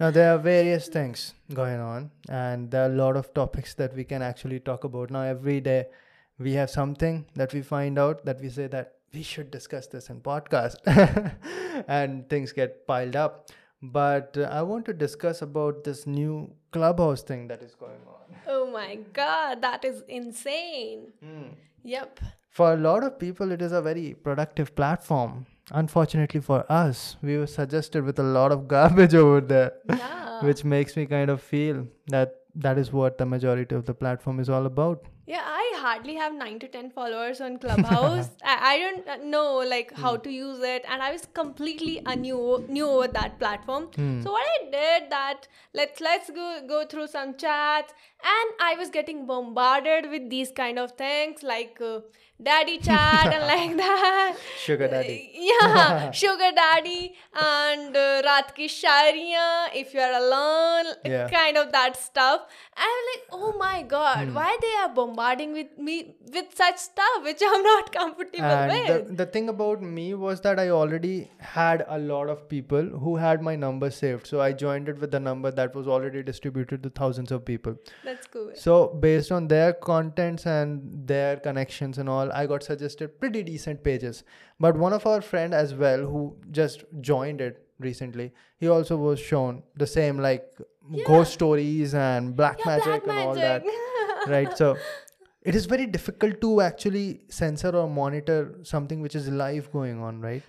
Now, 0.00 0.10
there 0.10 0.34
are 0.34 0.38
various 0.38 0.88
things 0.88 1.34
going 1.52 1.78
on, 1.78 2.10
and 2.30 2.70
there 2.70 2.84
are 2.84 2.90
a 2.90 2.96
lot 2.96 3.16
of 3.16 3.34
topics 3.34 3.74
that 3.74 3.94
we 3.94 4.02
can 4.02 4.22
actually 4.22 4.58
talk 4.58 4.84
about. 4.84 5.10
Now, 5.10 5.20
every 5.20 5.60
day 5.60 5.88
we 6.38 6.54
have 6.54 6.70
something 6.70 7.26
that 7.34 7.52
we 7.52 7.60
find 7.60 7.98
out 7.98 8.24
that 8.24 8.40
we 8.40 8.48
say 8.48 8.66
that 8.68 8.94
we 9.12 9.22
should 9.22 9.50
discuss 9.50 9.88
this 9.88 10.08
in 10.08 10.22
podcast, 10.22 10.76
and 11.86 12.26
things 12.30 12.50
get 12.50 12.86
piled 12.86 13.14
up. 13.14 13.50
But 13.82 14.38
uh, 14.38 14.48
I 14.50 14.62
want 14.62 14.86
to 14.86 14.94
discuss 14.94 15.42
about 15.42 15.84
this 15.84 16.06
new 16.06 16.50
clubhouse 16.72 17.20
thing 17.20 17.46
that 17.48 17.62
is 17.62 17.74
going 17.74 18.00
on. 18.08 18.36
Oh 18.46 18.70
my 18.70 19.00
god, 19.12 19.60
that 19.60 19.84
is 19.84 20.02
insane. 20.08 21.12
Hmm. 21.22 21.48
Yep. 21.84 22.20
For 22.48 22.72
a 22.72 22.76
lot 22.76 23.04
of 23.04 23.18
people, 23.18 23.52
it 23.52 23.60
is 23.60 23.72
a 23.72 23.82
very 23.82 24.14
productive 24.14 24.74
platform. 24.74 25.44
Unfortunately 25.72 26.40
for 26.40 26.64
us, 26.70 27.16
we 27.22 27.36
were 27.38 27.46
suggested 27.46 28.04
with 28.04 28.18
a 28.18 28.22
lot 28.22 28.52
of 28.52 28.66
garbage 28.68 29.14
over 29.24 29.40
there. 29.40 29.72
Yeah. 29.88 30.42
which 30.42 30.64
makes 30.64 30.96
me 30.96 31.06
kind 31.06 31.30
of 31.30 31.42
feel 31.42 31.86
that 32.08 32.36
that 32.54 32.78
is 32.78 32.92
what 32.92 33.18
the 33.18 33.26
majority 33.26 33.74
of 33.74 33.86
the 33.86 33.94
platform 33.94 34.40
is 34.40 34.48
all 34.48 34.66
about. 34.66 35.04
Yeah, 35.26 35.42
I 35.44 35.74
hardly 35.76 36.14
have 36.16 36.34
9 36.34 36.58
to 36.58 36.68
10 36.68 36.90
followers 36.90 37.40
on 37.40 37.58
Clubhouse. 37.64 38.30
I, 38.44 38.56
I 38.72 38.78
don't 38.78 39.26
know 39.26 39.58
like 39.58 39.92
how 39.94 40.16
hmm. 40.16 40.22
to 40.22 40.30
use 40.30 40.60
it 40.60 40.84
and 40.88 41.00
I 41.00 41.12
was 41.12 41.26
completely 41.34 42.02
a 42.04 42.16
new 42.16 42.64
new 42.68 42.88
over 42.88 43.06
that 43.08 43.38
platform. 43.38 43.84
Hmm. 43.94 44.22
So 44.22 44.32
what 44.32 44.44
I 44.44 44.70
did 44.70 45.10
that 45.10 45.46
let's 45.72 46.00
let's 46.00 46.30
go 46.30 46.60
go 46.68 46.84
through 46.84 47.06
some 47.06 47.36
chats 47.36 47.92
and 48.24 48.54
I 48.60 48.74
was 48.78 48.90
getting 48.90 49.26
bombarded 49.26 50.10
with 50.10 50.30
these 50.30 50.50
kind 50.50 50.78
of 50.78 50.92
things 50.92 51.42
like 51.42 51.78
uh, 51.80 52.00
daddy 52.42 52.78
chat 52.78 53.32
and 53.32 53.46
like 53.52 53.76
that. 53.76 54.36
Sugar 54.58 54.88
daddy. 54.88 55.30
yeah, 55.34 56.10
sugar 56.22 56.50
daddy 56.54 57.14
and 57.34 57.96
uh, 57.96 58.22
raat 58.22 58.54
ki 58.54 58.68
if 59.80 59.94
you 59.94 60.00
are 60.00 60.12
alone, 60.20 60.86
Yeah. 61.04 61.28
kind 61.28 61.56
of 61.56 61.72
that 61.72 61.96
stuff. 61.96 62.40
And 62.76 62.86
I'm 62.86 63.04
like, 63.12 63.24
oh 63.32 63.58
my 63.58 63.82
god, 63.82 64.34
why 64.34 64.56
they 64.62 64.74
are 64.82 64.88
bombarding 64.88 65.52
with 65.52 65.76
me 65.78 66.14
with 66.32 66.54
such 66.54 66.78
stuff 66.78 67.22
which 67.22 67.40
I'm 67.46 67.62
not 67.62 67.92
comfortable 67.92 68.44
And 68.44 68.72
with. 68.72 69.08
the, 69.08 69.14
the 69.24 69.26
thing 69.26 69.48
about 69.48 69.82
me 69.82 70.14
was 70.14 70.40
that 70.42 70.58
I 70.58 70.70
already 70.70 71.30
had 71.38 71.84
a 71.88 71.98
lot 71.98 72.28
of 72.28 72.48
people 72.48 72.82
who 72.82 73.16
had 73.16 73.42
my 73.42 73.56
number 73.56 73.90
saved. 73.90 74.26
So 74.26 74.40
I 74.40 74.52
joined 74.52 74.88
it 74.88 74.98
with 74.98 75.10
the 75.10 75.20
number 75.20 75.50
that 75.50 75.74
was 75.74 75.86
already 75.88 76.22
distributed 76.22 76.82
to 76.84 76.90
thousands 76.90 77.30
of 77.32 77.44
people. 77.44 77.76
That's 78.04 78.09
cool. 78.26 78.50
So 78.54 78.88
based 78.88 79.30
on 79.32 79.48
their 79.48 79.72
contents 79.72 80.46
and 80.46 81.06
their 81.06 81.36
connections 81.36 81.98
and 81.98 82.08
all, 82.08 82.32
I 82.32 82.46
got 82.46 82.62
suggested 82.62 83.18
pretty 83.20 83.42
decent 83.42 83.82
pages. 83.84 84.24
But 84.58 84.76
one 84.76 84.92
of 84.92 85.06
our 85.06 85.20
friend 85.20 85.54
as 85.54 85.74
well 85.74 85.98
who 85.98 86.36
just 86.50 86.84
joined 87.00 87.40
it 87.40 87.66
recently, 87.78 88.32
he 88.58 88.68
also 88.68 88.96
was 88.96 89.20
shown 89.20 89.62
the 89.76 89.86
same 89.86 90.18
like 90.18 90.46
ghost 91.06 91.32
stories 91.32 91.94
and 91.94 92.36
black 92.36 92.58
Yeah, 92.58 92.66
magic 92.66 93.04
black 93.04 93.06
and 93.08 93.18
all 93.18 93.34
that. 93.34 93.62
right. 94.26 94.56
So 94.56 94.76
it 95.42 95.54
is 95.54 95.64
very 95.66 95.86
difficult 95.86 96.40
to 96.42 96.60
actually 96.60 97.20
censor 97.28 97.70
or 97.70 97.88
monitor 97.88 98.58
something 98.62 99.00
which 99.00 99.14
is 99.14 99.28
live 99.28 99.72
going 99.72 100.00
on, 100.00 100.20
right? 100.20 100.42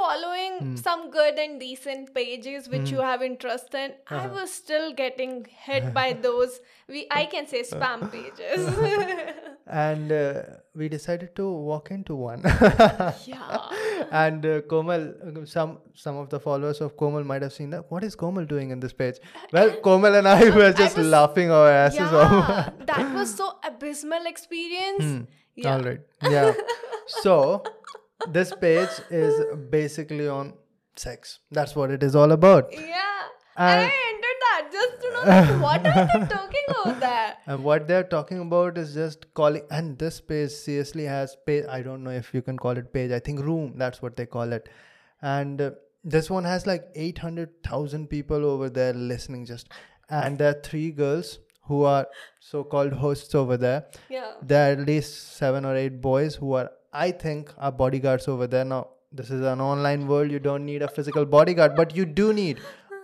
But 0.00 0.18
even 0.18 0.24
after 0.24 0.36
following 0.36 0.58
Hmm. 0.60 0.76
some 0.76 1.10
good 1.10 1.38
and 1.38 1.60
decent 1.60 2.14
pages 2.14 2.68
which 2.68 2.90
you 2.90 3.00
have 3.00 3.22
interest 3.22 3.74
in, 3.74 3.92
I 4.08 4.16
Uh-huh. 4.16 4.28
was 4.40 4.52
still 4.52 4.92
getting 4.92 5.46
hit 5.68 5.92
by 6.00 6.12
those 6.12 6.60
we 6.88 7.06
I 7.10 7.24
can 7.26 7.46
say 7.46 7.62
spam 7.62 8.10
pages. 8.16 8.68
And 9.72 10.10
uh, 10.10 10.42
we 10.74 10.88
decided 10.88 11.36
to 11.36 11.48
walk 11.48 11.90
into 11.96 12.14
one. 12.16 12.40
yeah. 13.26 13.68
and 14.10 14.44
uh, 14.44 14.60
Komal, 14.62 15.04
some 15.44 15.78
some 15.94 16.16
of 16.22 16.28
the 16.30 16.40
followers 16.40 16.80
of 16.80 16.96
Komal 16.96 17.22
might 17.22 17.42
have 17.42 17.52
seen 17.52 17.70
that. 17.70 17.84
What 17.88 18.02
is 18.08 18.16
Komal 18.16 18.46
doing 18.46 18.70
in 18.70 18.80
this 18.80 18.92
page? 18.92 19.20
Well, 19.52 19.70
Komal 19.88 20.16
and 20.22 20.26
I 20.26 20.50
were 20.56 20.72
just 20.72 20.96
was- 21.02 21.06
laughing 21.06 21.52
our 21.52 21.70
asses 21.70 22.00
off. 22.24 22.48
Yeah, 22.48 22.70
that 22.90 23.14
was 23.14 23.32
so 23.42 23.52
abysmal 23.70 24.26
experience. 24.26 25.28
Yeah. 25.54 25.74
All 25.76 25.82
right. 25.82 26.00
Yeah. 26.36 26.52
so 27.22 27.62
this 28.28 28.52
page 28.54 28.88
is 29.10 29.40
basically 29.70 30.28
on 30.28 30.54
sex. 30.96 31.38
That's 31.50 31.74
what 31.76 31.90
it 31.90 32.02
is 32.02 32.14
all 32.16 32.32
about. 32.32 32.68
Yeah. 32.72 33.06
And, 33.56 33.80
And- 33.80 33.90
I 33.90 33.94
entered 34.08 34.40
that 34.46 34.68
just 34.72 35.00
to 35.02 35.10
know 35.12 35.22
like, 35.22 35.62
what 35.62 35.86
are 35.86 36.06
they 36.06 36.26
talking 36.34 36.60
about 36.68 37.00
there? 37.00 37.36
And 37.46 37.64
what 37.64 37.88
they're 37.88 38.04
talking 38.04 38.40
about 38.40 38.78
is 38.78 38.94
just 38.94 39.32
calling, 39.34 39.62
and 39.70 39.98
this 39.98 40.20
page 40.20 40.50
seriously 40.50 41.04
has 41.04 41.36
page. 41.46 41.64
I 41.68 41.82
don't 41.82 42.04
know 42.04 42.10
if 42.10 42.32
you 42.32 42.42
can 42.42 42.56
call 42.56 42.72
it 42.78 42.92
page. 42.92 43.10
I 43.10 43.18
think 43.18 43.40
room. 43.40 43.74
That's 43.76 44.00
what 44.02 44.16
they 44.16 44.26
call 44.26 44.52
it. 44.52 44.68
And 45.22 45.60
uh, 45.60 45.70
this 46.04 46.30
one 46.30 46.44
has 46.44 46.66
like 46.66 46.84
eight 46.94 47.18
hundred 47.18 47.62
thousand 47.62 48.08
people 48.08 48.44
over 48.44 48.70
there 48.70 48.92
listening. 48.94 49.44
Just 49.46 49.68
and 50.08 50.38
there 50.38 50.50
are 50.50 50.60
three 50.62 50.90
girls 50.90 51.38
who 51.64 51.84
are 51.84 52.06
so-called 52.40 52.92
hosts 52.94 53.34
over 53.34 53.56
there. 53.56 53.86
Yeah. 54.08 54.32
There 54.42 54.68
are 54.68 54.72
at 54.72 54.86
least 54.86 55.36
seven 55.36 55.64
or 55.64 55.76
eight 55.76 56.00
boys 56.00 56.34
who 56.34 56.54
are, 56.54 56.70
I 56.92 57.10
think, 57.12 57.52
are 57.58 57.72
bodyguards 57.72 58.28
over 58.28 58.46
there. 58.46 58.64
Now, 58.64 58.88
this 59.12 59.30
is 59.30 59.40
an 59.42 59.60
online 59.60 60.06
world. 60.06 60.30
You 60.30 60.38
don't 60.38 60.64
need 60.64 60.82
a 60.82 60.88
physical 60.88 61.24
bodyguard, 61.24 61.74
but 61.76 61.94
you 61.96 62.04
do 62.04 62.32
need 62.32 62.58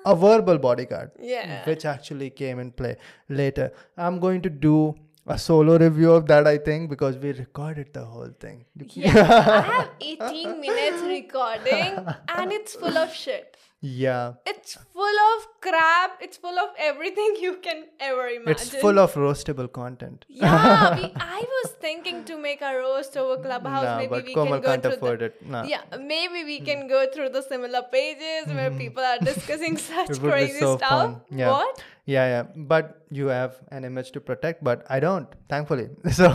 a 0.04 0.14
verbal 0.14 0.58
bodyguard 0.58 1.10
Yeah. 1.18 1.64
which 1.64 1.84
actually 1.84 2.30
came 2.30 2.58
in 2.60 2.70
play 2.72 2.96
later. 3.28 3.72
I'm 3.96 4.20
going 4.20 4.42
to 4.42 4.50
do 4.50 4.94
a 5.26 5.36
solo 5.36 5.76
review 5.78 6.12
of 6.12 6.26
that, 6.26 6.46
I 6.46 6.58
think, 6.58 6.88
because 6.88 7.16
we 7.18 7.32
recorded 7.32 7.92
the 7.92 8.04
whole 8.04 8.30
thing. 8.38 8.64
Yeah. 8.76 9.10
I 9.10 9.60
have 9.72 9.90
18 10.00 10.60
minutes 10.60 11.02
recording 11.02 11.98
and 12.28 12.52
it's 12.52 12.74
full 12.76 12.96
of 12.96 13.12
shit. 13.12 13.56
Yeah. 13.86 14.34
It's 14.52 14.76
full 14.92 15.18
of 15.30 15.46
crap. 15.60 16.18
It's 16.20 16.36
full 16.36 16.58
of 16.58 16.70
everything 16.78 17.36
you 17.40 17.56
can 17.66 17.84
ever 18.00 18.26
imagine. 18.28 18.52
It's 18.52 18.74
full 18.84 18.98
of 18.98 19.14
roastable 19.14 19.70
content. 19.72 20.24
yeah, 20.28 20.96
we, 20.96 21.04
I 21.16 21.40
was 21.56 21.70
thinking 21.86 22.24
to 22.24 22.36
make 22.36 22.62
a 22.62 22.72
roast 22.76 23.16
over 23.16 23.36
Clubhouse. 23.42 23.84
Nah, 23.84 23.96
maybe 23.98 24.08
but 24.16 24.24
we 24.24 24.34
Komal 24.34 24.54
can 24.54 24.62
go 24.62 24.68
can't 24.70 24.82
through 24.82 24.92
afford 24.94 25.18
the, 25.20 25.24
it. 25.26 25.46
Nah. 25.56 25.62
Yeah, 25.64 25.82
maybe 26.00 26.44
we 26.44 26.60
can 26.60 26.86
go 26.88 27.06
through 27.14 27.28
the 27.30 27.42
similar 27.42 27.82
pages 27.92 28.46
where 28.48 28.70
people 28.70 29.02
are 29.04 29.18
discussing 29.18 29.76
such 29.76 30.10
It 30.10 30.16
would 30.20 30.22
be 30.22 30.30
crazy 30.30 30.58
so 30.58 30.76
stuff. 30.78 30.88
fun. 30.90 31.20
Yeah. 31.30 31.50
What? 31.50 31.82
Yeah, 32.06 32.26
yeah. 32.34 32.42
But 32.72 33.04
you 33.10 33.26
have 33.28 33.56
an 33.70 33.84
image 33.84 34.12
to 34.12 34.20
protect, 34.20 34.62
but 34.64 34.84
I 34.88 35.00
don't, 35.00 35.28
thankfully. 35.48 35.88
So 36.12 36.26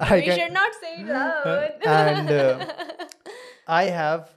I 0.00 0.16
we 0.16 0.22
can. 0.22 0.38
should 0.38 0.52
not 0.52 0.72
say 0.82 0.92
it 1.00 1.06
loud. 1.06 1.72
and 1.84 2.30
uh, 2.30 2.66
I 3.66 3.84
have 3.84 4.30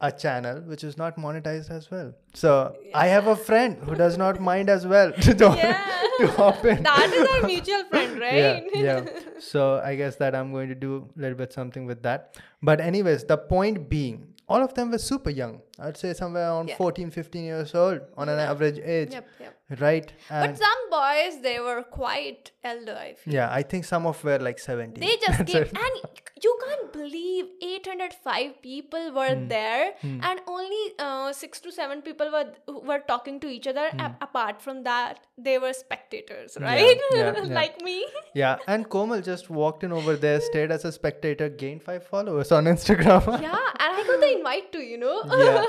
a 0.00 0.12
channel 0.12 0.60
which 0.66 0.84
is 0.84 0.96
not 0.96 1.16
monetized 1.16 1.70
as 1.70 1.90
well. 1.90 2.12
So 2.32 2.76
I 2.94 3.06
have 3.08 3.26
a 3.26 3.34
friend 3.34 3.78
who 3.84 3.94
does 3.96 4.16
not 4.16 4.40
mind 4.40 4.68
as 4.70 4.86
well 4.86 5.10
to, 5.26 5.34
to, 5.34 5.44
Yeah. 5.56 5.84
to 6.20 6.26
hop 6.28 6.64
in. 6.64 6.82
that 6.84 7.10
is 7.12 7.28
our 7.28 7.46
mutual 7.52 7.84
friend, 7.90 8.20
right? 8.26 8.34
Yeah, 8.34 8.60
yeah. 8.74 9.04
So 9.40 9.80
I 9.84 9.96
guess 9.96 10.16
that 10.16 10.34
I'm 10.36 10.52
going 10.52 10.68
to 10.68 10.74
do 10.76 11.08
a 11.16 11.20
little 11.20 11.36
bit 11.36 11.52
something 11.52 11.84
with 11.86 12.02
that. 12.04 12.38
But 12.62 12.80
anyways, 12.80 13.24
the 13.24 13.36
point 13.38 13.88
being, 13.88 14.34
all 14.48 14.62
of 14.62 14.74
them 14.74 14.90
were 14.92 14.98
super 14.98 15.30
young. 15.30 15.62
I'd 15.80 15.96
say 15.96 16.12
somewhere 16.12 16.48
around 16.48 16.68
Yeah. 16.68 16.76
14, 16.76 17.10
15 17.10 17.44
years 17.44 17.74
old 17.74 18.00
on 18.16 18.28
an 18.28 18.38
average 18.38 18.78
age. 18.78 19.12
Yep, 19.12 19.28
yep. 19.40 19.54
Right? 19.80 20.10
But 20.30 20.56
some 20.56 20.84
boys, 20.90 21.42
they 21.42 21.60
were 21.60 21.82
quite 21.82 22.50
elder, 22.64 22.96
I 22.96 23.12
feel. 23.14 23.34
yeah, 23.34 23.48
I 23.52 23.62
think 23.62 23.84
some 23.84 24.06
of 24.06 24.22
were 24.24 24.38
like 24.38 24.58
17. 24.58 24.98
They 25.00 25.16
just 25.24 25.44
came, 25.52 25.62
and 25.62 26.00
you 26.42 26.58
can't 26.66 26.90
believe 26.92 27.44
805 27.62 28.62
people 28.62 29.12
were 29.12 29.34
Hmm. 29.34 29.48
there, 29.48 29.92
and 30.02 30.40
only 30.46 30.80
uh, 30.98 31.32
six 31.32 31.60
to 31.60 31.72
seven 31.72 32.00
people 32.02 32.30
were 32.36 32.80
were 32.90 32.98
talking 33.12 33.38
to 33.40 33.48
each 33.48 33.66
other. 33.66 33.86
Hmm. 33.90 34.00
A- 34.06 34.16
apart 34.22 34.62
from 34.62 34.82
that, 34.84 35.20
they 35.36 35.58
were 35.58 35.72
spectators, 35.74 36.56
right? 36.60 36.96
yeah, 37.14 37.32
yeah. 37.36 37.54
like 37.60 37.80
me. 37.82 37.98
Yeah, 38.34 38.58
and 38.68 38.88
Komal 38.88 39.20
just 39.20 39.50
walked 39.50 39.82
in 39.84 39.92
over 39.92 40.14
there, 40.24 40.40
stayed 40.40 40.70
as 40.70 40.84
a 40.84 40.92
spectator, 40.92 41.48
gained 41.48 41.82
five 41.82 42.06
followers 42.06 42.52
on 42.52 42.64
Instagram. 42.74 43.26
Yeah, 43.42 43.58
and 43.84 43.96
I 44.00 44.04
got 44.06 44.20
the 44.20 44.32
invite 44.38 44.72
too, 44.72 44.80
you 44.94 44.98
know. 45.04 45.22
yeah. 45.26 45.64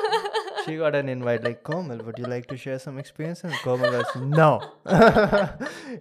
She 0.66 0.76
got 0.78 0.94
an 0.94 1.10
invite 1.10 1.44
like 1.44 1.64
Komal, 1.64 1.98
would 2.06 2.18
you 2.20 2.26
like 2.26 2.46
to 2.48 2.58
share 2.58 2.78
some 2.80 3.00
experience? 3.00 3.44
And 3.44 3.54
Komal 3.64 3.92
was 3.92 4.06
no. 4.16 4.62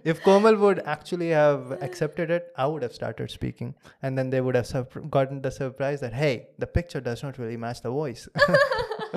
if 0.03 0.21
Komal 0.21 0.55
would 0.57 0.79
actually 0.85 1.29
have 1.29 1.71
accepted 1.81 2.29
it, 2.29 2.51
I 2.57 2.67
would 2.67 2.83
have 2.83 2.93
started 2.93 3.31
speaking, 3.31 3.73
and 4.03 4.17
then 4.17 4.29
they 4.29 4.41
would 4.41 4.55
have 4.55 4.65
surp- 4.65 5.09
gotten 5.09 5.41
the 5.41 5.49
surprise 5.51 6.01
that 6.01 6.13
hey, 6.13 6.49
the 6.59 6.67
picture 6.67 7.01
does 7.01 7.23
not 7.23 7.37
really 7.39 7.57
match 7.57 7.81
the 7.81 7.89
voice. 7.89 8.27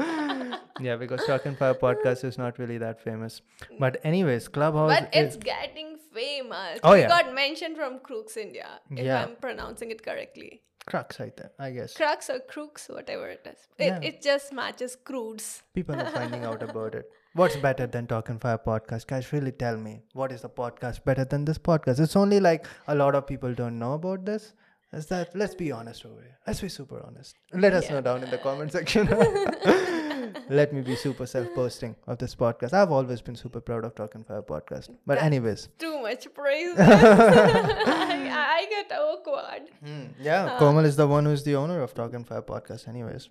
yeah, 0.80 0.96
because 0.96 1.24
Talking 1.26 1.54
Fire 1.56 1.74
podcast 1.74 2.24
is 2.24 2.38
not 2.38 2.58
really 2.58 2.78
that 2.78 3.00
famous. 3.02 3.42
But 3.78 4.00
anyways, 4.04 4.48
Clubhouse. 4.48 4.90
But 5.00 5.10
it's 5.12 5.36
getting 5.36 5.98
famous. 6.14 6.80
Oh, 6.82 6.92
We 6.92 7.00
yeah. 7.00 7.08
got 7.08 7.34
mentioned 7.34 7.76
from 7.76 7.98
Crooks 8.00 8.36
India, 8.36 8.80
if 8.90 9.04
Yeah. 9.04 9.22
I'm 9.22 9.36
pronouncing 9.36 9.90
it 9.90 10.02
correctly. 10.04 10.62
Crux, 10.86 11.20
I, 11.20 11.28
th- 11.30 11.50
I 11.58 11.70
guess. 11.70 11.94
Crux 11.94 12.28
or 12.30 12.40
Crooks, 12.40 12.88
whatever 12.88 13.28
it 13.28 13.46
is. 13.46 13.58
It, 13.78 13.86
Yeah. 13.86 14.00
it 14.02 14.22
just 14.22 14.52
matches 14.52 14.96
crudes. 15.04 15.62
People 15.74 15.96
are 15.96 16.10
finding 16.18 16.44
out 16.44 16.62
about 16.62 16.94
it. 16.94 17.06
What's 17.34 17.56
better 17.56 17.86
than 17.86 18.06
Talking 18.06 18.38
Fire 18.38 18.58
podcast? 18.58 19.06
Guys, 19.06 19.32
really 19.32 19.52
tell 19.52 19.76
me. 19.76 20.02
What 20.12 20.32
is 20.32 20.42
the 20.42 20.50
podcast 20.50 21.02
better 21.04 21.24
than 21.24 21.44
this 21.46 21.58
podcast? 21.58 21.98
It's 22.00 22.14
only 22.16 22.40
like 22.40 22.66
a 22.88 22.94
lot 22.94 23.14
of 23.14 23.26
people 23.26 23.54
don't 23.54 23.78
know 23.78 23.94
about 23.94 24.26
this. 24.26 24.52
Is 24.92 25.06
that 25.06 25.34
let's 25.34 25.54
be 25.54 25.72
honest 25.72 26.04
over 26.04 26.20
here. 26.20 26.36
Let's 26.46 26.60
be 26.60 26.68
super 26.68 27.02
honest. 27.06 27.34
Let 27.54 27.72
us 27.72 27.88
know 27.88 28.02
down 28.02 28.22
in 28.22 28.28
the 28.30 28.36
comment 28.36 28.72
section. 28.72 29.06
Let 30.48 30.72
me 30.72 30.80
be 30.82 30.96
super 30.96 31.26
self-posting 31.26 31.96
of 32.06 32.18
this 32.18 32.34
podcast. 32.34 32.72
I've 32.72 32.90
always 32.90 33.20
been 33.20 33.36
super 33.36 33.60
proud 33.60 33.84
of 33.84 33.94
Talking 33.94 34.24
Fire 34.24 34.42
podcast. 34.42 34.88
But 35.06 35.18
That- 35.18 35.24
anyways, 35.24 35.68
Too 35.78 36.00
much 36.02 36.32
praise. 36.34 36.74
I, 36.78 38.60
I 38.60 38.66
get 38.70 38.92
awkward. 38.98 39.62
Hmm, 39.84 40.04
yeah, 40.20 40.56
Komal 40.58 40.84
is 40.84 40.96
the 40.96 41.06
one 41.06 41.24
who's 41.24 41.42
the 41.44 41.54
owner 41.56 41.80
of 41.82 41.94
Talking 41.94 42.24
Fire 42.24 42.42
podcast. 42.42 42.88
Anyways, 42.88 43.28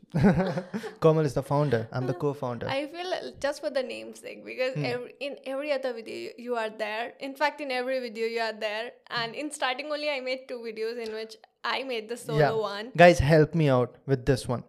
Komal 1.00 1.26
is 1.26 1.34
the 1.34 1.44
founder. 1.44 1.88
I'm 1.92 2.08
the 2.08 2.14
co-founder. 2.14 2.68
I 2.70 2.88
feel 2.88 3.34
just 3.40 3.62
for 3.62 3.70
the 3.70 3.84
namesake 3.84 4.46
because 4.46 4.74
Hmm. 4.76 4.86
every, 4.86 5.14
in 5.20 5.38
every 5.46 5.72
other 5.72 5.94
video 5.94 6.16
you- 6.16 6.34
you 6.52 6.56
are 6.56 6.70
there. 6.70 7.14
In 7.20 7.34
fact, 7.36 7.62
in 7.62 7.72
every 7.72 8.00
video 8.00 8.26
you 8.28 8.40
are 8.42 8.54
there. 8.54 8.92
And 9.10 9.36
in 9.36 9.52
starting 9.52 9.88
only, 9.92 10.10
I 10.10 10.20
made 10.20 10.48
two 10.48 10.60
videos 10.60 10.98
in 11.06 11.14
which 11.14 11.36
I 11.64 11.84
made 11.84 12.10
the 12.10 12.18
solo 12.18 12.40
yeah, 12.40 12.52
one. 12.52 12.92
guys, 12.98 13.20
help 13.20 13.54
me 13.56 13.70
out 13.70 13.96
with 14.08 14.26
this 14.26 14.48
one. 14.48 14.64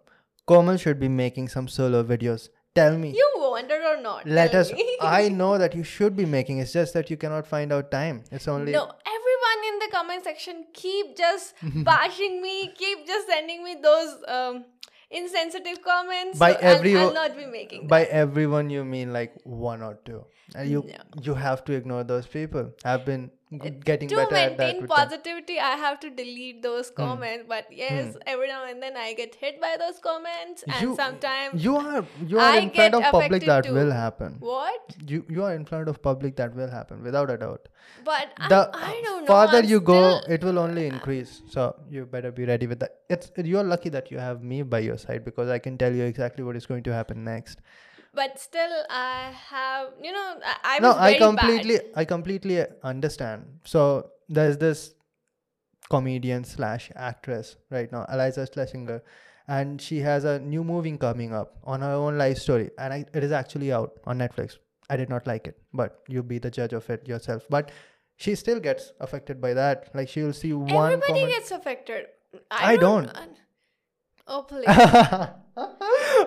Komal 0.53 0.77
should 0.77 1.01
be 1.01 1.09
making 1.09 1.49
some 1.49 1.69
solo 1.69 2.03
videos. 2.03 2.49
Tell 2.75 2.97
me. 2.97 3.11
You 3.17 3.29
wanted 3.37 3.83
or 3.91 4.01
not? 4.03 4.27
Let 4.27 4.55
us. 4.55 4.71
I 5.01 5.29
know 5.29 5.59
that 5.59 5.75
you 5.75 5.85
should 5.85 6.17
be 6.17 6.25
making. 6.25 6.59
It's 6.59 6.73
just 6.73 6.95
that 6.95 7.11
you 7.11 7.17
cannot 7.17 7.47
find 7.47 7.73
out 7.73 7.91
time. 7.91 8.25
It's 8.31 8.49
only. 8.49 8.73
No, 8.73 8.85
everyone 9.17 9.61
in 9.73 9.79
the 9.85 9.89
comment 9.97 10.25
section 10.25 10.65
keep 10.73 11.17
just 11.17 11.55
bashing 11.91 12.41
me, 12.41 12.73
keep 12.83 13.07
just 13.07 13.29
sending 13.29 13.63
me 13.63 13.77
those 13.83 14.15
um, 14.27 14.65
insensitive 15.11 15.83
comments. 15.83 16.39
By 16.39 16.53
so 16.55 16.59
I'll- 16.61 16.99
I'll, 16.99 17.13
not 17.15 17.37
be 17.37 17.47
making. 17.47 17.87
By 17.89 18.05
everyone, 18.05 18.71
you 18.71 18.85
mean 18.85 19.13
like 19.13 19.35
one 19.45 19.83
or 19.83 19.99
two. 20.07 20.25
And 20.55 20.69
you 20.71 20.85
No. 20.89 21.23
you 21.29 21.35
have 21.35 21.65
to 21.67 21.73
ignore 21.75 22.05
those 22.05 22.27
people. 22.27 22.73
I've 22.85 23.05
been 23.05 23.31
getting 23.59 24.09
to 24.09 24.17
better 24.17 24.35
at 24.35 24.57
that. 24.57 24.75
maintain 24.75 24.87
positivity, 24.87 25.59
I 25.59 25.77
have 25.77 26.01
to 26.01 26.11
delete 26.11 26.63
those 26.63 26.89
hmm. 26.89 26.97
comments. 26.97 27.45
But 27.49 27.67
hmm. 27.67 27.75
yes, 27.77 28.17
every 28.27 28.49
now 28.49 28.65
and 28.65 28.83
then 28.83 28.97
I 28.97 29.15
get 29.15 29.35
hit 29.35 29.61
by 29.61 29.77
those 29.79 29.99
comments, 29.99 30.65
and 30.67 30.83
You- 30.83 30.97
sometimes 30.97 31.65
You 31.65 31.77
are 31.77 32.05
you 32.27 32.39
are 32.39 32.53
I 32.53 32.59
in 32.59 32.71
front 32.71 32.95
of 32.95 33.03
public 33.11 33.45
that 33.45 33.65
too. 33.65 33.75
will 33.75 33.91
happen. 33.91 34.37
what? 34.41 34.97
You 35.07 35.25
you 35.29 35.45
are 35.45 35.55
in 35.55 35.65
front 35.65 35.89
of 35.89 36.03
public 36.03 36.37
that 36.37 36.55
will 36.55 36.71
happen 36.71 37.03
without 37.03 37.31
a 37.31 37.37
doubt. 37.37 37.69
But 38.05 38.33
the 38.49 38.71
I'm, 38.73 38.91
I 38.91 39.01
don't 39.05 39.23
know. 39.23 39.27
farther 39.27 39.59
I'm 39.59 39.65
you 39.65 39.81
go, 39.81 40.21
it 40.29 40.43
will 40.43 40.59
only 40.59 40.87
uh, 40.89 40.95
increase. 40.95 41.43
So 41.49 41.77
you 41.89 42.07
better 42.07 42.33
be 42.33 42.45
ready 42.45 42.67
with 42.67 42.81
that. 42.81 43.01
It's 43.09 43.31
you're 43.37 43.65
lucky 43.65 43.89
that 43.91 44.11
you 44.11 44.19
have 44.19 44.43
me 44.43 44.63
by 44.63 44.81
your 44.81 44.99
side 44.99 45.25
because 45.25 45.49
I 45.49 45.59
can 45.59 45.79
tell 45.79 45.93
you 45.93 46.05
exactly 46.05 46.45
what 46.45 46.57
is 46.57 46.67
going 46.67 46.83
to 46.85 46.93
happen 46.93 47.25
next. 47.25 47.61
But 48.15 48.39
still, 48.39 48.71
I 48.91 49.33
have 49.49 49.89
you 50.03 50.13
know 50.13 50.35
I, 50.45 50.77
I 50.77 50.79
no, 50.81 50.93
I 50.93 51.15
completely 51.19 51.79
bad. 51.79 51.91
I 51.97 52.05
completely 52.05 52.65
understand. 52.83 53.61
So 53.65 54.11
there's 54.29 54.59
this 54.59 54.95
comedian 55.91 56.45
slash 56.45 56.91
actress 56.95 57.57
right 57.71 57.91
now, 57.93 58.07
Iliza 58.13 58.47
Shlesinger, 58.53 59.01
and 59.49 59.81
she 59.81 59.99
has 60.01 60.25
a 60.25 60.39
new 60.41 60.65
movie 60.65 60.97
coming 60.97 61.33
up 61.35 61.57
on 61.65 61.81
her 61.81 61.93
own 61.93 62.19
life 62.19 62.39
story, 62.39 62.71
and 62.79 62.93
I, 62.93 63.05
it 63.15 63.25
is 63.25 63.33
actually 63.33 63.73
out 63.73 63.99
on 64.05 64.19
Netflix. 64.19 64.59
I 64.91 64.97
did 64.97 65.09
not 65.09 65.27
like 65.27 65.47
it, 65.47 65.59
but 65.73 66.01
you 66.09 66.23
be 66.23 66.39
the 66.39 66.51
judge 66.51 66.73
of 66.75 66.89
it 66.91 67.09
yourself. 67.09 67.45
But 67.49 67.71
she 68.17 68.35
still 68.35 68.61
gets 68.61 68.93
affected 69.01 69.41
by 69.41 69.55
that. 69.55 69.89
Like 69.95 70.09
she 70.09 70.23
will 70.23 70.33
see 70.35 70.53
one 70.53 70.93
Everybody 70.93 71.21
comment. 71.21 71.29
gets 71.31 71.51
affected. 71.51 72.07
I 72.51 72.77
don't. 72.77 73.11
Oh 74.27 74.43
please! 74.43 74.67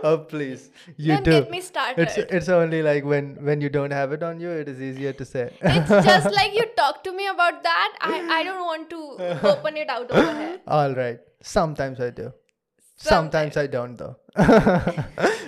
oh 0.04 0.26
please, 0.28 0.70
you 0.98 1.14
don't 1.14 1.24
do. 1.24 1.32
get 1.32 1.50
me 1.50 1.62
started. 1.62 2.02
It's 2.02 2.18
it's 2.18 2.50
only 2.50 2.84
like 2.84 3.06
when 3.06 3.38
when 3.44 3.62
you 3.62 3.70
don't 3.70 3.92
have 3.92 4.12
it 4.12 4.22
on 4.22 4.40
you, 4.40 4.50
it 4.50 4.68
is 4.68 4.82
easier 4.82 5.14
to 5.14 5.26
say. 5.26 5.52
It's 5.62 5.90
just 6.10 6.32
like 6.36 6.54
you 6.54 6.66
talk 6.78 7.04
to 7.06 7.12
me 7.12 7.28
about 7.28 7.64
that. 7.64 7.98
I, 8.02 8.40
I 8.40 8.44
don't 8.44 8.66
want 8.66 8.90
to 8.90 9.00
open 9.54 9.78
it 9.78 9.90
out 9.90 10.12
over 10.12 10.34
here. 10.40 10.60
All 10.68 10.94
right. 10.94 11.20
Sometimes 11.42 12.02
I 12.02 12.10
do. 12.10 12.34
Sometimes. 12.98 13.56
Sometimes 13.56 13.58
I 13.58 13.68
don't 13.68 13.98
though. 13.98 14.16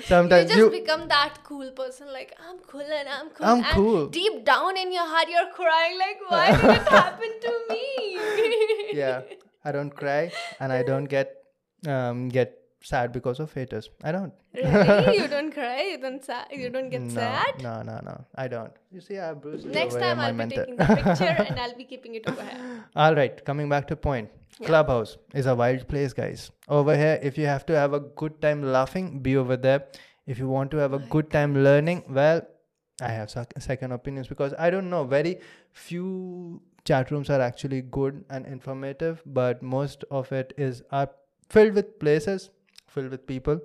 Sometimes 0.05 0.49
you 0.49 0.55
just 0.55 0.57
you. 0.57 0.69
become 0.69 1.07
that 1.09 1.43
cool 1.43 1.71
person, 1.71 2.11
like 2.11 2.33
I'm 2.39 2.59
cool 2.59 2.81
and 2.81 3.09
I'm 3.09 3.29
cool. 3.29 3.45
I'm 3.45 3.63
and 3.63 3.75
cool. 3.75 4.07
Deep 4.07 4.45
down 4.45 4.77
in 4.77 4.91
your 4.91 5.07
heart, 5.07 5.27
you're 5.29 5.51
crying, 5.53 5.97
like, 5.99 6.19
why 6.29 6.51
did 6.51 6.81
it 6.81 6.87
happen 6.87 7.29
to 7.41 7.53
me? 7.69 8.19
yeah, 8.93 9.21
I 9.63 9.71
don't 9.71 9.91
cry 9.91 10.31
and 10.59 10.71
I 10.71 10.83
don't 10.83 11.05
get 11.05 11.46
um 11.87 12.29
get 12.29 12.63
sad 12.81 13.11
because 13.11 13.39
of 13.39 13.53
haters. 13.53 13.89
I 14.03 14.11
don't. 14.11 14.33
really? 14.53 15.17
You 15.17 15.27
don't 15.35 15.51
cry? 15.51 15.81
You 15.91 15.97
don't 15.97 16.23
sad? 16.23 16.47
You 16.51 16.69
don't 16.69 16.89
get 16.89 17.01
no, 17.01 17.13
sad? 17.13 17.61
No, 17.61 17.81
no, 17.81 17.99
no. 18.03 18.25
I 18.35 18.47
don't. 18.47 18.71
You 18.91 19.01
see, 19.01 19.17
I 19.17 19.27
have 19.27 19.41
bruises 19.41 19.73
Next 19.73 19.95
time 19.95 20.19
I'll 20.19 20.31
be 20.31 20.37
mentor. 20.37 20.65
taking 20.65 20.75
the 20.77 20.85
picture 20.85 21.35
and 21.49 21.59
I'll 21.59 21.75
be 21.75 21.85
keeping 21.85 22.15
it 22.15 22.27
over 22.27 22.43
here. 22.43 22.85
All 22.95 23.15
right, 23.15 23.43
coming 23.45 23.69
back 23.69 23.87
to 23.87 23.95
point. 23.95 24.29
Clubhouse 24.65 25.17
is 25.33 25.45
a 25.45 25.55
wild 25.55 25.87
place, 25.87 26.13
guys. 26.13 26.51
Over 26.67 26.95
here, 26.95 27.19
if 27.21 27.37
you 27.37 27.45
have 27.45 27.65
to 27.67 27.75
have 27.75 27.93
a 27.93 27.99
good 27.99 28.41
time 28.41 28.63
laughing, 28.63 29.19
be 29.19 29.37
over 29.37 29.55
there. 29.55 29.85
If 30.25 30.39
you 30.39 30.47
want 30.47 30.71
to 30.71 30.77
have 30.77 30.93
a 30.93 30.99
good 30.99 31.29
time 31.31 31.63
learning, 31.63 32.03
well, 32.09 32.41
I 33.01 33.09
have 33.09 33.29
sec- 33.29 33.53
second 33.59 33.91
opinions 33.91 34.27
because 34.27 34.53
I 34.57 34.69
don't 34.71 34.89
know. 34.89 35.03
Very 35.03 35.39
few 35.73 36.61
chat 36.85 37.11
rooms 37.11 37.29
are 37.29 37.39
actually 37.39 37.81
good 37.81 38.25
and 38.29 38.45
informative, 38.45 39.21
but 39.25 39.61
most 39.61 40.03
of 40.09 40.31
it 40.31 40.53
is 40.57 40.81
are 40.91 41.09
filled 41.49 41.73
with 41.73 41.99
places, 41.99 42.49
filled 42.87 43.11
with 43.11 43.25
people 43.27 43.59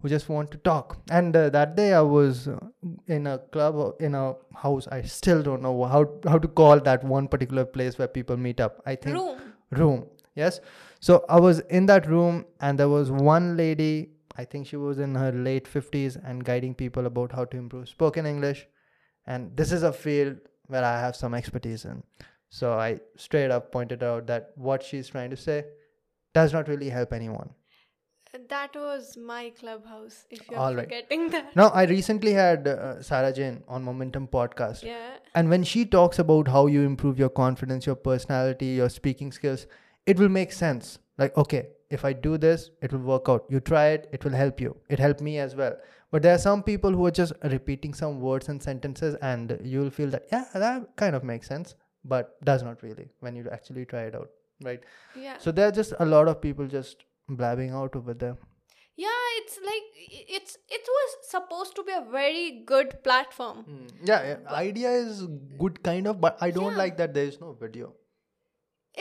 who 0.00 0.08
just 0.08 0.28
want 0.28 0.50
to 0.50 0.58
talk. 0.58 0.96
And 1.10 1.36
uh, 1.36 1.50
that 1.50 1.76
day 1.76 1.92
I 1.92 2.00
was 2.00 2.48
uh, 2.48 2.58
in 3.06 3.26
a 3.26 3.38
club 3.38 3.74
or 3.74 3.94
in 4.00 4.14
a 4.14 4.34
house. 4.54 4.88
I 4.88 5.02
still 5.02 5.42
don't 5.42 5.62
know 5.62 5.84
how 5.84 6.06
how 6.26 6.38
to 6.38 6.48
call 6.48 6.80
that 6.80 7.04
one 7.04 7.28
particular 7.28 7.64
place 7.64 7.98
where 7.98 8.08
people 8.08 8.36
meet 8.36 8.60
up. 8.60 8.80
I 8.86 8.94
think 8.96 9.16
Room. 9.16 9.38
room 9.70 10.06
yes 10.36 10.60
so 11.00 11.24
i 11.28 11.38
was 11.44 11.58
in 11.78 11.86
that 11.86 12.06
room 12.08 12.44
and 12.60 12.78
there 12.78 12.88
was 12.88 13.10
one 13.10 13.56
lady 13.56 14.10
i 14.36 14.44
think 14.44 14.66
she 14.66 14.76
was 14.76 14.98
in 15.06 15.14
her 15.14 15.30
late 15.32 15.68
50s 15.72 16.16
and 16.24 16.44
guiding 16.44 16.74
people 16.74 17.06
about 17.10 17.32
how 17.32 17.44
to 17.44 17.56
improve 17.56 17.88
spoken 17.88 18.26
english 18.26 18.60
and 19.26 19.56
this 19.56 19.72
is 19.72 19.82
a 19.82 19.92
field 19.92 20.36
where 20.68 20.84
i 20.84 20.92
have 21.00 21.16
some 21.16 21.34
expertise 21.40 21.84
in 21.84 22.02
so 22.48 22.72
i 22.74 22.88
straight 23.16 23.50
up 23.56 23.72
pointed 23.72 24.04
out 24.10 24.26
that 24.28 24.52
what 24.54 24.82
she's 24.90 25.08
trying 25.08 25.30
to 25.30 25.36
say 25.36 25.58
does 26.34 26.52
not 26.52 26.68
really 26.68 26.90
help 26.98 27.12
anyone 27.12 27.50
That 28.50 28.74
was 28.76 29.16
my 29.28 29.50
clubhouse, 29.58 30.24
if 30.30 30.42
you're 30.50 30.58
All 30.64 30.74
right. 30.74 30.84
forgetting 30.84 31.22
that. 31.30 31.54
now 31.60 31.68
i 31.80 31.82
recently 31.92 32.32
had 32.32 32.68
uh, 32.72 33.02
sarah 33.08 33.32
jane 33.38 33.56
on 33.76 33.82
momentum 33.90 34.28
podcast 34.36 34.84
Yeah. 34.90 35.08
And 35.40 35.48
when 35.54 35.64
she 35.70 35.80
talks 35.94 36.18
about 36.22 36.48
how 36.54 36.60
you 36.74 36.80
improve 36.86 37.18
your 37.22 37.28
confidence, 37.40 37.86
your 37.88 37.94
personality, 38.06 38.70
your 38.78 38.88
speaking 38.94 39.28
skills, 39.36 39.60
it 40.12 40.18
will 40.22 40.32
make 40.36 40.50
sense. 40.56 40.88
Like, 41.22 41.36
okay, 41.42 41.60
if 41.98 42.04
I 42.08 42.12
do 42.24 42.32
this, 42.44 42.64
it 42.82 42.92
will 42.94 43.04
work 43.10 43.28
out. 43.34 43.44
You 43.54 43.60
try 43.68 43.84
it, 43.98 44.08
it 44.16 44.24
will 44.24 44.36
help 44.40 44.60
you. 44.64 44.72
It 44.96 44.98
helped 45.04 45.20
me 45.28 45.34
as 45.44 45.54
well. 45.60 45.76
But 46.10 46.22
there 46.24 46.34
are 46.38 46.42
some 46.46 46.64
people 46.70 46.90
who 47.00 47.06
are 47.10 47.14
just 47.20 47.32
repeating 47.54 47.94
some 48.00 48.18
words 48.20 48.48
and 48.54 48.60
sentences, 48.70 49.14
and 49.30 49.56
you'll 49.62 49.94
feel 50.00 50.10
that, 50.16 50.26
yeah, 50.32 50.46
that 50.64 50.96
kind 51.04 51.14
of 51.20 51.22
makes 51.32 51.46
sense, 51.54 51.76
but 52.14 52.34
does 52.52 52.64
not 52.70 52.82
really 52.88 53.08
when 53.20 53.36
you 53.36 53.46
actually 53.58 53.84
try 53.94 54.02
it 54.10 54.16
out. 54.22 54.30
Right. 54.62 54.80
Yeah. 55.14 55.38
So 55.38 55.52
there 55.52 55.68
are 55.68 55.72
just 55.72 55.94
a 55.98 56.06
lot 56.06 56.28
of 56.28 56.40
people 56.40 56.66
just 56.66 57.04
blabbing 57.28 57.70
out 57.70 57.96
over 57.96 58.14
there. 58.14 58.36
yeah, 59.02 59.28
it's 59.36 59.54
like 59.66 59.84
it's 60.38 60.56
it 60.78 60.88
was 60.94 61.12
supposed 61.28 61.76
to 61.76 61.82
be 61.84 61.92
a 61.98 62.02
very 62.14 62.42
good 62.70 62.90
platform. 63.06 63.62
Hmm. 63.68 63.86
Yeah, 64.10 64.26
yeah, 64.30 64.52
idea 64.56 64.90
is 64.90 65.22
good 65.62 65.82
kind 65.86 66.10
of, 66.12 66.20
but 66.24 66.42
I 66.48 66.50
don't 66.58 66.72
Yeah. 66.72 66.82
like 66.82 66.98
that 66.98 67.14
there 67.14 67.30
is 67.32 67.40
no 67.44 67.52
video. 67.62 67.94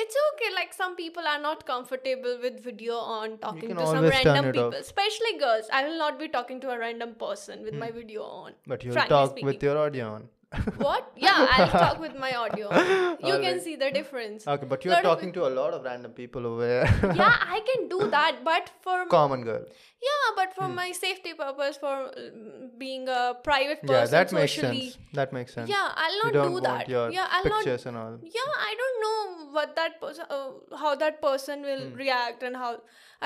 It's 0.02 0.16
okay. 0.28 0.54
Like 0.56 0.74
some 0.74 0.96
people 0.96 1.28
are 1.34 1.42
not 1.42 1.66
comfortable 1.66 2.38
with 2.42 2.64
video 2.64 2.96
on 2.96 3.38
talking 3.40 3.76
to 3.76 3.88
some 3.88 4.06
random 4.06 4.52
people, 4.52 4.68
off. 4.68 4.76
especially 4.76 5.38
girls. 5.40 5.70
I 5.74 5.84
will 5.88 5.98
not 5.98 6.20
be 6.20 6.28
talking 6.30 6.62
to 6.62 6.70
a 6.70 6.80
random 6.80 7.16
person 7.16 7.64
with 7.64 7.74
my 7.74 7.88
hmm. 7.88 8.02
video 8.02 8.24
on. 8.24 8.54
But 8.68 8.84
you'll 8.84 8.96
talk 8.96 9.32
speaking. 9.32 9.48
with 9.48 9.64
your 9.70 9.78
audio 9.78 10.14
on. 10.14 10.30
What? 10.78 11.12
Yeah, 11.16 11.46
I'll 11.52 11.70
talk 11.70 12.00
with 12.00 12.16
my 12.16 12.34
audio. 12.36 12.70
You 13.30 13.38
can 13.40 13.60
see 13.62 13.76
the 13.76 13.92
difference. 13.92 14.48
Okay, 14.48 14.66
but 14.66 14.84
you're 14.86 14.94
Lot 14.96 15.04
talking 15.04 15.32
to 15.34 15.46
a 15.48 15.52
lot 15.58 15.74
of 15.74 15.84
random 15.84 16.12
people 16.14 16.48
over 16.48 16.66
here. 16.68 17.14
yeah, 17.16 17.36
I 17.56 17.60
can 17.70 17.88
do 17.90 18.08
that, 18.10 18.40
but 18.44 18.72
for 18.82 19.06
Common 19.06 19.44
girl. 19.44 19.66
yeah, 20.02 20.26
but 20.36 20.56
for 20.56 20.70
my 20.70 20.92
safety 20.92 21.34
purpose, 21.34 21.78
for 21.78 22.12
mm, 22.18 22.70
being 22.80 23.08
a 23.10 23.36
private 23.44 23.82
person, 23.84 23.96
yeah, 23.96 24.06
that 24.08 24.32
makes 24.32 24.54
socially. 24.54 24.82
sense. 24.90 24.98
That 25.14 25.34
makes 25.34 25.54
sense. 25.54 25.70
Yeah, 25.70 25.92
I'll 25.96 26.18
not 26.24 26.50
do 26.50 26.60
that. 26.62 26.90
Yeah, 26.90 27.28
I'll 27.30 27.44
not 27.44 27.60
pictures 27.64 27.86
and 27.86 27.98
all. 27.98 28.18
yeah 28.24 28.54
i 28.70 28.74
don't 28.80 28.98
know 29.04 29.52
what 29.58 29.76
that 29.76 30.00
person 30.02 30.26
uh, 30.30 30.78
how 30.82 30.96
that 31.04 31.22
person 31.22 31.62
will 31.68 31.84
Hmm. 31.90 31.96
react 32.02 32.44
and 32.48 32.56
how 32.62 32.70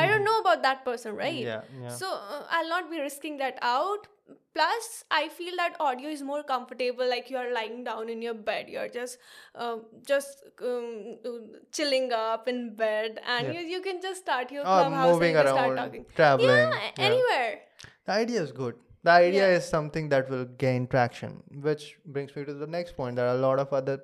i 0.01 0.05
don't 0.11 0.23
know 0.27 0.35
about 0.43 0.61
that 0.65 0.83
person 0.85 1.15
right 1.21 1.39
Yeah, 1.45 1.61
yeah. 1.81 1.89
so 2.01 2.09
uh, 2.35 2.43
i'll 2.57 2.69
not 2.73 2.89
be 2.91 2.99
risking 3.05 3.37
that 3.43 3.57
out 3.69 4.07
plus 4.55 5.03
i 5.11 5.27
feel 5.37 5.55
that 5.57 5.75
audio 5.79 6.09
is 6.09 6.21
more 6.21 6.43
comfortable 6.43 7.07
like 7.09 7.29
you 7.29 7.37
are 7.37 7.51
lying 7.53 7.83
down 7.83 8.09
in 8.09 8.21
your 8.21 8.33
bed 8.49 8.67
you're 8.69 8.87
just 8.87 9.17
um, 9.55 9.81
just 10.07 10.43
um, 10.61 11.17
chilling 11.71 12.11
up 12.13 12.47
in 12.47 12.75
bed 12.75 13.19
and 13.27 13.47
Yeah. 13.47 13.59
you, 13.59 13.67
you 13.75 13.81
can 13.81 14.01
just 14.01 14.21
start 14.21 14.51
your 14.51 14.61
Oh, 14.61 14.65
clubhouse 14.77 15.13
moving 15.13 15.35
and 15.35 15.45
just 15.45 15.55
start 15.55 15.69
around, 15.71 15.85
talking 15.87 16.05
traveling. 16.15 16.49
yeah, 16.49 16.79
yeah. 16.97 17.05
anywhere 17.09 17.59
The 18.05 18.11
idea 18.13 18.41
is 18.45 18.51
good. 18.51 18.75
The 19.07 19.11
idea 19.11 19.43
Yeah. 19.49 19.57
is 19.57 19.65
something 19.73 20.09
that 20.13 20.29
will 20.31 20.45
gain 20.63 20.87
traction, 20.93 21.31
which 21.67 21.83
brings 22.15 22.35
me 22.35 22.43
to 22.49 22.53
the 22.61 22.67
next 22.73 22.95
point. 22.97 23.15
There 23.19 23.27
are 23.29 23.35
a 23.35 23.41
lot 23.43 23.59
of 23.63 23.73
other 23.79 23.95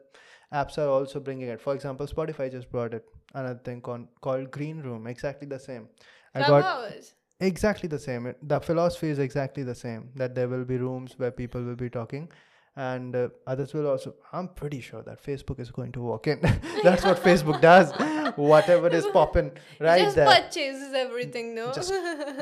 apps 0.59 0.77
are 0.83 0.87
also 0.97 1.19
bringing 1.27 1.49
it. 1.55 1.61
For 1.65 1.73
example, 1.79 2.07
Spotify 2.11 2.47
just 2.55 2.69
brought 2.75 2.93
it. 2.99 3.05
Another 3.33 3.59
thing 3.69 3.81
con- 3.87 4.07
called 4.27 4.49
Green 4.57 4.79
Room, 4.87 5.07
exactly 5.13 5.47
the 5.53 5.59
same. 5.65 5.87
I 6.33 6.39
got 6.39 6.47
clubhouse 6.49 7.13
exactly 7.39 7.87
the 7.89 7.99
same. 7.99 8.33
The 8.41 8.59
philosophy 8.59 9.09
is 9.09 9.19
exactly 9.19 9.63
the 9.63 9.75
same 9.75 10.09
that 10.15 10.35
there 10.35 10.47
will 10.47 10.65
be 10.65 10.77
rooms 10.77 11.13
where 11.17 11.31
people 11.31 11.61
will 11.63 11.75
be 11.75 11.89
talking 11.89 12.29
and 12.75 13.15
uh, 13.15 13.27
others 13.47 13.73
will 13.73 13.87
also 13.87 14.13
i'm 14.31 14.47
pretty 14.47 14.79
sure 14.79 15.01
that 15.01 15.21
facebook 15.21 15.59
is 15.59 15.71
going 15.71 15.91
to 15.91 16.01
walk 16.01 16.27
in. 16.27 16.39
That's 16.83 17.03
what 17.03 17.17
facebook 17.21 17.61
does. 17.61 17.91
Whatever 18.37 18.87
is 18.89 19.05
popping 19.07 19.51
right 19.79 19.97
there, 19.97 20.03
Just 20.05 20.15
there. 20.15 20.27
purchases 20.27 20.93
everything, 20.93 21.55
no? 21.55 21.73
Just- 21.73 21.93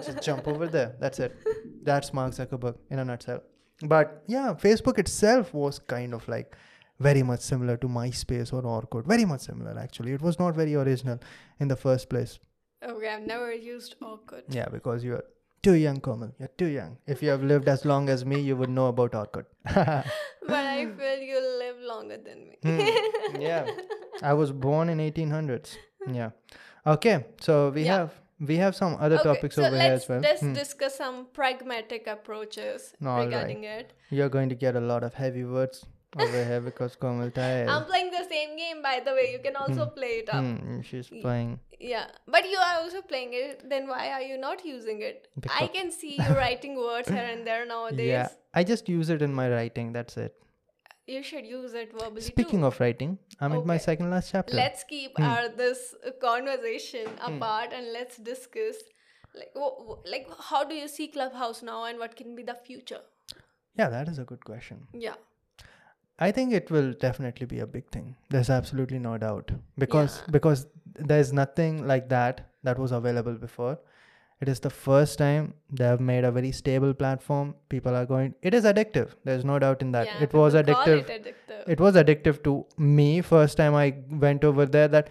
just 0.05 0.21
jump 0.27 0.47
over 0.47 0.67
there. 0.67 0.95
That's 0.99 1.19
it. 1.19 1.35
That's 1.83 2.13
mark 2.13 2.33
zuckerberg 2.33 2.75
in 2.91 2.99
a 2.99 3.05
nutshell. 3.05 3.41
But 3.83 4.23
yeah 4.27 4.53
facebook 4.53 4.99
itself 4.99 5.53
was 5.53 5.79
kind 5.79 6.13
of 6.13 6.27
like 6.27 6.55
very 6.99 7.23
much 7.23 7.39
similar 7.41 7.77
to 7.77 7.87
myspace 7.87 8.51
or 8.51 8.61
orkut. 8.63 9.05
Very 9.05 9.25
much 9.25 9.41
similar 9.41 9.79
actually. 9.79 10.11
It 10.11 10.21
was 10.21 10.37
not 10.39 10.55
very 10.55 10.75
original 10.75 11.19
in 11.59 11.67
the 11.67 11.75
first 11.75 12.09
place 12.09 12.37
okay, 12.83 13.07
I've 13.09 13.25
never 13.27 13.53
used 13.53 13.95
Orkut. 14.01 14.43
yeah, 14.49 14.67
because 14.69 15.03
you're 15.03 15.23
too 15.63 15.73
young, 15.73 15.99
Komal. 15.99 16.33
You're 16.39 16.49
too 16.57 16.67
young. 16.67 16.97
If 17.07 17.21
you 17.23 17.29
have 17.29 17.43
lived 17.43 17.67
as 17.67 17.83
long 17.85 18.09
as 18.09 18.25
me, 18.25 18.39
you 18.39 18.55
would 18.55 18.69
know 18.69 18.87
about 18.87 19.11
Orkut. 19.13 19.45
But 20.47 20.65
I 20.65 20.85
feel 20.97 21.19
you 21.19 21.39
live 21.59 21.79
longer 21.81 22.17
than 22.17 22.47
me. 22.49 22.57
Hmm, 22.63 23.39
yeah, 23.41 23.67
I 24.21 24.33
was 24.33 24.51
born 24.51 24.89
in 24.89 24.99
1800s. 24.99 25.77
Yeah. 26.13 26.29
Okay, 26.85 27.25
so 27.41 27.69
we 27.69 27.83
Yeah. 27.83 27.97
have 27.97 28.11
we 28.39 28.55
have 28.57 28.75
some 28.75 28.95
other 29.01 29.15
Okay, 29.15 29.23
topics 29.29 29.55
so 29.55 29.65
over 29.65 29.77
here 29.81 29.93
as 29.93 30.07
well. 30.07 30.21
let's 30.21 30.41
Hmm. 30.41 30.53
discuss 30.53 30.95
some 30.97 31.25
pragmatic 31.33 32.07
approaches 32.07 32.93
All 33.05 33.25
regarding 33.25 33.63
it. 33.65 33.91
You're 34.09 34.29
going 34.29 34.47
to 34.49 34.55
get 34.55 34.75
a 34.75 34.79
lot 34.79 35.03
of 35.03 35.15
heavy 35.15 35.43
words 35.43 35.85
over 36.15 36.43
here 36.45 36.61
because 36.61 36.95
Komal 36.95 37.29
tired. 37.31 37.67
I'm 37.69 37.85
playing 37.85 38.11
the 38.11 38.23
same 38.29 38.55
game, 38.57 38.81
by 38.81 39.01
the 39.03 39.11
way. 39.11 39.31
You 39.33 39.39
can 39.39 39.55
also 39.55 39.85
play 39.87 40.19
it 40.23 40.29
up. 40.29 40.43
Hmm, 40.43 40.81
she's 40.81 41.07
playing. 41.09 41.59
Yeah, 41.79 42.07
but 42.27 42.49
you 42.49 42.57
are 42.57 42.79
also 42.81 43.01
playing 43.01 43.31
it. 43.33 43.69
Then 43.69 43.87
why 43.87 44.11
are 44.11 44.21
you 44.21 44.37
not 44.37 44.63
using 44.65 45.01
it? 45.01 45.27
I 45.59 45.67
can 45.67 45.91
see 45.91 46.15
you 46.15 46.33
writing 46.35 46.75
words 46.77 47.09
here 47.09 47.27
and 47.33 47.45
there 47.45 47.65
nowadays. 47.65 48.07
Yeah, 48.07 48.29
I 48.53 48.63
just 48.63 48.87
use 48.89 49.09
it 49.09 49.21
in 49.21 49.33
my 49.33 49.49
writing. 49.49 49.91
That's 49.93 50.17
it. 50.17 50.33
You 51.05 51.23
should 51.23 51.45
use 51.45 51.73
it 51.73 51.91
verbally 51.97 52.21
Speaking 52.21 52.59
too. 52.61 52.65
of 52.67 52.79
writing, 52.81 53.17
I'm 53.39 53.53
in 53.53 53.65
my 53.65 53.77
second 53.77 54.09
last 54.11 54.31
chapter. 54.31 54.55
let's 54.55 54.83
keep 54.83 55.13
Hmm. 55.17 55.23
our 55.23 55.49
this 55.49 55.93
conversation 56.21 57.07
apart 57.21 57.71
and 57.73 57.93
let's 57.93 58.17
discuss 58.17 58.75
like 59.35 59.53
like 60.13 60.27
how 60.49 60.63
do 60.63 60.75
you 60.75 60.87
see 60.87 61.07
clubhouse 61.07 61.61
now 61.63 61.83
and 61.85 61.99
what 61.99 62.15
can 62.15 62.35
be 62.35 62.43
the 62.43 62.55
future 62.55 62.99
yeah, 63.79 63.89
that 63.89 64.07
is 64.09 64.19
a 64.19 64.23
good 64.23 64.43
question. 64.43 64.87
yeah 64.93 65.13
I 66.19 66.31
think 66.31 66.53
it 66.53 66.71
will 66.71 66.93
definitely 66.93 67.45
be 67.45 67.59
a 67.59 67.67
big 67.67 67.89
thing. 67.89 68.15
There's 68.29 68.49
absolutely 68.49 68.99
no 68.99 69.17
doubt 69.17 69.51
because 69.77 70.17
Yeah. 70.19 70.31
because 70.37 70.65
there's 71.11 71.31
nothing 71.39 71.85
like 71.87 72.09
that 72.09 72.41
that 72.63 72.79
was 72.79 72.91
available 72.91 73.35
before. 73.43 73.77
It 74.45 74.49
is 74.49 74.59
the 74.59 74.69
first 74.69 75.17
time 75.19 75.53
they 75.71 75.83
have 75.83 75.99
made 75.99 76.23
a 76.23 76.31
very 76.31 76.51
stable 76.51 76.93
platform. 76.93 77.53
People 77.69 77.95
are 77.99 78.05
going. 78.05 78.33
It 78.41 78.53
is 78.53 78.65
addictive. 78.71 79.13
There's 79.29 79.45
no 79.51 79.59
doubt 79.59 79.81
in 79.85 79.91
that. 79.93 80.05
yeah, 80.07 80.23
it 80.25 80.33
was 80.33 80.53
addictive. 80.53 80.97
it 80.97 81.07
addictive 81.13 81.63
It 81.75 81.79
was 81.85 81.95
addictive 81.95 82.43
to 82.49 82.57
me 82.77 83.21
first 83.21 83.57
time 83.57 83.73
I 83.75 83.87
went 84.25 84.43
over 84.43 84.65
there. 84.65 84.87
That 84.87 85.09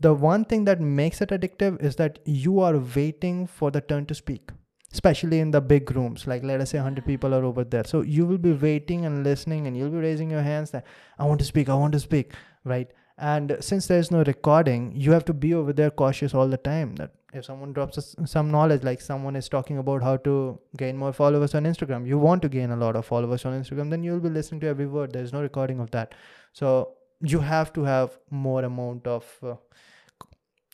the 0.00 0.14
one 0.14 0.44
thing 0.44 0.64
that 0.64 0.80
makes 0.80 1.20
it 1.20 1.30
addictive 1.30 1.80
is 1.90 1.96
that 1.96 2.18
you 2.24 2.58
are 2.60 2.74
waiting 2.96 3.46
for 3.46 3.70
the 3.70 3.80
turn 3.80 4.06
to 4.06 4.14
speak 4.14 4.50
especially 4.92 5.40
in 5.40 5.50
the 5.50 5.60
big 5.60 5.90
rooms. 5.90 6.26
Like 6.26 6.42
let 6.42 6.60
us 6.60 6.70
say 6.70 6.78
100 6.78 7.04
people 7.04 7.34
are 7.34 7.44
over 7.44 7.64
there. 7.64 7.84
So 7.84 8.02
you 8.02 8.26
will 8.26 8.38
be 8.38 8.52
waiting 8.52 9.06
and 9.06 9.24
listening 9.24 9.66
and 9.66 9.76
you'll 9.76 9.90
be 9.90 9.98
raising 9.98 10.30
your 10.30 10.42
hands 10.42 10.70
that 10.70 10.84
i 11.18 11.24
want 11.24 11.38
to 11.40 11.44
speak 11.44 11.68
i 11.68 11.74
want 11.74 11.92
to 11.92 12.00
speak 12.00 12.32
right? 12.64 12.92
And 13.18 13.56
since 13.60 13.86
there 13.86 13.98
is 13.98 14.10
no 14.10 14.22
recording 14.24 14.92
you 14.94 15.12
have 15.12 15.24
to 15.26 15.34
be 15.34 15.54
over 15.54 15.72
there 15.72 15.90
cautious 15.90 16.34
all 16.34 16.48
the 16.48 16.56
time 16.56 16.94
that 16.96 17.12
if 17.32 17.44
someone 17.44 17.72
drops 17.72 18.14
some 18.24 18.50
knowledge 18.50 18.82
like 18.82 19.00
someone 19.00 19.36
is 19.36 19.48
talking 19.48 19.78
about 19.78 20.02
how 20.02 20.16
to 20.28 20.58
gain 20.76 20.96
more 20.96 21.12
followers 21.12 21.54
on 21.54 21.64
instagram 21.64 22.06
you 22.06 22.18
want 22.18 22.42
to 22.42 22.48
gain 22.48 22.70
a 22.70 22.76
lot 22.76 22.96
of 22.96 23.06
followers 23.06 23.44
on 23.44 23.58
instagram 23.58 23.90
then 23.90 24.02
you'll 24.02 24.20
be 24.20 24.28
listening 24.28 24.60
to 24.60 24.66
every 24.66 24.86
word. 24.86 25.12
There's 25.12 25.32
no 25.32 25.42
recording 25.42 25.78
of 25.80 25.90
that. 25.92 26.14
So 26.52 26.94
you 27.20 27.38
have 27.40 27.72
to 27.74 27.84
have 27.84 28.18
more 28.30 28.64
amount 28.64 29.06
of 29.06 29.38
uh, 29.42 29.54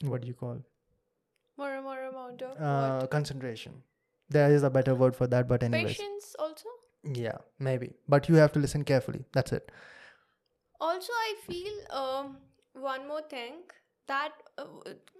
what 0.02 0.22
do 0.22 0.28
you 0.28 0.34
call? 0.34 0.58
More 1.58 1.72
and 1.74 1.84
more 1.84 2.02
amount 2.04 2.42
of 2.42 2.62
uh, 2.62 3.06
concentration 3.08 3.82
there 4.36 4.52
is 4.54 4.62
a 4.62 4.70
better 4.70 4.94
word 4.94 5.16
for 5.16 5.26
that 5.26 5.48
but 5.48 5.62
anyways. 5.62 5.96
Patience 5.96 6.34
also? 6.38 6.68
Yeah 7.24 7.38
maybe. 7.58 7.90
But 8.08 8.28
you 8.28 8.36
have 8.36 8.52
to 8.52 8.58
listen 8.58 8.84
carefully. 8.84 9.24
That's 9.32 9.52
it. 9.52 9.70
Also 10.80 11.12
i 11.26 11.34
feel 11.46 11.74
um 12.00 12.36
one 12.74 13.06
more 13.08 13.22
thing 13.30 13.54
that 14.06 14.32
uh, 14.56 14.64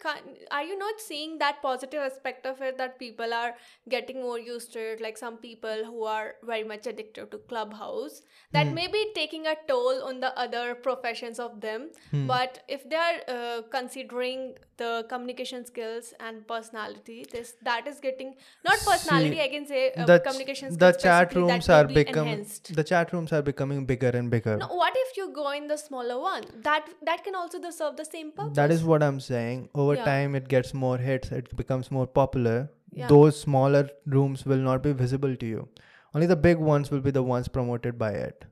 can, 0.03 0.17
are 0.51 0.63
you 0.65 0.79
not 0.79 0.99
seeing 0.99 1.37
that 1.41 1.61
positive 1.61 2.01
aspect 2.01 2.47
of 2.47 2.63
it 2.63 2.79
that 2.79 2.99
people 2.99 3.35
are 3.35 3.55
getting 3.91 4.23
more 4.23 4.39
used 4.39 4.73
to 4.73 4.79
it? 4.93 5.01
Like 5.03 5.19
some 5.19 5.37
people 5.37 5.83
who 5.85 6.05
are 6.05 6.37
very 6.43 6.65
much 6.65 6.87
addicted 6.87 7.31
to 7.33 7.39
clubhouse 7.53 8.23
that 8.53 8.67
Hmm. 8.69 8.75
may 8.79 8.87
be 8.87 9.03
taking 9.15 9.47
a 9.47 9.57
toll 9.73 10.03
on 10.05 10.21
the 10.21 10.33
other 10.47 10.75
professions 10.75 11.39
of 11.39 11.61
them. 11.61 11.91
Hmm. 12.13 12.27
but 12.27 12.63
if 12.69 12.89
they 12.89 12.97
are 12.97 13.21
uh, 13.37 13.61
considering 13.77 14.55
the 14.79 15.05
communication 15.09 15.65
skills 15.67 16.13
and 16.21 16.47
personality 16.47 17.25
this 17.33 17.55
that 17.69 17.87
is 17.93 18.01
getting 18.01 18.35
not 18.65 18.79
personality 18.91 19.33
See, 19.37 19.43
i 19.43 19.49
can 19.49 19.67
say 19.67 19.81
uh, 19.93 20.07
the, 20.11 20.19
communication 20.21 20.71
the 20.71 20.93
skills 20.93 21.03
chat 21.03 21.31
specifically, 21.33 21.43
that 21.43 21.53
rooms 21.55 21.69
are 21.69 21.87
becoming 21.99 22.47
the 22.81 22.85
chat 22.85 23.13
rooms 23.13 23.33
are 23.33 23.43
becoming 23.43 23.85
bigger 23.87 24.11
and 24.21 24.31
bigger 24.31 24.57
No, 24.57 24.69
what 24.83 24.95
if 25.05 25.17
you 25.17 25.33
go 25.33 25.51
in 25.51 25.67
the 25.67 25.77
smaller 25.77 26.19
one? 26.21 26.45
That 26.63 26.89
that 27.11 27.25
can 27.25 27.35
also 27.35 27.59
the, 27.61 27.73
serve 27.73 27.97
the 27.97 28.05
same 28.05 28.31
purpose. 28.33 28.57
that 28.61 28.71
is 28.71 28.85
what 28.85 29.03
i'm 29.03 29.21
saying 29.21 29.69
over 29.75 29.95
Yeah. 29.97 30.05
time 30.05 30.35
it 30.43 30.49
gets 30.49 30.73
more 30.87 30.97
hits 30.99 31.33
it 31.43 31.55
becomes 31.63 31.91
more 31.99 32.07
popular 32.07 32.57
Yeah. 32.93 33.09
those 33.09 33.41
smaller 33.41 33.83
rooms 34.07 34.47
will 34.53 34.65
not 34.71 34.83
be 34.83 34.93
visible 35.05 35.37
to 35.45 35.47
you 35.55 35.69
only 36.15 36.27
the 36.27 36.37
big 36.49 36.59
ones 36.71 36.91
will 36.91 37.01
be 37.01 37.11
the 37.19 37.23
ones 37.23 37.49
promoted 37.59 37.99
by 37.99 38.13
it 38.13 38.45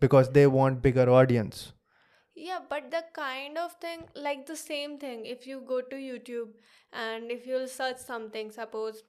because 0.00 0.30
they 0.38 0.46
want 0.58 0.82
bigger 0.86 1.08
audience 1.20 1.62
yeah, 2.36 2.58
but 2.68 2.90
the 2.90 3.02
kind 3.12 3.58
of 3.58 3.72
thing 3.80 4.00
like 4.14 4.46
the 4.46 4.56
same 4.56 4.98
thing. 4.98 5.24
If 5.26 5.46
you 5.46 5.60
go 5.66 5.80
to 5.80 5.96
YouTube 5.96 6.48
and 6.92 7.30
if 7.30 7.46
you'll 7.46 7.68
search 7.68 7.98
something, 7.98 8.50
suppose 8.50 9.02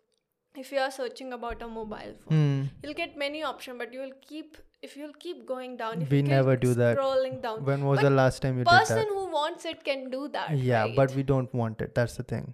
if 0.55 0.71
you 0.71 0.79
are 0.79 0.91
searching 0.91 1.33
about 1.33 1.61
a 1.61 1.67
mobile 1.67 2.13
phone, 2.23 2.35
Hmm. 2.37 2.61
you'll 2.83 2.93
get 2.93 3.17
many 3.17 3.43
options, 3.43 3.77
but 3.77 3.93
you 3.93 3.99
will 4.05 4.15
keep 4.29 4.57
if 4.81 4.95
you'll 4.97 5.15
keep 5.25 5.45
going 5.47 5.75
down. 5.77 6.01
If 6.03 6.11
We 6.11 6.17
you 6.17 6.23
never 6.23 6.55
do 6.55 6.73
that. 6.75 6.97
Scrolling 6.97 7.41
down. 7.41 7.65
when 7.65 7.85
was 7.85 7.97
But 7.99 8.03
the 8.09 8.15
last 8.19 8.41
time 8.43 8.57
you 8.59 8.63
did 8.63 8.71
that? 8.73 8.87
Person 8.87 9.07
who 9.17 9.25
wants 9.31 9.65
it 9.65 9.83
can 9.83 10.09
do 10.11 10.27
that. 10.37 10.51
yeah 10.57 10.81
right? 10.83 10.95
but 11.01 11.15
we 11.19 11.23
don't 11.31 11.53
want 11.61 11.81
it 11.85 11.95
that's 11.99 12.15
the 12.19 12.23
thing 12.31 12.45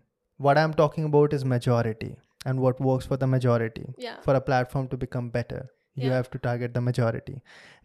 what 0.47 0.57
i'm 0.61 0.73
talking 0.79 1.05
about 1.09 1.33
is 1.37 1.43
majority 1.53 2.09
and 2.51 2.59
what 2.65 2.79
works 2.89 3.05
for 3.11 3.17
the 3.23 3.27
majority 3.33 3.83
yeah, 4.05 4.15
for 4.27 4.33
a 4.39 4.41
platform 4.49 4.87
to 4.93 4.97
become 5.03 5.27
better 5.35 5.59
you 5.95 6.07
Yeah. 6.07 6.15
have 6.19 6.29
to 6.35 6.39
target 6.47 6.73
the 6.77 6.81
majority 6.87 7.35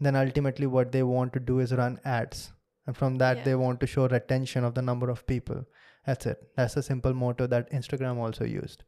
then 0.09 0.17
ultimately 0.23 0.67
what 0.77 0.93
they 0.97 1.03
want 1.11 1.33
to 1.39 1.43
do 1.51 1.59
is 1.65 1.75
run 1.81 1.99
ads 2.19 2.41
and 2.87 2.97
from 2.97 3.17
that 3.17 3.39
Yeah. 3.39 3.45
they 3.45 3.55
want 3.55 3.81
to 3.81 3.87
show 3.87 4.07
retention 4.09 4.65
of 4.65 4.75
the 4.75 4.83
number 4.83 5.11
of 5.11 5.27
people. 5.27 5.65
That's 6.07 6.27
it. 6.27 6.43
That's 6.57 6.75
the 6.75 6.83
simple 6.83 7.15
motto 7.15 7.47
that 7.49 7.71
instagram 7.71 8.19
also 8.19 8.45
used. 8.45 8.85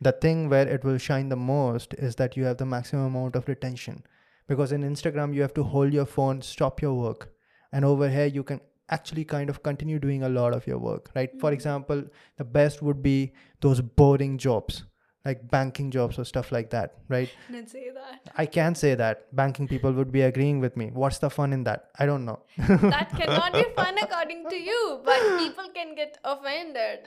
The 0.00 0.12
thing 0.12 0.48
where 0.48 0.68
it 0.68 0.84
will 0.84 0.98
shine 0.98 1.28
the 1.28 1.36
most 1.36 1.94
is 1.94 2.16
that 2.16 2.36
you 2.36 2.44
have 2.44 2.56
the 2.58 2.66
maximum 2.66 3.06
amount 3.06 3.36
of 3.36 3.48
retention. 3.48 4.02
Because 4.46 4.72
in 4.72 4.82
instagram 4.82 5.34
you 5.34 5.42
have 5.42 5.54
to 5.54 5.62
hold 5.62 5.92
your 5.92 6.06
phone 6.06 6.42
stop 6.42 6.82
your 6.82 6.94
work. 6.94 7.28
And 7.72 7.84
over 7.84 8.08
here 8.08 8.26
you 8.26 8.42
can 8.42 8.60
actually 8.90 9.24
kind 9.24 9.50
of 9.50 9.62
continue 9.62 9.98
doing 9.98 10.22
a 10.22 10.28
lot 10.28 10.54
of 10.54 10.66
your 10.66 10.78
work 10.78 11.10
right? 11.14 11.32
For 11.40 11.50
Mhm. 11.50 11.54
example 11.54 12.04
the 12.38 12.44
best 12.44 12.80
would 12.82 13.02
be 13.02 13.32
those 13.60 13.80
boring 13.82 14.38
jobs 14.38 14.84
like 15.28 15.40
banking 15.54 15.90
jobs 15.96 16.18
or 16.20 16.24
stuff 16.32 16.50
like 16.56 16.68
that 16.76 16.94
right 17.14 17.30
Let's 17.56 17.72
say 17.72 17.86
that. 18.00 18.32
I 18.42 18.46
can 18.46 18.74
say 18.82 18.94
that 19.02 19.24
banking 19.40 19.66
people 19.74 19.92
would 19.98 20.10
be 20.18 20.22
agreeing 20.30 20.58
with 20.64 20.74
me. 20.80 20.86
What's 21.02 21.18
the 21.24 21.30
fun 21.38 21.52
in 21.56 21.64
that? 21.68 21.80
I 21.98 22.06
don't 22.10 22.24
know. 22.24 22.38
that 22.96 23.08
cannot 23.20 23.52
be 23.52 23.64
fun 23.80 23.98
according 24.06 24.48
to 24.52 24.56
you, 24.70 24.82
but 25.04 25.20
people 25.44 25.68
can 25.78 25.94
get 25.94 26.18
offended. 26.24 27.00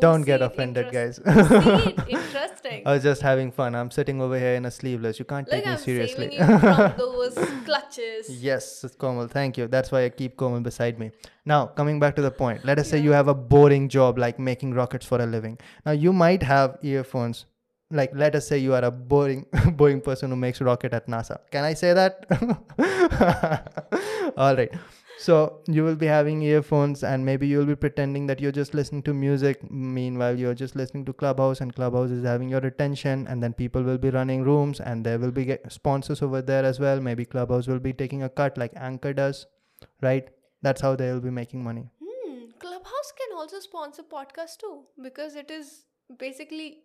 Don't 0.00 0.22
get 0.22 0.40
offended, 0.40 0.86
guys. 0.90 1.18
interesting. 2.08 2.82
I 2.86 2.92
was 2.94 3.02
just 3.02 3.20
having 3.20 3.52
fun. 3.52 3.74
I'm 3.74 3.90
sitting 3.90 4.22
over 4.22 4.38
here 4.38 4.54
in 4.54 4.64
a 4.64 4.70
sleeveless. 4.70 5.18
You 5.18 5.26
can't 5.26 5.46
Look, 5.46 5.54
take 5.56 5.66
me 5.66 5.72
I'm 5.72 5.78
seriously. 5.78 6.30
saving 6.30 6.52
you 6.52 6.58
from 6.58 6.94
those 6.96 7.34
clutches. 7.66 8.30
yes, 8.42 8.86
Komal, 8.98 9.28
thank 9.28 9.58
you. 9.58 9.66
That's 9.68 9.92
why 9.92 10.04
I 10.04 10.08
keep 10.08 10.36
Komal 10.36 10.60
beside 10.60 10.98
me. 10.98 11.10
Now, 11.44 11.66
coming 11.66 12.00
back 12.00 12.16
to 12.16 12.22
the 12.22 12.30
point, 12.30 12.64
let 12.64 12.78
us 12.78 12.88
say 12.88 12.98
you 13.00 13.12
have 13.12 13.28
a 13.28 13.34
boring 13.34 13.88
job 13.88 14.18
like 14.18 14.38
making 14.38 14.72
rockets 14.72 15.04
for 15.04 15.20
a 15.20 15.26
living. 15.26 15.58
Now, 15.84 15.92
you 15.92 16.12
might 16.12 16.42
have 16.42 16.78
earphones. 16.82 17.44
Like, 17.92 18.10
let 18.14 18.34
us 18.34 18.48
say 18.48 18.58
you 18.58 18.72
are 18.74 18.84
a 18.84 18.90
boring, 18.90 19.46
boring 19.72 20.00
person 20.00 20.30
who 20.30 20.36
makes 20.36 20.60
rocket 20.60 20.94
at 20.94 21.06
NASA. 21.06 21.38
Can 21.50 21.64
I 21.64 21.74
say 21.74 21.92
that? 21.92 22.26
All 24.36 24.56
right. 24.56 24.72
So 25.18 25.60
you 25.68 25.84
will 25.84 25.94
be 25.94 26.06
having 26.06 26.42
earphones, 26.42 27.04
and 27.04 27.24
maybe 27.24 27.46
you'll 27.46 27.66
be 27.66 27.76
pretending 27.76 28.26
that 28.28 28.40
you're 28.40 28.50
just 28.60 28.72
listening 28.74 29.02
to 29.02 29.14
music. 29.14 29.70
Meanwhile, 29.70 30.38
you're 30.38 30.54
just 30.54 30.74
listening 30.74 31.04
to 31.04 31.12
Clubhouse, 31.12 31.60
and 31.60 31.74
Clubhouse 31.74 32.10
is 32.10 32.24
having 32.24 32.48
your 32.48 32.64
attention. 32.66 33.26
And 33.28 33.42
then 33.42 33.52
people 33.52 33.82
will 33.82 33.98
be 33.98 34.10
running 34.10 34.42
rooms, 34.42 34.80
and 34.80 35.06
there 35.06 35.18
will 35.18 35.30
be 35.30 35.58
sponsors 35.68 36.22
over 36.22 36.42
there 36.42 36.64
as 36.64 36.80
well. 36.80 37.00
Maybe 37.00 37.24
Clubhouse 37.26 37.68
will 37.68 37.78
be 37.78 37.92
taking 37.92 38.22
a 38.22 38.28
cut, 38.28 38.56
like 38.56 38.72
Anchor 38.74 39.12
does, 39.12 39.46
right? 40.00 40.28
That's 40.62 40.80
how 40.80 40.96
they 40.96 41.12
will 41.12 41.20
be 41.20 41.30
making 41.30 41.62
money. 41.62 41.90
Hmm, 42.02 42.46
Clubhouse 42.58 43.12
can 43.20 43.36
also 43.36 43.60
sponsor 43.60 44.02
podcasts 44.02 44.56
too 44.56 44.84
because 45.02 45.36
it 45.36 45.50
is 45.50 45.84
basically 46.18 46.78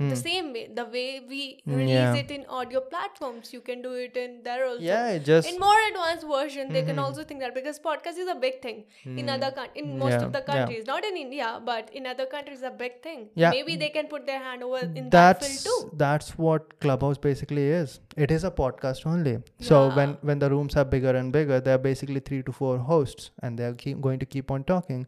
the 0.00 0.16
same 0.16 0.48
way 0.54 0.60
the 0.74 0.84
way 0.94 1.06
we 1.30 1.38
Mm, 1.66 1.76
release 1.76 1.88
yeah. 1.92 2.14
it 2.18 2.28
in 2.34 2.42
audio 2.58 2.80
platforms 2.90 3.52
you 3.54 3.60
can 3.68 3.80
do 3.86 3.92
it 4.02 4.16
in 4.24 4.34
there 4.44 4.64
also 4.66 4.82
Yeah, 4.88 5.18
just 5.28 5.48
in 5.52 5.58
more 5.62 5.78
advanced 5.88 6.26
version 6.32 6.68
they 6.72 6.82
Mm-hmm. 6.82 6.90
can 6.90 6.98
also 7.04 7.24
think 7.30 7.40
that 7.44 7.54
because 7.56 7.80
podcast 7.86 8.20
is 8.24 8.28
a 8.34 8.36
big 8.44 8.60
thing 8.66 8.78
in 9.22 9.28
other 9.36 9.50
coun- 9.56 9.74
in 9.82 9.88
most 10.02 10.12
Mm. 10.12 10.20
Yeah, 10.20 10.26
of 10.26 10.32
the 10.36 10.42
yeah. 10.44 10.50
countries 10.52 10.86
not 10.92 11.08
in 11.10 11.16
india 11.22 11.48
but 11.70 11.90
in 12.00 12.06
other 12.12 12.26
countries 12.34 12.62
a 12.70 12.70
big 12.82 13.00
thing 13.06 13.24
Yeah. 13.44 13.50
maybe 13.56 13.74
they 13.82 13.88
can 13.96 14.06
put 14.12 14.26
their 14.30 14.38
hand 14.44 14.62
over 14.68 14.82
in 15.00 15.08
that 15.08 15.10
that's 15.16 15.48
field 15.48 15.66
too 15.90 15.96
that's 16.04 16.30
what 16.44 16.78
clubhouse 16.86 17.18
basically 17.26 17.66
is 17.80 17.96
it 18.26 18.30
is 18.36 18.44
a 18.50 18.52
podcast 18.62 19.08
only 19.14 19.34
so 19.70 19.80
when 19.98 20.14
when 20.30 20.38
the 20.44 20.50
rooms 20.54 20.76
are 20.82 20.86
bigger 20.94 21.16
and 21.22 21.32
bigger 21.38 21.58
there 21.66 21.74
are 21.80 21.84
basically 21.88 22.22
three 22.30 22.40
to 22.50 22.54
four 22.60 22.76
hosts 22.92 23.30
and 23.42 23.58
they're 23.58 23.74
keep 23.82 24.00
going 24.06 24.22
to 24.24 24.30
keep 24.36 24.54
on 24.58 24.64
talking 24.70 25.02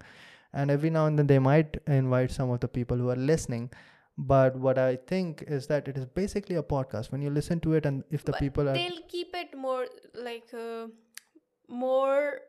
and 0.52 0.70
every 0.78 0.90
now 0.98 1.06
and 1.12 1.18
then 1.22 1.28
they 1.32 1.38
might 1.48 1.76
invite 2.00 2.36
some 2.40 2.50
of 2.56 2.60
the 2.66 2.68
people 2.80 2.96
who 3.04 3.08
are 3.16 3.20
listening 3.32 3.70
but 4.28 4.56
what 4.64 4.78
i 4.78 4.96
think 5.10 5.42
is 5.46 5.66
that 5.68 5.88
it 5.88 5.96
is 5.96 6.04
basically 6.06 6.56
a 6.56 6.62
podcast. 6.62 7.10
When 7.12 7.22
you 7.22 7.30
listen 7.30 7.60
to 7.60 7.72
it 7.74 7.86
and 7.86 8.04
if 8.10 8.24
the 8.24 8.32
But 8.32 8.40
people 8.40 8.68
are 8.68 8.72
they'll 8.74 9.02
keep 9.08 9.34
it 9.34 9.56
more 9.56 9.86
like 10.14 10.52
uh, 10.52 10.88
more 11.68 12.40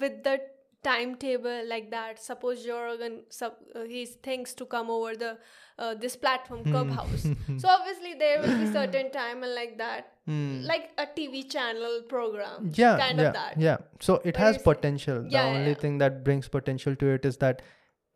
with 0.00 0.22
the 0.24 0.40
timetable 0.82 1.62
like 1.66 1.90
that. 1.90 2.22
Suppose 2.22 2.64
Joe 2.64 2.82
Rogan 2.84 3.20
sub, 3.30 3.54
uh, 3.74 3.84
he 3.84 4.04
thinks 4.06 4.52
to 4.54 4.66
come 4.66 4.90
over 4.90 5.14
the 5.16 5.38
uh, 5.78 5.94
this 5.94 6.16
platform 6.16 6.60
Hmm. 6.64 6.70
clubhouse. 6.72 7.26
So 7.58 7.68
obviously 7.68 8.14
there 8.14 8.40
will 8.40 8.58
be 8.58 8.66
certain 8.72 9.10
time 9.10 9.42
and 9.42 9.54
like 9.54 9.78
that. 9.78 10.10
Hmm. 10.26 10.62
like 10.68 10.84
a 11.02 11.04
tv 11.16 11.40
channel 11.54 11.96
program 12.10 12.68
yeah 12.76 12.96
kind 13.00 13.18
yeah 13.18 13.26
of 13.26 13.34
that. 13.34 13.58
yeah. 13.64 13.76
So 14.00 14.14
it 14.16 14.24
What 14.28 14.36
has 14.44 14.58
potential. 14.66 15.22
The 15.22 15.28
Yeah, 15.36 15.44
yeah, 15.50 15.56
only 15.58 15.68
yeah. 15.74 15.82
thing 15.82 15.98
that 15.98 16.24
brings 16.28 16.48
potential 16.48 16.96
to 17.02 17.10
it 17.16 17.26
is 17.32 17.36
that 17.42 17.60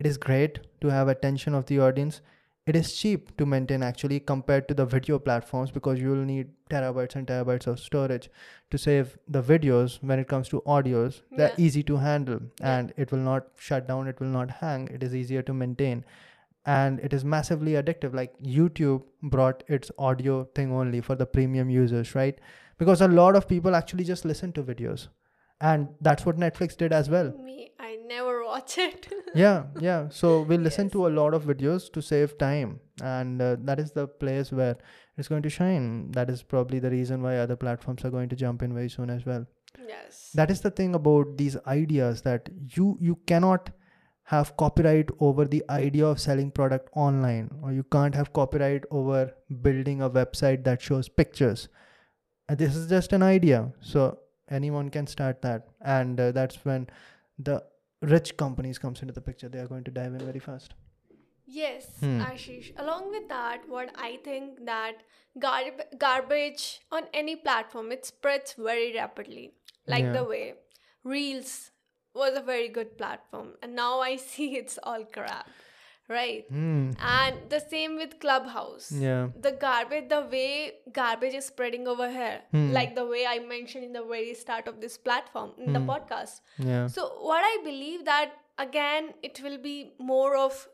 it 0.01 0.07
is 0.07 0.17
great 0.17 0.61
to 0.81 0.89
have 0.95 1.09
attention 1.09 1.55
of 1.59 1.67
the 1.67 1.81
audience 1.89 2.21
it 2.71 2.77
is 2.79 2.93
cheap 3.01 3.31
to 3.39 3.47
maintain 3.47 3.83
actually 3.83 4.21
compared 4.31 4.69
to 4.69 4.75
the 4.81 4.85
video 4.95 5.19
platforms 5.19 5.71
because 5.71 6.01
you 6.01 6.11
will 6.11 6.25
need 6.31 6.49
terabytes 6.71 7.17
and 7.17 7.27
terabytes 7.27 7.67
of 7.73 7.81
storage 7.81 8.29
to 8.71 8.79
save 8.79 9.17
the 9.37 9.43
videos 9.43 9.99
when 10.03 10.19
it 10.25 10.29
comes 10.29 10.49
to 10.51 10.61
audios. 10.77 11.21
They're 11.37 11.55
easy 11.67 11.83
to 11.93 11.97
handle 11.97 12.41
Yeah. 12.61 12.79
and 12.79 12.93
it 12.97 13.13
will 13.13 13.25
not 13.31 13.47
shut 13.57 13.89
down 13.93 14.09
it 14.15 14.21
will 14.21 14.35
not 14.39 14.51
hang. 14.63 14.89
It 14.99 15.03
is 15.11 15.15
easier 15.23 15.43
to 15.51 15.55
maintain. 15.55 16.05
And 16.67 17.01
it 17.01 17.15
is 17.19 17.25
massively 17.25 17.73
addictive. 17.83 18.15
Like 18.23 18.35
youtube 18.59 19.05
brought 19.37 19.63
its 19.79 19.91
audio 19.99 20.45
thing 20.55 20.73
only 20.73 21.01
for 21.01 21.15
the 21.15 21.27
premium 21.27 21.71
users 21.71 22.15
right? 22.15 22.39
Because 22.79 23.01
a 23.01 23.09
lot 23.09 23.37
of 23.37 23.49
people 23.49 23.75
actually 23.75 24.05
just 24.05 24.25
listen 24.25 24.53
to 24.59 24.63
videos 24.63 25.09
and 25.61 25.89
that's 26.01 26.25
what 26.27 26.37
netflix 26.37 26.77
did 26.77 26.93
as 26.93 27.09
well. 27.11 27.33
Me 27.45 27.71
i 27.81 27.97
never 28.07 28.45
watch 28.45 28.79
it. 28.79 29.09
Yeah 29.35 29.65
yeah. 29.81 30.09
So 30.11 30.43
we 30.43 30.57
listen 30.59 30.87
Yes. 30.87 30.93
to 30.93 31.07
a 31.07 31.13
lot 31.21 31.35
of 31.35 31.45
videos 31.45 31.93
to 31.93 32.03
save 32.03 32.37
time. 32.39 32.81
And 33.03 33.41
uh, 33.43 33.57
that 33.65 33.79
is 33.79 33.93
the 33.93 34.07
place 34.09 34.51
where 34.51 34.77
it's 35.17 35.29
going 35.29 35.43
to 35.43 35.51
shine. 35.51 36.11
That 36.13 36.31
is 36.31 36.43
probably 36.43 36.79
the 36.79 36.91
reason 36.91 37.23
why 37.23 37.39
other 37.39 37.57
platforms 37.57 38.05
are 38.05 38.11
going 38.11 38.29
to 38.31 38.37
jump 38.37 38.63
in 38.63 38.75
very 38.75 38.89
soon 38.89 39.11
as 39.11 39.27
well. 39.27 39.47
Yes. 39.87 40.31
That 40.35 40.51
is 40.51 40.61
the 40.61 40.71
thing 40.71 40.95
about 40.95 41.37
these 41.37 41.57
ideas 41.67 42.23
that 42.23 42.49
you 42.77 42.97
you 43.01 43.17
cannot 43.33 43.71
have 44.33 44.57
copyright 44.63 45.11
over 45.27 45.45
the 45.45 45.63
idea 45.71 46.07
of 46.07 46.21
selling 46.21 46.51
product 46.51 46.89
online 46.95 47.51
or 47.63 47.73
you 47.73 47.83
can't 47.97 48.15
have 48.15 48.33
copyright 48.39 48.85
over 48.91 49.21
building 49.69 50.03
a 50.03 50.11
website 50.11 50.65
that 50.65 50.83
shows 50.83 51.09
pictures. 51.09 51.69
And 52.49 52.59
this 52.59 52.75
is 52.77 52.89
just 52.91 53.13
an 53.13 53.23
idea. 53.23 53.73
So 53.81 54.19
anyone 54.51 54.89
can 54.91 55.07
start 55.07 55.41
that 55.43 55.69
and 55.81 56.21
uh, 56.21 56.33
that's 56.33 56.65
when 56.65 56.87
the 57.39 57.63
rich 58.03 58.37
companies 58.37 58.79
comes 58.79 59.01
into 59.03 59.13
the 59.13 59.21
picture 59.21 59.49
they 59.49 59.59
are 59.59 59.67
going 59.67 59.85
to 59.85 59.91
dive 59.91 60.13
in 60.15 60.19
very 60.33 60.39
fast 60.51 60.75
Yes, 61.51 61.87
Hmm. 62.01 62.21
Ashish. 62.21 62.67
Along 62.79 63.11
with 63.11 63.29
that, 63.29 63.63
what 63.75 63.91
I 63.97 64.19
think 64.25 64.67
that 64.67 64.97
garb- 65.39 65.87
garbage 65.99 66.81
on 66.93 67.05
any 67.15 67.37
platform 67.37 67.91
it 67.91 68.05
spreads 68.05 68.53
very 68.59 68.93
rapidly. 68.95 69.55
Like 69.87 70.05
Yeah. 70.05 70.13
the 70.19 70.25
way 70.25 70.55
Reels 71.05 71.71
was 72.15 72.37
a 72.37 72.43
very 72.43 72.69
good 72.69 72.99
platform, 72.99 73.55
and 73.63 73.75
now 73.75 74.01
I 74.01 74.17
see 74.27 74.57
it's 74.57 74.79
all 74.83 75.05
crap, 75.07 75.49
right? 76.09 76.45
hmm. 76.49 76.91
And 77.17 77.37
the 77.51 77.61
same 77.61 77.97
with 77.97 78.19
Clubhouse. 78.21 78.91
yeah 78.93 79.29
The 79.47 79.53
garbage, 79.53 80.09
the 80.09 80.21
way 80.33 80.73
garbage 80.93 81.35
is 81.35 81.47
spreading 81.47 81.87
over 81.95 82.09
here, 82.11 82.41
Hmm. 82.53 82.73
like 82.79 82.95
the 82.95 83.07
way 83.07 83.27
I 83.27 83.39
mentioned 83.41 83.85
in 83.85 83.93
the 83.93 84.05
very 84.15 84.35
start 84.35 84.69
of 84.73 84.81
this 84.81 84.97
platform 85.11 85.53
in 85.59 85.73
the 85.73 85.81
Hmm. 85.85 85.91
podcast. 85.91 86.41
yeah 86.73 86.87
So 86.97 87.07
what 87.31 87.43
I 87.53 87.55
believe 87.71 88.05
that 88.11 88.33
again 88.67 89.13
it 89.23 89.41
will 89.47 89.59
be 89.69 89.77
more 89.99 90.37
of 90.37 90.67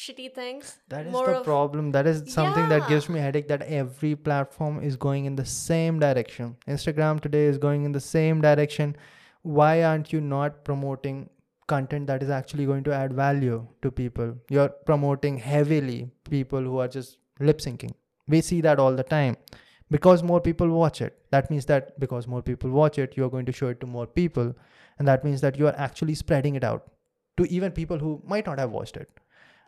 shitty 0.00 0.26
things. 0.34 0.68
That 0.88 1.06
is 1.06 1.12
the 1.12 1.32
of, 1.38 1.44
problem. 1.44 1.90
That 1.96 2.06
is 2.06 2.20
something 2.34 2.68
that 2.70 2.88
gives 2.88 3.08
me 3.14 3.20
headache 3.20 3.48
that 3.48 3.62
every 3.80 4.12
platform 4.28 4.78
is 4.90 4.96
going 4.96 5.26
in 5.30 5.34
the 5.40 5.44
same 5.54 5.98
direction. 6.04 6.56
Instagram 6.76 7.20
today 7.26 7.42
is 7.54 7.58
going 7.58 7.84
in 7.84 7.92
the 7.92 8.00
same 8.00 8.40
direction. 8.40 8.96
Why 9.42 9.82
aren't 9.84 10.12
you 10.14 10.20
not 10.20 10.64
promoting 10.64 11.18
content 11.66 12.06
that 12.06 12.22
is 12.22 12.30
actually 12.30 12.66
going 12.66 12.84
to 12.84 12.92
add 12.92 13.12
value 13.12 13.66
to 13.82 13.90
people? 13.90 14.36
You're 14.50 14.68
promoting 14.68 15.38
heavily 15.38 16.10
people 16.28 16.60
who 16.60 16.78
are 16.78 16.88
just 16.88 17.18
lip 17.40 17.58
syncing. 17.58 17.92
We 18.28 18.40
see 18.40 18.60
that 18.62 18.78
all 18.78 18.94
the 18.94 19.02
time. 19.02 19.36
Because 19.90 20.22
more 20.22 20.40
people 20.40 20.68
watch 20.68 21.02
it. 21.02 21.18
That 21.30 21.50
means 21.50 21.66
that 21.66 21.98
because 22.00 22.26
more 22.26 22.40
people 22.42 22.70
watch 22.70 22.98
it, 22.98 23.14
you're 23.16 23.28
going 23.28 23.46
to 23.46 23.52
show 23.52 23.68
it 23.68 23.80
to 23.80 23.86
more 23.86 24.06
people. 24.06 24.54
And 24.98 25.06
that 25.06 25.24
means 25.24 25.40
that 25.42 25.58
you 25.58 25.66
are 25.66 25.74
actually 25.76 26.14
spreading 26.14 26.54
it 26.54 26.64
out 26.64 26.90
to 27.36 27.50
even 27.50 27.72
people 27.72 27.98
who 27.98 28.22
might 28.24 28.46
not 28.46 28.58
have 28.58 28.70
watched 28.70 28.96
it 28.96 29.08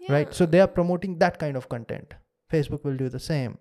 right 0.09 0.35
so 0.35 0.47
they 0.47 0.61
are 0.61 0.67
promoting 0.67 1.19
that 1.19 1.39
kind 1.39 1.57
of 1.57 1.69
content 1.69 2.15
facebook 2.53 2.85
will 2.85 2.97
do 2.97 3.09
the 3.09 3.19
same 3.19 3.59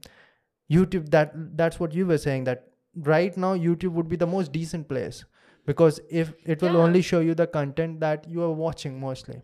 youtube 0.71 1.09
that 1.09 1.31
that's 1.57 1.79
what 1.79 1.93
you 1.93 2.05
were 2.05 2.17
saying 2.17 2.43
that 2.43 2.67
right 2.95 3.37
now 3.37 3.55
youtube 3.55 3.91
would 3.91 4.09
be 4.09 4.15
the 4.15 4.27
most 4.27 4.51
decent 4.51 4.87
place 4.87 5.23
because 5.65 5.99
if 6.09 6.33
it 6.45 6.61
will 6.61 6.77
Yeah. 6.77 6.83
only 6.87 7.01
show 7.01 7.19
you 7.19 7.35
the 7.35 7.47
content 7.47 7.99
that 7.99 8.27
you 8.35 8.43
are 8.43 8.51
watching 8.51 8.99
mostly 8.99 9.35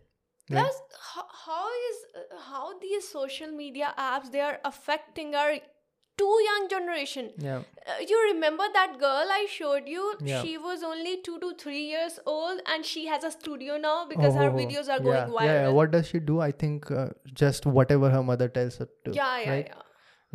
right? 0.49 0.62
Plus, 0.62 0.82
how, 1.13 1.25
how 1.45 1.65
is 1.89 1.97
uh, 2.21 2.39
how 2.51 2.79
these 2.79 3.08
social 3.08 3.51
media 3.51 3.93
apps 3.97 4.32
they 4.32 4.41
are 4.41 4.60
affecting 4.65 5.36
our 5.36 5.60
too 6.21 6.38
young 6.45 6.63
generation. 6.71 7.29
yeah 7.49 7.60
Uh, 7.91 7.93
you 8.08 8.17
remember 8.34 8.65
that 8.77 8.95
girl 9.01 9.29
I 9.36 9.45
showed 9.51 9.88
you? 9.91 10.08
Yeah. 10.29 10.41
She 10.41 10.58
was 10.63 10.84
only 10.88 11.13
two 11.27 11.36
to 11.43 11.51
three 11.62 11.84
years 11.91 12.17
old, 12.34 12.60
and 12.73 12.86
she 12.89 13.03
has 13.12 13.23
a 13.29 13.32
studio 13.36 13.77
now 13.86 13.93
because 14.10 14.36
her 14.41 14.49
Oh, 14.49 14.58
videos 14.58 14.89
are 14.95 14.97
yeah, 14.97 15.05
going 15.12 15.32
viral. 15.38 15.45
yeah 15.51 15.69
what 15.77 15.91
does 15.95 16.10
she 16.13 16.19
do 16.32 16.41
i 16.47 16.51
think 16.65 16.91
uh, 17.03 17.08
just 17.43 17.65
whatever 17.79 18.10
her 18.15 18.21
mother 18.32 18.49
tells 18.60 18.77
her 18.84 18.89
to 19.05 19.13
yeah, 19.19 19.39
yeah, 19.45 19.51
right? 19.53 19.71
yeah. 19.71 19.86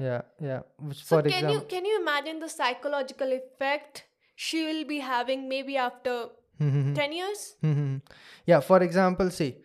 yeah 0.06 0.22
yeah 0.50 0.60
Which, 0.78 1.04
So 1.04 1.20
can 1.20 1.26
example 1.26 1.54
you 1.54 1.60
can 1.74 1.84
you 1.92 2.00
imagine 2.00 2.40
the 2.46 2.48
psychological 2.56 3.36
effect 3.40 4.04
she 4.34 4.64
will 4.66 4.84
be 4.84 4.98
having 5.00 5.48
maybe 5.48 5.76
after 5.76 6.26
ten 6.58 7.12
years? 7.12 7.56
Mhm. 7.62 8.00
Yeah, 8.46 8.60
for 8.60 8.82
example, 8.82 9.30
see, 9.30 9.56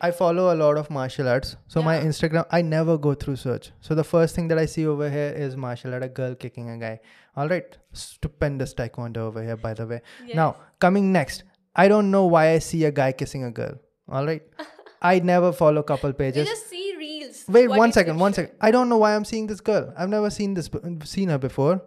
I 0.00 0.10
follow 0.10 0.52
a 0.52 0.56
lot 0.56 0.76
of 0.78 0.90
martial 0.90 1.28
arts. 1.28 1.56
So 1.68 1.82
my 1.82 1.98
Instagram, 2.00 2.44
I 2.50 2.62
never 2.62 2.96
go 2.98 3.14
through 3.14 3.36
search. 3.36 3.70
So 3.80 3.94
the 3.94 4.04
first 4.04 4.34
thing 4.34 4.48
that 4.48 4.58
I 4.58 4.66
see 4.66 4.86
over 4.86 5.08
here 5.10 5.32
is 5.46 5.56
martial 5.56 5.94
art, 5.94 6.02
a 6.02 6.08
girl 6.08 6.34
kicking 6.34 6.70
a 6.70 6.78
guy. 6.78 7.00
All 7.36 7.48
right, 7.48 7.76
stupendous 7.92 8.74
taekwondo 8.74 9.18
over 9.18 9.42
here, 9.42 9.56
by 9.56 9.74
the 9.74 9.86
way. 9.86 10.00
Now, 10.34 10.56
coming 10.80 11.12
next, 11.12 11.44
I 11.76 11.88
don't 11.88 12.10
know 12.10 12.26
why 12.26 12.48
I 12.50 12.58
see 12.58 12.84
a 12.84 12.90
guy 12.90 13.12
kissing 13.12 13.44
a 13.44 13.50
girl. 13.50 13.74
All 14.08 14.26
right, 14.26 14.42
I 15.02 15.18
never 15.20 15.52
follow 15.52 15.82
couple 15.82 16.10
you 16.10 16.14
pages. 16.14 16.48
just 16.48 16.68
see 16.68 16.94
reels. 16.98 17.44
Wait 17.48 17.68
what 17.68 17.78
one 17.78 17.92
second, 17.92 18.18
one 18.18 18.32
second. 18.34 18.54
I 18.60 18.70
don't 18.70 18.88
know 18.88 18.98
why 18.98 19.14
I'm 19.14 19.24
seeing 19.24 19.46
this 19.46 19.60
girl. 19.60 19.92
I've 19.96 20.08
never 20.08 20.30
seen 20.30 20.54
this, 20.54 20.68
seen 21.04 21.28
her 21.28 21.38
before. 21.38 21.82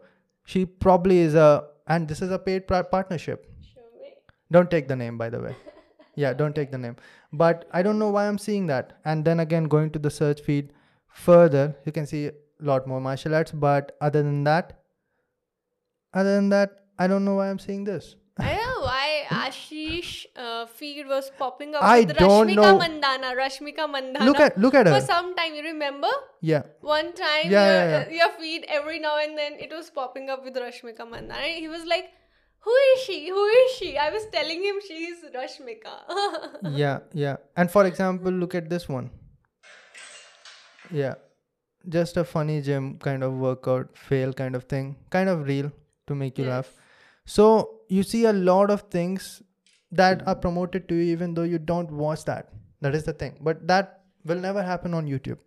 She 0.45 0.65
probably 0.65 1.19
is 1.19 1.35
a, 1.35 1.65
and 1.87 2.07
this 2.07 2.21
is 2.21 2.31
a 2.31 2.39
paid 2.39 2.67
par- 2.67 2.83
partnership. 2.83 3.45
Show. 3.61 3.81
Don't 4.51 4.69
take 4.69 4.87
the 4.87 4.95
name, 4.95 5.17
by 5.17 5.29
the 5.29 5.39
way. 5.39 5.55
Yeah, 6.17 6.31
don't 6.31 6.55
take 6.55 6.71
the 6.71 6.77
name. 6.77 6.95
But 7.33 7.67
I 7.73 7.83
don't 7.83 7.99
know 7.99 8.09
why 8.09 8.27
I'm 8.27 8.37
seeing 8.37 8.67
that. 8.67 8.93
And 9.03 9.25
then 9.25 9.41
again, 9.41 9.65
going 9.65 9.89
to 9.91 9.99
the 9.99 10.09
search 10.09 10.39
feed 10.39 10.71
further, 11.09 11.75
you 11.85 11.91
can 11.91 12.05
see 12.05 12.27
a 12.27 12.31
lot 12.61 12.87
more 12.87 13.01
martial 13.01 13.35
arts. 13.35 13.51
But 13.51 13.97
other 13.99 14.23
than 14.23 14.45
that, 14.45 14.79
other 16.13 16.35
than 16.35 16.47
that, 16.49 16.85
I 16.97 17.07
don't 17.07 17.25
know 17.25 17.35
why 17.35 17.49
I'm 17.49 17.59
seeing 17.59 17.83
this. 17.83 18.15
I 19.45 19.49
know 19.49 19.53
why 19.53 20.01
Ashish 20.01 20.25
uh, 20.35 20.65
feed 20.65 21.07
was 21.07 21.31
popping 21.37 21.75
up 21.75 21.83
I 21.83 21.99
with 22.01 22.17
don't 22.17 22.47
Rashmika 22.47 22.55
know. 22.55 22.79
Mandanna. 22.79 23.35
Rashmika 23.35 23.87
Mandanna. 23.95 24.25
Look 24.25 24.39
at 24.39 24.57
look 24.57 24.73
at 24.73 24.87
her. 24.87 24.99
for 24.99 25.05
some 25.05 25.35
time. 25.35 25.55
You 25.55 25.63
remember 25.63 26.07
Yeah, 26.41 26.63
one 26.81 27.13
time 27.13 27.51
Yeah, 27.51 27.67
your, 27.67 27.89
yeah, 27.89 28.09
your 28.09 28.29
feed 28.39 28.65
every 28.67 28.99
now 28.99 29.17
and 29.17 29.37
then 29.37 29.53
it 29.53 29.71
was 29.71 29.89
popping 29.89 30.29
up 30.29 30.43
with 30.43 30.55
Rashmika 30.55 30.99
Mandanna. 30.99 31.43
And 31.49 31.59
he 31.65 31.67
was 31.67 31.85
like, 31.85 32.11
"Who 32.59 32.71
is 32.95 33.01
she? 33.01 33.29
Who 33.29 33.45
is 33.45 33.71
she?" 33.77 33.97
I 33.97 34.09
was 34.09 34.25
telling 34.31 34.63
him 34.63 34.75
she's 34.87 35.17
Rashmika. 35.33 35.95
yeah, 36.83 36.99
yeah. 37.13 37.37
And 37.55 37.69
for 37.71 37.85
example, 37.85 38.31
look 38.31 38.55
at 38.55 38.69
this 38.69 38.89
one. 38.89 39.11
Yeah, 40.91 41.15
just 41.89 42.17
a 42.17 42.23
funny 42.23 42.61
gym 42.61 42.97
kind 42.99 43.23
of 43.23 43.33
workout 43.33 43.97
fail 43.97 44.33
kind 44.33 44.55
of 44.55 44.65
thing, 44.65 44.95
kind 45.09 45.29
of 45.29 45.47
real 45.47 45.71
to 46.07 46.15
make 46.15 46.37
you 46.37 46.45
laugh. 46.45 46.73
So 47.25 47.74
you 47.89 48.03
see 48.03 48.25
a 48.25 48.33
lot 48.33 48.69
of 48.69 48.81
things 48.83 49.41
that 49.91 50.21
hmm. 50.21 50.29
are 50.29 50.35
promoted 50.35 50.87
to 50.89 50.95
you 50.95 51.03
even 51.13 51.33
though 51.33 51.43
you 51.43 51.59
don't 51.59 51.91
watch 51.91 52.25
that. 52.25 52.49
That 52.81 52.95
is 52.95 53.03
the 53.03 53.13
thing. 53.13 53.37
But 53.41 53.67
that 53.67 54.01
will 54.25 54.39
never 54.39 54.61
happen 54.61 54.93
on 54.93 55.07
YouTube. 55.07 55.37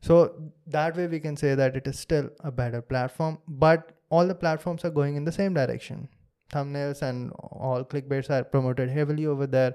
So 0.00 0.34
that 0.66 0.96
way 0.96 1.06
we 1.06 1.18
can 1.20 1.36
say 1.36 1.54
that 1.54 1.76
it 1.76 1.86
is 1.86 1.98
still 1.98 2.28
a 2.40 2.50
better 2.52 2.82
platform, 2.82 3.38
but 3.48 3.92
all 4.10 4.26
the 4.26 4.34
platforms 4.34 4.84
are 4.84 4.90
going 4.90 5.16
in 5.16 5.24
the 5.24 5.32
same 5.32 5.54
direction. 5.54 6.08
Thumbnails 6.52 7.02
and 7.02 7.32
all 7.32 7.84
clickbaits 7.84 8.30
are 8.30 8.44
promoted 8.44 8.90
heavily 8.90 9.26
over 9.26 9.46
there 9.46 9.74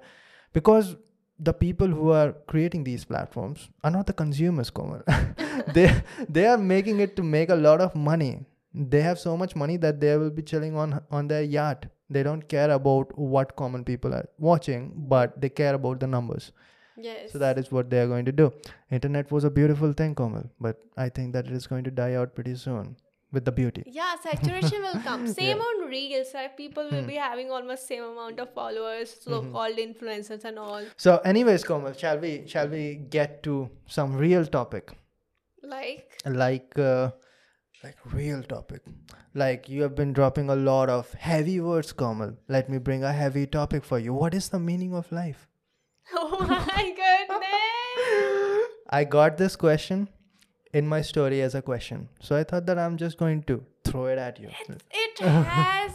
because 0.54 0.96
the 1.40 1.54
people 1.54 1.88
who 1.88 2.12
are 2.12 2.34
creating 2.48 2.84
these 2.84 3.06
platforms 3.06 3.70
are 3.84 3.92
not 3.92 4.06
the 4.06 4.14
consumers, 4.14 4.70
Komal. 4.70 5.02
they 5.74 6.02
they 6.28 6.46
are 6.46 6.58
making 6.58 7.00
it 7.00 7.16
to 7.16 7.24
make 7.24 7.50
a 7.50 7.56
lot 7.56 7.82
of 7.82 7.96
money. 7.96 8.46
They 8.74 9.02
have 9.02 9.20
so 9.20 9.36
much 9.36 9.56
money 9.56 9.78
that 9.78 10.00
they 10.00 10.16
will 10.18 10.30
be 10.30 10.44
chilling 10.44 10.76
on 10.78 11.02
on 11.12 11.28
their 11.28 11.42
yacht. 11.44 11.86
They 12.10 12.24
don't 12.24 12.48
care 12.48 12.70
about 12.72 13.18
what 13.18 13.56
common 13.56 13.84
people 13.84 14.14
are 14.14 14.26
watching, 14.38 14.92
but 15.14 15.40
they 15.42 15.50
care 15.50 15.74
about 15.76 16.00
the 16.00 16.08
numbers. 16.08 16.52
Yes. 16.98 17.32
So 17.32 17.40
that 17.40 17.58
is 17.58 17.72
what 17.72 17.90
they 17.90 18.00
are 18.00 18.08
going 18.08 18.26
to 18.26 18.32
do. 18.32 18.52
Internet 18.92 19.32
was 19.32 19.44
a 19.44 19.50
beautiful 19.50 19.94
thing, 19.94 20.16
Komal, 20.16 20.50
but 20.60 20.80
I 20.98 21.10
think 21.10 21.34
that 21.34 21.46
it 21.48 21.54
is 21.60 21.68
going 21.68 21.84
to 21.86 21.92
die 22.00 22.14
out 22.22 22.34
pretty 22.36 22.56
soon 22.56 22.96
with 23.38 23.46
the 23.46 23.52
beauty. 23.60 23.84
yeah, 23.98 24.16
saturation 24.24 24.82
will 24.88 25.00
come. 25.08 25.26
Same 25.40 25.60
on 25.70 25.84
Reels. 25.94 26.34
Like 26.38 26.58
people 26.58 26.90
Hmm. 26.90 26.96
will 26.96 27.08
be 27.12 27.16
having 27.24 27.52
almost 27.58 27.88
same 27.94 28.04
amount 28.04 28.40
of 28.46 28.54
followers, 28.60 29.14
Mm-hmm. 29.16 29.34
so-called 29.36 29.78
influencers 29.86 30.46
and 30.52 30.60
all. 30.66 30.84
So, 31.08 31.18
anyways, 31.34 31.64
Komal, 31.72 31.94
shall 32.04 32.18
we 32.28 32.34
shall 32.56 32.68
we 32.78 32.84
get 33.18 33.42
to 33.50 33.56
some 34.00 34.18
real 34.26 34.46
topic? 34.60 34.96
Like, 35.64 36.20
Like 36.26 36.78
uh, 36.80 37.12
like 37.84 37.98
real 38.14 38.44
topic. 38.44 38.82
Like 39.34 39.70
you 39.70 39.82
have 39.84 39.96
been 39.96 40.14
dropping 40.14 40.50
a 40.50 40.56
lot 40.56 40.90
of 40.90 41.14
heavy 41.14 41.60
words, 41.60 41.92
Komal. 41.94 42.36
Let 42.48 42.70
me 42.70 42.78
bring 42.78 43.04
a 43.04 43.14
heavy 43.14 43.46
topic 43.48 43.84
for 43.86 44.00
you. 44.00 44.14
What 44.14 44.34
is 44.34 44.50
the 44.50 44.60
meaning 44.60 44.94
of 44.94 45.12
life? 45.12 45.48
oh 46.14 46.46
my 46.48 46.94
goodness. 47.02 48.66
I 48.90 49.04
got 49.04 49.38
this 49.38 49.56
question 49.56 50.10
in 50.74 50.88
my 50.88 51.02
story 51.02 51.42
as 51.42 51.56
a 51.56 51.62
question. 51.62 52.10
So 52.20 52.36
I 52.36 52.44
thought 52.44 52.66
that 52.66 52.80
I'm 52.80 52.98
just 52.98 53.18
going 53.18 53.44
to 53.44 53.64
throw 53.84 54.08
it 54.08 54.18
at 54.18 54.40
you. 54.40 54.50
It 54.92 55.20
has 55.20 55.92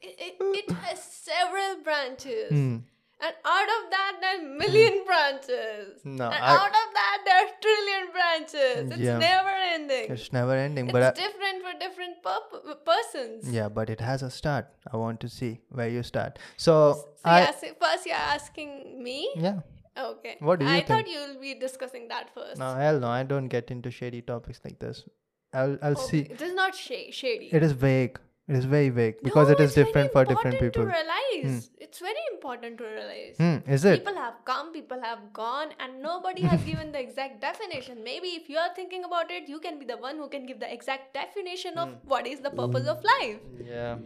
it, 0.00 0.16
it, 0.18 0.34
it 0.40 0.70
has 0.70 1.02
several 1.02 1.82
branches. 1.82 2.50
Hmm. 2.50 2.76
And 3.20 3.34
out 3.44 3.68
of 3.74 3.90
that, 3.90 4.16
there 4.20 4.38
are 4.38 4.42
million 4.58 5.04
branches. 5.06 6.00
No, 6.04 6.24
and 6.26 6.34
I- 6.34 6.54
out 6.56 6.74
of 6.80 6.88
that, 6.98 7.22
there 7.24 7.36
are 7.44 7.50
trillion 7.66 8.10
branches. 8.12 8.90
It's 8.92 8.98
Yeah. 9.08 9.18
never 9.18 9.48
ending. 9.74 10.10
It's 10.12 10.32
never 10.32 10.52
ending, 10.52 10.86
It's 10.86 10.92
but 10.92 11.02
I, 11.02 11.10
different 11.12 11.62
for 11.66 11.78
different 11.78 12.22
purp- 12.22 12.84
persons. 12.84 13.48
yeah, 13.50 13.68
but 13.68 13.88
it 13.88 14.00
has 14.00 14.22
a 14.22 14.30
start. 14.30 14.66
I 14.92 14.96
want 14.96 15.20
to 15.20 15.28
see 15.28 15.60
where 15.70 15.88
you 15.88 16.02
start. 16.02 16.38
So 16.56 16.74
So 16.94 17.08
I 17.24 17.38
yeah, 17.40 17.52
so 17.62 17.68
first 17.80 18.04
you're 18.06 18.16
asking 18.34 19.02
me. 19.02 19.30
yeah. 19.36 19.60
Okay. 19.96 20.36
What 20.40 20.58
do 20.58 20.66
you 20.66 20.72
I 20.72 20.76
think? 20.80 20.88
thought 20.88 21.08
you'll 21.08 21.40
be 21.40 21.54
discussing 21.54 22.08
that 22.08 22.30
first. 22.34 22.58
No, 22.58 22.74
hell 22.74 22.98
no. 22.98 23.06
I 23.08 23.22
don't 23.22 23.46
get 23.48 23.70
into 23.70 23.90
shady 23.92 24.22
topics 24.22 24.60
like 24.64 24.78
this. 24.80 25.04
I'll 25.52 25.78
I'll 25.82 25.92
Okay, 25.92 26.10
see. 26.10 26.20
It 26.36 26.42
is 26.42 26.52
not 26.52 26.74
sh- 26.74 27.12
shady. 27.22 27.48
It 27.52 27.62
is 27.62 27.72
vague. 27.72 28.18
It 28.46 28.56
is 28.56 28.64
very 28.66 28.90
vague 28.90 29.22
because 29.22 29.48
No, 29.48 29.54
it 29.54 29.60
is 29.60 29.72
different 29.74 30.12
for 30.12 30.22
different 30.24 30.54
important 30.56 30.74
people. 30.74 30.82
To 30.84 30.88
realize, 30.96 31.70
it's 31.78 31.98
very 31.98 32.24
important 32.32 32.76
to 32.78 32.84
realize. 32.84 33.36
Hmm, 33.38 33.70
is 33.76 33.84
it? 33.86 34.00
People 34.04 34.16
have 34.22 34.34
come, 34.44 34.70
people 34.72 35.00
have 35.00 35.22
gone, 35.32 35.68
and 35.80 36.02
nobody 36.02 36.42
has 36.42 36.62
given 36.70 36.92
the 36.92 37.00
exact 37.00 37.40
definition. 37.40 38.04
Maybe 38.04 38.28
if 38.40 38.50
you 38.50 38.58
are 38.58 38.74
thinking 38.74 39.04
about 39.04 39.30
it, 39.30 39.48
you 39.48 39.60
can 39.60 39.78
be 39.78 39.86
the 39.86 39.96
one 39.96 40.18
who 40.18 40.28
can 40.28 40.44
give 40.44 40.60
the 40.60 40.70
exact 40.72 41.14
definition 41.14 41.78
of 41.78 41.88
Hmm. 41.88 41.94
what 42.14 42.26
is 42.26 42.40
the 42.40 42.50
purpose 42.50 42.86
of 42.96 43.02
life, 43.12 43.40
Yeah. 43.72 43.96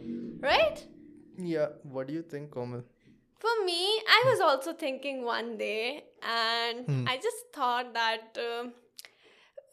right? 0.41 0.85
Yeah. 1.37 1.67
What 1.83 2.07
do 2.07 2.13
you 2.13 2.21
think, 2.21 2.51
Komal? 2.51 2.83
For 3.43 3.51
me, 3.65 3.81
I 4.19 4.23
was 4.29 4.39
also 4.51 4.71
thinking 4.73 5.23
one 5.25 5.57
day, 5.57 6.05
and 6.37 6.85
Hmm. 6.87 7.03
I 7.07 7.17
just 7.27 7.51
thought 7.59 7.93
that 8.03 8.39
um 8.45 8.71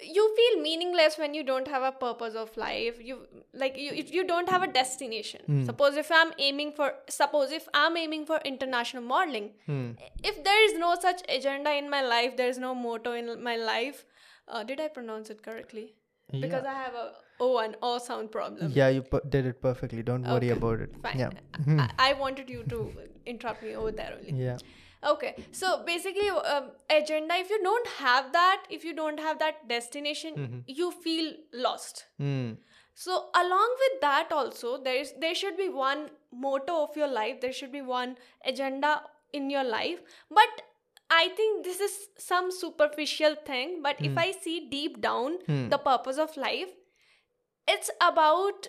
you 0.00 0.24
feel 0.36 0.62
meaningless 0.62 1.16
when 1.18 1.34
you 1.34 1.42
don't 1.42 1.68
have 1.68 1.82
a 1.82 1.92
purpose 1.92 2.34
of 2.34 2.56
life. 2.56 2.96
You 3.00 3.18
like 3.54 3.76
you 3.78 3.92
if 3.92 4.12
you 4.12 4.24
don't 4.26 4.48
have 4.48 4.62
a 4.62 4.66
destination. 4.66 5.40
Hmm. 5.46 5.64
Suppose 5.64 5.96
if 5.96 6.10
I'm 6.12 6.32
aiming 6.38 6.72
for 6.72 6.94
suppose 7.08 7.50
if 7.52 7.68
I'm 7.74 7.96
aiming 7.96 8.26
for 8.26 8.38
international 8.44 9.02
modeling, 9.02 9.50
Hmm. 9.66 9.90
if 10.22 10.42
there 10.44 10.64
is 10.70 10.78
no 10.78 10.94
such 11.00 11.22
agenda 11.28 11.74
in 11.82 11.88
my 11.90 12.02
life, 12.02 12.36
there 12.36 12.48
is 12.48 12.58
no 12.58 12.74
motto 12.74 13.12
in 13.12 13.42
my 13.42 13.56
life. 13.56 14.04
Uh, 14.48 14.62
did 14.64 14.80
I 14.80 14.88
pronounce 14.88 15.30
it 15.30 15.42
correctly? 15.42 15.94
Because 16.40 16.64
I 16.64 16.74
have 16.74 16.94
a 16.94 17.12
O 17.40 17.58
and 17.58 17.76
O 17.82 17.98
sound 17.98 18.30
problem. 18.32 18.72
Yeah, 18.74 18.88
you 18.88 19.04
did 19.28 19.46
it 19.46 19.60
perfectly. 19.62 20.02
Don't 20.02 20.22
worry 20.22 20.36
Okay, 20.36 20.50
about 20.50 20.80
it. 20.80 20.94
Fine. 21.02 21.18
Yeah. 21.18 21.30
Hmm. 21.64 21.80
I, 21.80 21.90
I 21.98 22.12
wanted 22.14 22.50
you 22.50 22.64
to 22.70 22.92
interrupt 23.26 23.62
me 23.62 23.74
over 23.76 23.92
there 23.92 24.14
only. 24.18 24.42
Yeah. 24.44 24.58
Okay, 25.06 25.34
so 25.52 25.84
basically, 25.86 26.28
um, 26.30 26.70
agenda. 26.90 27.34
If 27.36 27.50
you 27.50 27.62
don't 27.62 27.86
have 27.98 28.32
that, 28.32 28.64
if 28.68 28.84
you 28.84 28.94
don't 28.94 29.20
have 29.20 29.38
that 29.38 29.68
destination, 29.68 30.64
you 30.66 30.90
feel 30.90 31.34
lost. 31.52 32.06
Hmm. 32.18 32.52
So 32.94 33.26
along 33.34 33.76
with 33.78 34.00
that, 34.00 34.32
also 34.32 34.82
there 34.82 34.96
is 34.96 35.12
there 35.20 35.34
should 35.34 35.56
be 35.56 35.68
one 35.68 36.08
motto 36.32 36.82
of 36.84 36.96
your 36.96 37.08
life. 37.08 37.40
There 37.40 37.52
should 37.52 37.70
be 37.70 37.82
one 37.82 38.16
agenda 38.44 39.02
in 39.32 39.50
your 39.50 39.64
life. 39.64 40.00
But 40.30 40.62
I 41.10 41.28
think 41.36 41.64
this 41.64 41.78
is 41.78 42.08
some 42.18 42.50
superficial 42.50 43.36
thing. 43.46 43.80
But 43.82 43.96
if 44.00 44.16
I 44.16 44.32
see 44.32 44.68
deep 44.70 45.00
down 45.00 45.38
the 45.46 45.78
purpose 45.78 46.18
of 46.18 46.36
life, 46.36 46.70
it's 47.68 47.90
about 48.00 48.68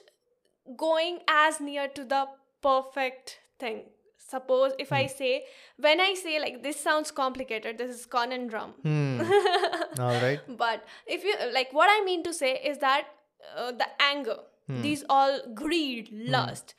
going 0.76 1.19
as 1.28 1.60
near 1.60 1.88
to 1.88 2.04
the 2.04 2.26
perfect 2.62 3.39
thing 3.60 3.84
suppose 4.29 4.73
if 4.79 4.91
i 4.91 5.05
say 5.05 5.43
when 5.77 6.01
i 6.01 6.13
say 6.13 6.39
like 6.39 6.61
this 6.63 6.79
sounds 6.79 7.11
complicated 7.11 7.77
this 7.77 7.95
is 7.95 8.05
conundrum. 8.05 8.71
Hmm. 8.83 9.21
All 9.99 10.19
right. 10.21 10.39
but 10.57 10.83
if 11.05 11.23
you 11.23 11.35
like 11.53 11.71
what 11.71 11.89
i 11.89 12.03
mean 12.03 12.23
to 12.23 12.33
say 12.33 12.53
is 12.71 12.77
that 12.79 13.05
uh, 13.55 13.71
the 13.71 13.87
anger 14.11 14.37
these 14.69 15.05
all 15.07 15.39
greed 15.55 16.09
lust 16.11 16.75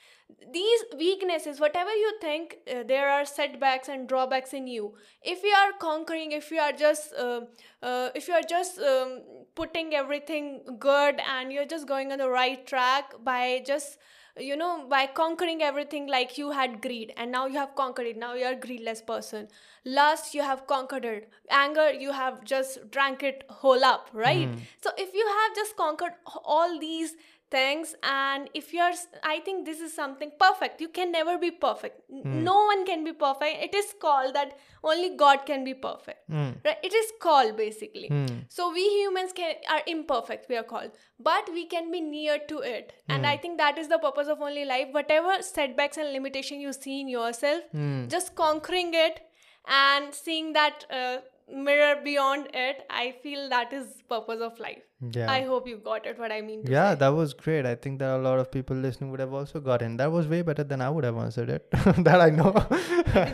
these 0.53 0.81
weaknesses 0.99 1.59
whatever 1.59 1.91
you 1.91 2.13
think 2.21 2.59
uh, 2.71 2.83
there 2.87 3.09
are 3.09 3.25
setbacks 3.25 3.89
and 3.89 4.09
drawbacks 4.09 4.53
in 4.53 4.67
you. 4.67 4.95
If 5.23 5.43
you 5.43 5.55
are 5.61 5.73
conquering 5.79 6.33
if 6.33 6.51
you 6.51 6.59
are 6.59 6.73
just 6.73 7.15
uh, 7.15 7.41
uh, 7.83 8.11
if 8.15 8.29
you 8.29 8.35
are 8.35 8.43
just 8.43 8.79
um, 8.79 9.23
putting 9.55 9.95
everything 9.95 10.61
good 10.79 11.21
and 11.35 11.53
you're 11.53 11.65
just 11.67 11.89
going 11.89 12.13
on 12.13 12.19
the 12.19 12.29
right 12.29 12.67
track 12.67 13.13
by 13.25 13.63
just 13.67 13.99
you 14.39 14.57
know 14.57 14.87
by 14.89 15.07
conquering 15.07 15.63
everything 15.63 16.07
like 16.07 16.37
you 16.39 16.51
had 16.51 16.81
greed 16.83 17.13
and 17.17 17.33
now 17.33 17.47
you 17.47 17.59
have 17.59 17.75
conquered 17.75 18.07
it. 18.07 18.17
Now 18.17 18.35
you're 18.35 18.53
a 18.53 18.57
greedless 18.57 19.03
person. 19.03 19.49
Lust 19.85 20.35
you 20.35 20.43
have 20.43 20.67
conquered 20.67 21.05
it. 21.05 21.31
Anger 21.51 21.91
you 21.93 22.13
have 22.13 22.45
just 22.45 22.91
drank 22.91 23.23
it 23.23 23.45
whole 23.49 23.85
up 23.85 24.09
right? 24.13 24.49
Hmm. 24.49 24.59
So 24.83 24.91
if 24.97 25.15
you 25.15 25.27
have 25.27 25.57
just 25.57 25.77
conquered 25.77 26.13
all 26.45 26.79
these 26.79 27.15
things 27.51 27.95
and 28.03 28.49
if 28.55 28.73
you're 28.75 28.93
i 29.25 29.39
think 29.41 29.65
this 29.65 29.81
is 29.81 29.93
something 29.95 30.31
perfect. 30.39 30.81
You 30.81 30.89
can 30.89 31.13
never 31.13 31.39
be 31.39 31.51
perfect. 31.51 32.01
N- 32.13 32.45
no 32.45 32.57
one 32.71 32.85
can 32.85 33.05
be 33.05 33.13
perfect. 33.13 33.63
It 33.67 33.75
is 33.75 33.95
called 34.01 34.35
that 34.35 34.59
only 34.85 35.17
god 35.17 35.47
can 35.47 35.65
be 35.65 35.75
perfect. 35.75 36.19
Hmm. 36.29 36.51
right? 36.65 36.77
It 36.83 36.93
is 36.93 37.13
called 37.21 37.57
basically. 37.57 38.09
So 38.49 38.73
we 38.73 38.85
humans 38.97 39.33
can 39.33 39.55
are 39.77 39.81
imperfect 39.87 40.49
we 40.49 40.57
are 40.57 40.63
called 40.75 40.91
but 41.19 41.49
we 41.53 41.65
can 41.67 41.91
be 41.91 42.01
near 42.01 42.39
to 42.49 42.59
it. 42.59 42.93
And 43.09 43.27
i 43.27 43.37
think 43.37 43.59
that 43.59 43.79
is 43.79 43.89
the 43.89 43.99
purpose 43.99 44.29
of 44.29 44.43
only 44.43 44.65
life. 44.65 44.89
Whatever 44.93 45.41
setbacks 45.43 45.97
and 45.97 46.13
limitation 46.13 46.61
you 46.61 46.73
see 46.73 47.01
in 47.01 47.09
yourself 47.09 47.63
just 48.09 48.35
conquering 48.35 48.93
it 48.95 49.21
and 49.67 50.15
seeing 50.15 50.53
that 50.53 50.85
uh, 50.91 51.19
mirror 51.53 51.97
beyond 52.05 52.49
it 52.53 52.85
i 52.91 53.15
feel 53.23 53.49
that 53.49 53.73
is 53.73 53.87
purpose 54.09 54.41
of 54.41 54.59
life 54.59 54.83
Yeah. 55.17 55.31
i 55.33 55.43
hope 55.43 55.67
you 55.69 55.77
got 55.79 56.07
it 56.07 56.19
what 56.19 56.33
i 56.33 56.41
mean 56.41 56.63
yeah, 56.67 56.91
say. 56.93 56.99
that 57.01 57.09
was 57.09 57.33
great. 57.33 57.65
I 57.67 57.75
think 57.77 58.01
that 58.01 58.11
a 58.17 58.19
lot 58.19 58.39
of 58.41 58.51
people 58.51 58.77
listening 58.77 59.11
would 59.13 59.21
have 59.21 59.33
also 59.33 59.61
gotten. 59.61 59.97
That 59.97 60.11
was 60.11 60.27
way 60.27 60.43
better 60.43 60.65
than 60.65 60.81
I 60.81 60.89
would 60.91 61.05
have 61.05 61.17
answered 61.17 61.51
it. 61.51 61.71
that 62.09 62.21
I 62.21 62.31
know. 62.31 62.51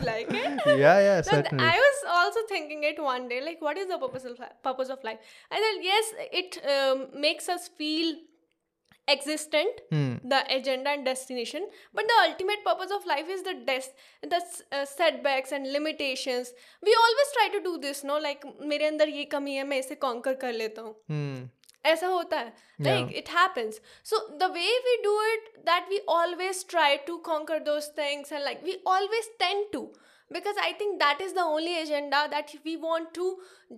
Like 0.08 0.28
it 0.30 0.60
yeah, 0.66 0.98
yeah, 1.06 1.22
certainly. 1.22 1.64
I 1.64 1.76
was 1.86 2.04
also 2.16 2.40
thinking 2.48 2.84
it 2.84 3.00
one 3.02 3.28
day, 3.28 3.40
like, 3.40 3.60
what 3.60 3.78
is 3.78 3.88
the 3.88 3.98
purpose 3.98 4.24
of 4.24 4.38
purpose 4.62 4.90
of 4.90 5.02
life? 5.02 5.18
I 5.50 5.56
said, 5.64 5.82
yes, 5.90 6.12
it 6.42 6.58
um, 6.76 7.20
makes 7.20 7.48
us 7.48 7.68
feel 7.68 8.14
existent, 9.07 9.79
Hmm. 9.91 10.17
the 10.31 10.39
agenda 10.55 10.91
and 10.95 11.05
destination. 11.05 11.63
But 11.93 12.07
the 12.07 12.17
ultimate 12.29 12.63
purpose 12.63 12.91
of 12.97 13.05
life 13.11 13.29
is 13.35 13.41
the 13.43 13.53
des- 13.69 13.93
the 14.33 14.35
s- 14.41 14.61
uh, 14.71 14.85
setbacks 14.85 15.51
and 15.51 15.71
limitations. 15.77 16.51
We 16.89 16.93
always 17.05 17.31
try 17.37 17.47
to 17.57 17.61
do 17.69 17.77
this, 17.85 18.03
no? 18.03 18.17
Like, 18.27 18.45
मेरे 18.73 18.85
अंदर 18.91 19.09
ये 19.19 19.23
कमी 19.31 19.55
है, 19.55 19.63
मैं 19.71 19.79
इसे 19.85 19.95
conquer 20.03 20.35
कर 20.41 20.53
लेता 20.63 20.81
हूँ. 20.81 20.95
Hmm. 21.13 21.47
ऐसा 21.89 22.07
होता 22.07 22.37
है 22.37 22.53
like 22.85 23.11
it 23.19 23.29
happens 23.33 23.77
so 24.09 24.17
the 24.39 24.47
way 24.55 24.71
we 24.87 24.93
do 25.03 25.11
it 25.33 25.45
that 25.69 25.85
we 25.91 25.99
always 26.15 26.57
try 26.73 26.87
to 27.05 27.13
conquer 27.27 27.59
those 27.67 27.87
things 27.99 28.33
and 28.37 28.43
like 28.47 28.65
we 28.69 28.73
always 28.95 29.29
tend 29.43 29.69
to 29.75 29.81
because 30.37 30.59
i 30.65 30.73
think 30.81 30.99
that 31.03 31.21
is 31.27 31.31
the 31.37 31.45
only 31.53 31.77
agenda 31.83 32.19
that 32.33 32.51
we 32.65 32.75
want 32.87 33.13
to 33.19 33.29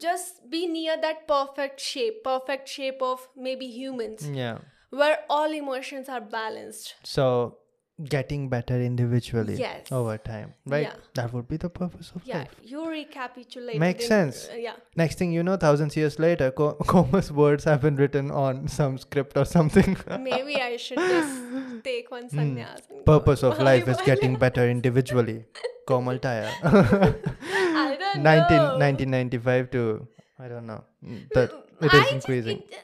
just 0.05 0.41
be 0.55 0.63
near 0.73 0.97
that 1.05 1.21
perfect 1.27 1.79
shape 1.91 2.17
perfect 2.23 2.73
shape 2.77 3.05
of 3.11 3.29
maybe 3.49 3.69
humans 3.77 4.27
Yeah. 4.41 4.57
where 5.02 5.18
all 5.28 5.52
emotions 5.62 6.08
are 6.08 6.20
balanced 6.40 6.94
So 7.04 7.26
getting 8.14 8.42
better 8.52 8.76
individually 8.86 9.54
Yes. 9.58 9.90
over 9.98 10.14
time, 10.24 10.48
right? 10.72 10.82
Yeah. 10.88 10.96
That 11.18 11.32
would 11.34 11.46
be 11.52 11.56
the 11.62 11.70
purpose 11.76 12.10
of 12.14 12.26
Yeah, 12.30 12.40
life. 12.40 12.56
you 12.72 12.80
recapitulate. 12.88 13.78
Makes 13.84 14.06
sense. 14.06 14.40
yeah. 14.64 14.74
Next 15.02 15.16
thing 15.22 15.32
you 15.36 15.42
know, 15.42 15.56
thousands 15.62 15.96
years 16.00 16.18
later, 16.24 16.50
Co- 16.50 16.74
Komal's 16.92 17.30
words 17.32 17.64
have 17.64 17.80
been 17.86 17.96
written 18.02 18.30
on 18.30 18.68
some 18.68 18.98
script 18.98 19.38
or 19.44 19.46
something. 19.46 19.96
Maybe 20.30 20.56
I 20.66 20.76
should 20.76 20.98
just 21.14 21.40
take 21.88 22.10
one 22.10 22.28
sannyas. 22.28 22.36
and 22.36 22.56
go. 22.90 22.96
Hmm. 22.98 23.04
Purpose 23.12 23.42
of 23.52 23.58
life 23.70 23.88
is 23.88 24.02
getting 24.12 24.36
better 24.44 24.68
individually. 24.76 25.38
Komal 25.88 26.18
don't 27.98 28.22
19, 28.22 28.56
know. 28.56 28.78
1995 28.78 29.70
to, 29.70 30.06
I 30.38 30.48
don't 30.48 30.66
know. 30.66 30.84
mm, 31.04 31.28
That 31.34 31.50
it 31.80 31.94
I 31.94 32.04
is 32.04 32.12
increasing. 32.12 32.58
it- 32.58 32.82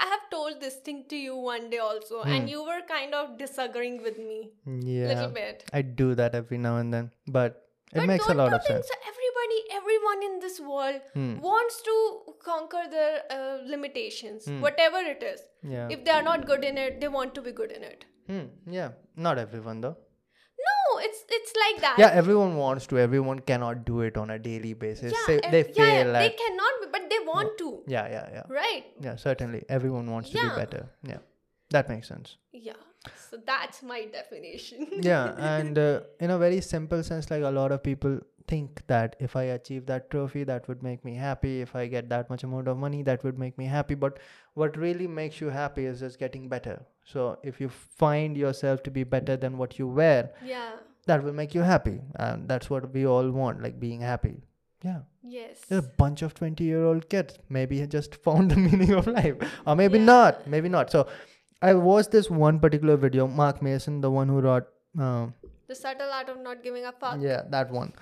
I 0.00 0.06
have 0.12 0.24
told 0.30 0.60
this 0.60 0.76
thing 0.76 1.04
to 1.10 1.16
you 1.16 1.36
one 1.36 1.68
day 1.70 1.78
also, 1.78 2.22
and 2.22 2.48
you 2.50 2.64
were 2.64 2.80
kind 2.88 3.14
of 3.14 3.36
disagreeing 3.38 4.02
with 4.02 4.18
me 4.18 4.38
a 4.44 4.70
Hmm. 4.70 4.80
Yeah. 4.92 5.08
little 5.08 5.30
bit. 5.40 5.64
I 5.72 5.82
do 5.82 6.14
that 6.20 6.34
every 6.34 6.58
now 6.58 6.76
and 6.78 6.92
then, 6.94 7.10
but 7.38 7.58
it 7.92 7.98
But 8.00 8.06
makes 8.12 8.28
a 8.28 8.34
lot 8.34 8.52
of 8.58 8.62
sense. 8.68 8.86
so? 8.92 8.94
Everybody, 9.12 9.58
everyone 9.80 10.22
in 10.28 10.38
this 10.46 10.60
world 10.60 11.00
Hmm. 11.14 11.32
wants 11.48 11.82
to 11.88 11.96
conquer 12.50 12.84
their 12.94 13.12
uh, 13.38 13.58
limitations, 13.74 14.46
Hmm. 14.46 14.60
whatever 14.68 15.02
it 15.16 15.22
is. 15.32 15.42
Yeah. 15.74 15.88
If 15.96 16.04
they 16.06 16.10
are 16.20 16.22
not 16.30 16.46
good 16.52 16.64
in 16.70 16.78
it, 16.86 17.00
they 17.02 17.08
want 17.18 17.34
to 17.40 17.42
be 17.50 17.52
good 17.60 17.72
in 17.80 17.82
it. 17.92 18.06
Hmm. 18.30 18.46
Yeah. 18.78 18.92
Not 19.28 19.38
everyone 19.46 19.80
though. 19.86 19.96
No, 20.68 20.98
it's 20.98 21.24
it's 21.28 21.52
like 21.64 21.80
that. 21.82 21.98
Yeah, 21.98 22.10
everyone 22.22 22.56
wants 22.56 22.86
to. 22.88 22.98
Everyone 22.98 23.40
cannot 23.40 23.84
do 23.84 24.00
it 24.02 24.16
on 24.16 24.30
a 24.30 24.38
daily 24.38 24.74
basis. 24.74 25.12
Yeah, 25.12 25.26
they 25.50 25.64
yeah, 25.64 25.66
yeah, 25.76 25.82
fail 25.82 26.12
they 26.12 26.30
cannot 26.30 26.72
but 26.92 27.08
they 27.10 27.18
want 27.26 27.58
to, 27.58 27.82
Yeah, 27.86 28.08
yeah, 28.08 28.28
yeah. 28.32 28.42
right? 28.48 28.84
Yeah, 29.00 29.16
certainly. 29.16 29.64
Everyone 29.68 30.10
wants 30.10 30.30
to 30.30 30.40
be 30.42 30.48
better. 30.56 30.88
Yeah. 31.02 31.18
That 31.70 31.88
makes 31.88 32.08
sense. 32.08 32.36
Yeah. 32.52 32.74
So 33.30 33.38
that's 33.46 33.82
my 33.82 34.04
definition. 34.12 34.86
yeah 35.00 35.34
and 35.52 35.78
uh, 35.78 36.00
in 36.20 36.30
a 36.30 36.38
very 36.38 36.60
simple 36.60 37.02
sense 37.02 37.30
like 37.30 37.42
a 37.42 37.50
lot 37.50 37.72
of 37.72 37.82
people 37.82 38.20
think 38.46 38.82
that 38.92 39.16
if 39.26 39.34
i 39.40 39.42
achieve 39.54 39.86
that 39.86 40.08
trophy 40.10 40.44
that 40.50 40.68
would 40.68 40.82
make 40.82 41.04
me 41.08 41.14
happy 41.14 41.60
if 41.64 41.74
i 41.80 41.86
get 41.86 42.08
that 42.12 42.30
much 42.30 42.44
amount 42.48 42.68
of 42.72 42.76
money 42.76 43.02
that 43.08 43.24
would 43.24 43.38
make 43.38 43.56
me 43.62 43.66
happy 43.72 43.94
but 44.04 44.18
what 44.54 44.76
really 44.76 45.06
makes 45.06 45.40
you 45.40 45.48
happy 45.48 45.86
is 45.86 46.00
just 46.00 46.18
getting 46.18 46.48
better 46.48 46.76
so 47.04 47.38
if 47.42 47.60
you 47.60 47.68
find 47.68 48.36
yourself 48.36 48.82
to 48.84 48.90
be 48.90 49.04
better 49.04 49.36
than 49.36 49.58
what 49.58 49.78
you 49.78 49.86
were 49.88 50.28
yeah. 50.44 50.72
that 51.06 51.22
will 51.22 51.32
make 51.32 51.54
you 51.54 51.60
happy. 51.62 52.00
And 52.16 52.48
that's 52.48 52.70
what 52.70 52.92
we 52.92 53.06
all 53.06 53.30
want 53.30 53.62
like 53.62 53.78
being 53.80 54.00
happy. 54.00 54.42
Yeah. 54.84 55.00
Yes. 55.22 55.60
there's 55.68 55.84
a 55.84 55.88
bunch 55.98 56.22
of 56.22 56.34
20 56.34 56.64
year 56.64 56.84
old 56.84 57.08
kids. 57.08 57.38
Maybe 57.48 57.84
just 57.86 58.14
found 58.24 58.50
the 58.50 58.56
meaning 58.56 58.92
of 58.92 59.06
life. 59.06 59.36
Or 59.66 59.76
maybe 59.76 59.98
Yeah. 59.98 60.04
not. 60.04 60.46
Maybe 60.46 60.68
not. 60.68 60.90
So 60.90 61.06
i 61.60 61.74
watched 61.74 62.10
this 62.10 62.28
one 62.30 62.58
particular 62.60 62.96
video. 62.96 63.26
Mark 63.26 63.62
Manson 63.62 64.00
the 64.00 64.10
one 64.10 64.28
who 64.28 64.40
wrote 64.40 64.66
um, 64.98 65.34
The 65.68 65.74
subtle 65.74 66.10
art 66.12 66.28
of 66.28 66.40
not 66.40 66.62
giving 66.62 66.84
a 66.84 66.92
fuck. 66.92 67.18
yeah 67.20 67.42
that 67.50 67.70
one. 67.70 67.92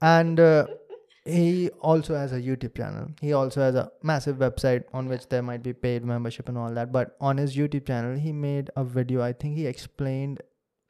And 0.00 0.38
uh, 0.40 0.66
he 1.28 1.68
also 1.92 2.14
has 2.16 2.32
a 2.32 2.40
youtube 2.40 2.74
channel 2.76 3.08
he 3.20 3.32
also 3.32 3.60
has 3.60 3.74
a 3.74 3.90
massive 4.02 4.36
website 4.36 4.84
on 4.92 5.08
which 5.08 5.28
there 5.28 5.42
might 5.42 5.62
be 5.62 5.72
paid 5.72 6.04
membership 6.04 6.48
and 6.48 6.58
all 6.58 6.72
that 6.78 6.92
but 6.92 7.16
on 7.20 7.36
his 7.36 7.56
youtube 7.56 7.86
channel 7.86 8.18
he 8.26 8.32
made 8.32 8.70
a 8.76 8.84
video 8.84 9.22
i 9.22 9.32
think 9.32 9.56
he 9.56 9.66
explained 9.66 10.40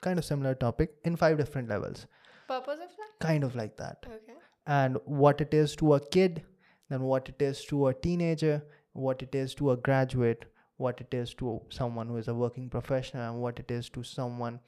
kind 0.01 0.19
of 0.19 0.25
similar 0.25 0.55
topic 0.55 0.95
in 1.05 1.17
five 1.17 1.37
different 1.39 1.69
levels 1.69 2.07
Purpose 2.47 2.75
of 2.75 2.93
life? 3.03 3.17
kind 3.21 3.45
of 3.45 3.57
like 3.57 3.77
that 3.77 4.07
Okay. 4.07 4.39
and 4.67 4.97
what 5.05 5.41
it 5.41 5.53
is 5.53 5.75
to 5.77 5.95
a 5.95 6.01
kid, 6.01 6.43
then 6.89 7.03
what 7.03 7.29
it 7.29 7.43
is 7.43 7.65
to 7.67 7.89
a 7.89 7.95
teenager, 7.95 8.63
what 8.93 9.23
it 9.23 9.35
is 9.35 9.55
to 9.57 9.71
a 9.73 9.77
graduate, 9.77 10.45
what 10.77 11.01
it 11.01 11.13
is 11.13 11.35
to 11.35 11.61
someone 11.69 12.09
who 12.09 12.17
is 12.17 12.29
a 12.29 12.35
working 12.35 12.71
professional, 12.71 13.25
and 13.31 13.43
what 13.43 13.59
it 13.59 13.71
is 13.71 13.89
to 13.91 14.03
someone 14.03 14.61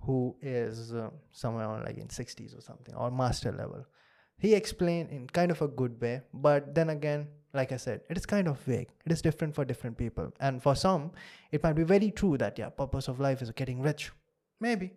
who 0.00 0.34
is 0.40 0.92
uh, 0.94 1.10
somewhere 1.32 1.66
around 1.68 1.84
like 1.84 1.98
in 1.98 2.08
60s 2.08 2.56
or 2.58 2.60
something 2.60 2.94
or 2.94 3.10
master 3.10 3.52
level. 3.52 3.84
He 4.38 4.54
explained 4.54 5.10
in 5.10 5.26
kind 5.28 5.50
of 5.50 5.60
a 5.62 5.68
good 5.68 6.00
way, 6.00 6.22
but 6.32 6.74
then 6.74 6.90
again, 6.90 7.28
like 7.54 7.72
I 7.72 7.76
said, 7.76 8.02
it 8.08 8.16
is 8.16 8.26
kind 8.26 8.46
of 8.46 8.58
vague. 8.60 8.88
It 9.04 9.12
is 9.12 9.20
different 9.22 9.54
for 9.54 9.64
different 9.64 9.96
people. 9.98 10.32
And 10.38 10.62
for 10.62 10.74
some, 10.76 11.10
it 11.50 11.62
might 11.62 11.72
be 11.72 11.82
very 11.82 12.10
true 12.10 12.36
that, 12.38 12.58
yeah, 12.58 12.68
purpose 12.68 13.08
of 13.08 13.18
life 13.20 13.42
is 13.42 13.50
getting 13.50 13.80
rich. 13.82 14.10
Maybe. 14.60 14.92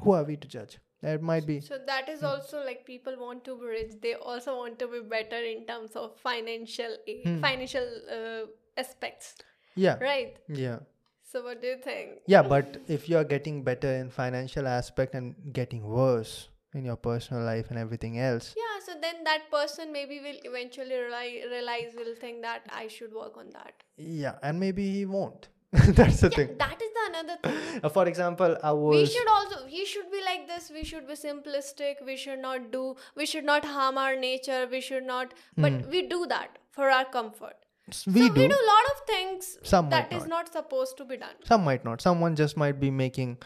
Who 0.00 0.12
are 0.12 0.24
we 0.24 0.36
to 0.36 0.48
judge? 0.48 0.78
There 1.00 1.18
might 1.18 1.46
be. 1.46 1.60
So 1.60 1.78
that 1.86 2.08
is 2.08 2.22
also 2.22 2.64
like 2.64 2.84
people 2.84 3.14
want 3.18 3.44
to 3.44 3.56
be 3.56 3.66
rich. 3.66 3.92
They 4.02 4.14
also 4.14 4.56
want 4.56 4.78
to 4.80 4.88
be 4.88 5.00
better 5.00 5.36
in 5.36 5.66
terms 5.66 5.92
of 5.96 6.16
financial 6.18 6.96
aid, 7.06 7.26
Hmm. 7.26 7.40
financial 7.40 7.86
uh, 8.18 8.46
aspects, 8.76 9.34
Yeah. 9.76 9.98
right? 10.00 10.36
Yeah. 10.48 10.78
So 11.22 11.42
what 11.44 11.60
do 11.60 11.68
you 11.68 11.76
think? 11.76 12.20
Yeah, 12.26 12.42
but 12.42 12.78
if 12.88 13.08
you're 13.08 13.24
getting 13.24 13.62
better 13.64 13.92
in 13.92 14.10
financial 14.10 14.66
aspect 14.66 15.14
and 15.14 15.34
getting 15.52 15.84
worse 15.86 16.48
in 16.74 16.84
your 16.84 16.96
personal 16.96 17.42
life 17.44 17.70
and 17.70 17.78
everything 17.78 18.18
else, 18.18 18.54
Yeah. 18.56 18.78
So 18.86 18.92
then 19.00 19.24
that 19.24 19.50
person 19.50 19.92
maybe 19.92 20.20
will 20.20 20.38
eventually 20.44 20.94
realize, 20.96 21.42
realize 21.50 21.92
will 21.96 22.14
think 22.20 22.42
that 22.42 22.62
I 22.70 22.88
should 22.88 23.12
work 23.14 23.36
on 23.36 23.50
that. 23.50 23.82
yeah, 23.96 24.38
and 24.42 24.58
maybe 24.60 24.90
he 24.90 25.04
won't. 25.06 25.48
That's 25.72 26.20
the 26.20 26.28
Yeah, 26.30 26.36
thing. 26.36 26.56
that 26.58 26.82
is 26.86 26.90
the 26.96 27.04
another 27.12 27.36
thing. 27.44 27.80
Uh, 27.84 27.88
For 27.88 28.06
example, 28.06 28.56
I 28.62 28.72
was 28.72 28.96
we 28.96 29.06
should 29.14 29.28
also 29.36 29.64
we 29.66 29.84
should 29.92 30.10
be 30.12 30.20
like 30.26 30.46
this 30.50 30.70
we 30.74 30.84
should 30.90 31.06
be 31.08 31.14
simplistic 31.22 32.04
we 32.10 32.16
should 32.24 32.38
not 32.44 32.70
do 32.74 32.82
we 33.16 33.26
should 33.32 33.44
not 33.52 33.64
harm 33.64 33.98
our 34.04 34.14
nature 34.24 34.60
we 34.74 34.80
should 34.88 35.02
not 35.10 35.34
but 35.56 35.80
we 35.96 36.02
do 36.14 36.20
that 36.34 36.60
for 36.78 36.90
our 36.98 37.04
comfort 37.16 37.56
we 37.88 37.92
so 37.94 38.12
do. 38.12 38.40
we 38.42 38.46
do 38.52 38.58
a 38.60 38.68
lot 38.68 38.86
of 38.92 39.00
things 39.08 39.50
Some 39.72 39.90
that 39.96 40.12
is 40.20 40.26
not 40.34 40.52
supposed 40.58 40.96
to 41.02 41.04
be 41.04 41.16
done 41.16 41.34
Some 41.52 41.64
might 41.64 41.84
not. 41.84 42.00
Someone 42.00 42.36
just 42.44 42.56
might 42.56 42.78
be 42.86 42.90
making 43.02 43.36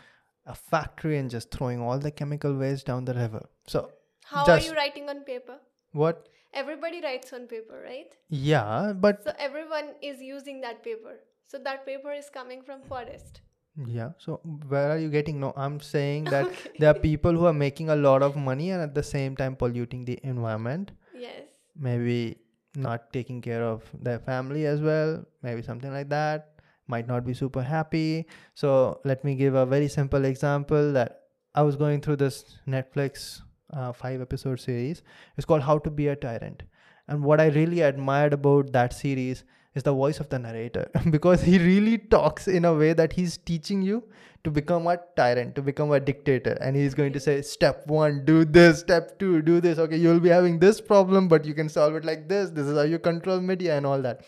a 0.49 0.55
factory 0.55 1.19
and 1.19 1.31
just 1.31 1.51
throwing 1.51 1.81
all 1.81 1.99
the 1.99 2.11
chemical 2.11 2.55
waste 2.55 2.87
down 2.87 3.05
the 3.05 3.15
river. 3.15 3.47
So 3.67 3.91
how 4.25 4.45
are 4.45 4.59
you 4.59 4.75
writing 4.75 5.09
on 5.09 5.21
paper 5.25 5.59
what? 5.93 6.29
everybody 6.53 7.01
writes 7.03 7.33
on 7.33 7.47
paper 7.47 7.83
right 7.85 8.15
Yeah, 8.29 8.93
but 8.95 9.25
so 9.25 9.33
everyone 9.39 9.91
is 10.03 10.21
using 10.21 10.61
that 10.63 10.83
paper 10.83 11.21
so 11.47 11.59
that 11.59 11.87
paper 11.87 12.13
is 12.13 12.31
coming 12.31 12.63
from 12.63 12.83
forest 12.83 13.43
yeah. 13.87 14.11
So 14.19 14.41
where 14.67 14.91
are 14.91 14.99
you 14.99 15.09
getting? 15.09 15.39
No, 15.39 15.53
I'm 15.57 15.79
saying 15.81 16.25
that 16.35 16.51
there 16.79 16.91
are 16.91 16.99
people 16.99 17.33
who 17.33 17.47
are 17.47 17.53
making 17.53 17.91
a 17.91 17.97
lot 17.97 18.23
of 18.23 18.37
money 18.37 18.71
and 18.71 18.83
at 18.83 18.95
the 18.95 19.03
same 19.05 19.37
time 19.37 19.55
polluting 19.55 20.05
the 20.05 20.19
environment. 20.23 20.91
yes 21.15 21.45
maybe 21.87 22.39
not 22.75 23.13
taking 23.13 23.41
care 23.41 23.63
of 23.63 23.85
their 24.03 24.19
family 24.19 24.67
as 24.67 24.81
well, 24.81 25.25
maybe 25.43 25.63
something 25.63 25.93
like 25.93 26.09
that, 26.09 26.58
might 26.89 27.07
not 27.07 27.25
be 27.25 27.35
super 27.35 27.63
happy. 27.63 28.27
So, 28.55 29.01
let 29.05 29.25
me 29.25 29.35
give 29.35 29.55
a 29.55 29.67
very 29.67 29.89
simple 29.89 30.25
example 30.25 30.93
that 30.93 31.23
I 31.55 31.63
was 31.63 31.77
going 31.77 32.01
through 32.01 32.17
this 32.17 32.59
Netflix 32.67 33.43
uh, 33.73 33.93
five 33.93 34.21
episode 34.21 34.61
series. 34.61 35.03
It's 35.37 35.45
called 35.45 35.63
How 35.63 35.79
to 35.79 35.91
Be 35.91 36.09
a 36.09 36.17
Tyrant. 36.17 36.63
And 37.07 37.23
what 37.23 37.41
I 37.41 37.47
really 37.47 37.81
admired 37.81 38.33
about 38.33 38.73
that 38.73 38.93
series 38.93 39.45
is 39.75 39.83
the 39.83 39.93
voice 39.93 40.21
of 40.21 40.29
the 40.29 40.39
narrator 40.39 40.91
because 41.11 41.43
he 41.43 41.59
really 41.59 41.99
talks 41.99 42.49
in 42.49 42.65
a 42.65 42.75
way 42.75 42.93
that 42.93 43.13
he's 43.13 43.37
teaching 43.39 43.83
you 43.83 44.03
to 44.45 44.51
become 44.51 44.87
a 44.87 44.99
tyrant, 45.17 45.55
to 45.55 45.63
become 45.63 45.91
a 45.93 46.01
dictator. 46.01 46.57
And 46.61 46.77
he's 46.77 46.95
going 46.95 47.13
to 47.13 47.21
say, 47.21 47.43
Step 47.43 47.87
one, 47.87 48.25
do 48.25 48.45
this. 48.45 48.81
Step 48.81 49.19
two, 49.19 49.43
do 49.43 49.61
this. 49.61 49.79
Okay, 49.79 49.97
you'll 49.97 50.21
be 50.21 50.29
having 50.29 50.59
this 50.59 50.81
problem, 50.81 51.29
but 51.29 51.45
you 51.45 51.55
can 51.55 51.69
solve 51.69 51.95
it 51.97 52.05
like 52.05 52.29
this. 52.29 52.51
This 52.51 52.67
is 52.67 52.77
how 52.77 52.85
you 52.85 52.99
control 52.99 53.41
media 53.41 53.77
and 53.77 53.87
all 53.87 54.01
that. 54.03 54.23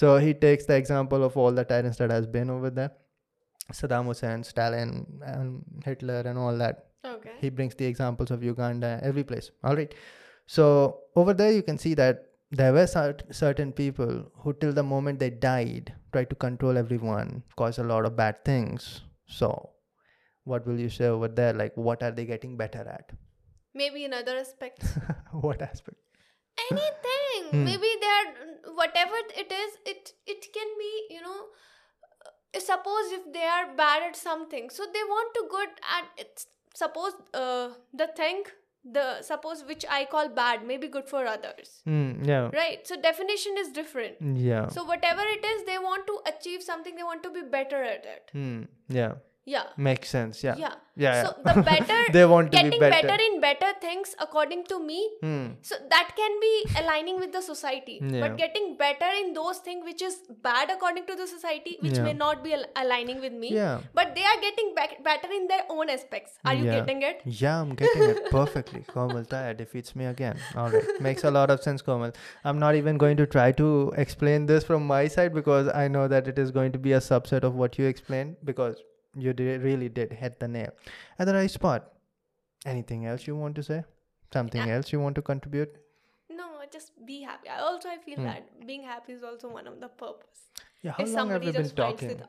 So 0.00 0.18
he 0.18 0.32
takes 0.34 0.66
the 0.66 0.76
example 0.76 1.24
of 1.24 1.36
all 1.42 1.52
the 1.58 1.64
tyrants 1.64 1.98
that 1.98 2.10
has 2.10 2.26
been 2.26 2.50
over 2.50 2.70
there 2.78 2.90
Saddam 3.72 4.06
Hussein, 4.06 4.44
Stalin, 4.44 5.06
and 5.22 5.62
Hitler, 5.84 6.20
and 6.20 6.38
all 6.38 6.56
that 6.58 6.86
okay 7.04 7.32
he 7.40 7.50
brings 7.50 7.74
the 7.74 7.86
examples 7.86 8.30
of 8.30 8.42
Uganda, 8.42 9.00
every 9.02 9.24
place. 9.24 9.50
All 9.64 9.76
right. 9.76 9.94
So 10.46 10.66
over 11.16 11.34
there, 11.34 11.50
you 11.50 11.62
can 11.62 11.78
see 11.78 11.94
that 11.94 12.26
there 12.50 12.72
were 12.72 12.84
cert- 12.84 13.34
certain 13.34 13.72
people 13.72 14.30
who, 14.34 14.52
till 14.52 14.72
the 14.72 14.82
moment 14.82 15.18
they 15.18 15.30
died, 15.30 15.92
tried 16.12 16.30
to 16.30 16.36
control 16.36 16.78
everyone, 16.78 17.42
cause 17.56 17.78
a 17.78 17.84
lot 17.84 18.04
of 18.06 18.16
bad 18.16 18.44
things. 18.44 19.00
So, 19.26 19.70
what 20.44 20.66
will 20.66 20.78
you 20.78 20.90
say 20.90 21.06
over 21.06 21.28
there? 21.28 21.52
Like, 21.52 21.76
what 21.76 22.02
are 22.02 22.12
they 22.12 22.26
getting 22.26 22.56
better 22.56 22.86
at? 22.98 23.16
maybe 23.80 24.04
in 24.08 24.12
other 24.18 24.36
aspects 24.36 24.98
what 25.46 25.62
aspect? 25.62 25.98
Anything 26.64 27.48
Hmm. 27.50 27.64
maybe 27.64 27.88
they're 28.02 28.74
whatever 28.80 29.18
it 29.44 29.50
is 29.62 29.74
it 29.94 30.12
it 30.34 30.46
can 30.54 30.70
be 30.78 30.92
you 31.14 31.20
know 31.26 31.40
uh, 32.26 32.60
suppose 32.60 33.12
if 33.18 33.26
they 33.32 33.44
are 33.56 33.66
bad 33.80 34.02
at 34.08 34.16
something 34.16 34.70
so 34.70 34.86
they 34.94 35.04
want 35.14 35.34
to 35.34 35.42
good 35.50 35.68
at 35.98 36.22
it 36.24 36.46
suppose 36.74 37.12
uh, 37.34 37.68
the 38.02 38.08
thing 38.20 38.42
the 38.96 39.04
suppose 39.28 39.62
which 39.68 39.84
i 39.98 40.04
call 40.10 40.28
bad 40.40 40.66
may 40.66 40.76
be 40.82 40.88
good 40.96 41.08
for 41.12 41.22
others 41.26 41.70
Mm, 41.86 42.26
yeah. 42.32 42.50
right 42.58 42.86
so 42.90 42.96
definition 43.06 43.56
is 43.62 43.70
different 43.78 44.16
Yeah. 44.48 44.68
so 44.68 44.84
whatever 44.84 45.22
it 45.36 45.44
is 45.52 45.64
they 45.70 45.78
want 45.86 46.06
to 46.10 46.18
achieve 46.32 46.62
something 46.62 46.94
they 46.96 47.02
want 47.12 47.22
to 47.24 47.30
be 47.38 47.42
better 47.56 47.82
at 47.94 48.04
it 48.16 48.30
Hmm. 48.32 48.62
Yeah. 48.88 49.14
Yeah. 49.46 49.66
Makes 49.76 50.08
sense. 50.10 50.42
Yeah. 50.42 50.56
Yeah. 50.58 50.74
Yeah. 50.96 51.24
So 51.24 51.34
yeah. 51.46 51.52
the 51.54 51.62
better 51.62 51.98
they 52.12 52.24
want 52.26 52.50
to 52.50 52.56
getting 52.56 52.70
be 52.72 52.78
better. 52.80 53.06
better. 53.06 53.22
in 53.22 53.40
better 53.40 53.68
things 53.80 54.14
according 54.18 54.64
to 54.70 54.78
me. 54.84 54.98
Hmm. 55.20 55.46
So 55.62 55.76
that 55.90 56.10
can 56.16 56.40
be 56.40 56.54
aligning 56.80 57.20
with 57.20 57.32
the 57.32 57.42
society. 57.42 58.00
Yeah. 58.02 58.20
But 58.22 58.36
getting 58.38 58.76
better 58.76 59.10
in 59.20 59.34
those 59.34 59.58
things 59.58 59.84
which 59.84 60.02
is 60.02 60.16
bad 60.42 60.70
according 60.70 61.06
to 61.06 61.14
the 61.14 61.26
society, 61.28 61.76
which 61.80 61.96
Yeah. 61.98 62.02
may 62.08 62.14
not 62.14 62.42
be 62.42 62.54
al- 62.54 62.66
aligning 62.84 63.20
with 63.20 63.32
me. 63.44 63.52
Yeah. 63.54 63.82
But 63.94 64.16
they 64.16 64.24
are 64.24 64.40
getting 64.46 64.74
better 64.74 65.30
in 65.38 65.46
their 65.46 65.62
own 65.76 65.90
aspects. 65.90 66.32
Are 66.44 66.54
you 66.54 66.64
getting 66.64 67.02
it? 67.02 67.22
Yeah, 67.24 67.60
I'm 67.60 67.76
getting 67.76 68.02
it 68.16 68.30
perfectly. 68.38 68.82
Komal 68.88 69.24
Taya 69.34 69.56
defeats 69.56 69.94
me 69.94 70.06
again. 70.06 70.40
All 70.56 70.70
right. 70.70 71.00
Makes 71.00 71.22
a 71.22 71.30
lot 71.30 71.50
of 71.50 71.62
sense, 71.62 71.82
Komal. 71.82 72.12
I'm 72.44 72.58
not 72.58 72.74
even 72.74 72.98
going 72.98 73.16
to 73.18 73.26
try 73.26 73.52
to 73.62 73.92
explain 73.96 74.46
this 74.46 74.64
from 74.64 74.84
my 74.96 75.06
side 75.06 75.32
because 75.40 75.68
I 75.68 75.86
know 75.86 76.08
that 76.08 76.26
it 76.26 76.38
is 76.48 76.50
going 76.50 76.72
to 76.72 76.78
be 76.90 76.94
a 76.94 77.00
subset 77.12 77.44
of 77.44 77.54
what 77.54 77.78
you 77.78 77.86
explained 77.86 78.36
because 78.44 78.82
you 79.16 79.32
did, 79.32 79.62
really 79.62 79.88
did 79.88 80.12
hit 80.12 80.40
the 80.40 80.48
nail 80.48 80.70
at 81.18 81.26
the 81.26 81.34
right 81.34 81.50
spot. 81.50 81.92
Anything 82.64 83.06
else 83.06 83.26
you 83.26 83.36
want 83.36 83.54
to 83.56 83.62
say? 83.62 83.84
Something 84.32 84.68
else 84.70 84.92
you 84.92 85.00
want 85.00 85.14
to 85.16 85.22
contribute? 85.22 85.76
No, 86.30 86.46
just 86.72 86.92
be 87.06 87.22
happy. 87.22 87.48
I 87.48 87.60
also 87.60 87.88
I 87.88 87.98
feel 87.98 88.22
that 88.22 88.66
being 88.66 88.82
happy 88.82 89.12
is 89.12 89.22
also 89.22 89.48
one 89.48 89.66
of 89.66 89.80
the 89.80 89.88
purpose. 89.88 90.50
Yeah, 90.82 90.92
how 90.92 91.04
if 91.04 91.12
long 91.12 91.30
have 91.30 91.44
we 91.44 91.52
been 91.52 91.70
talking? 91.70 92.20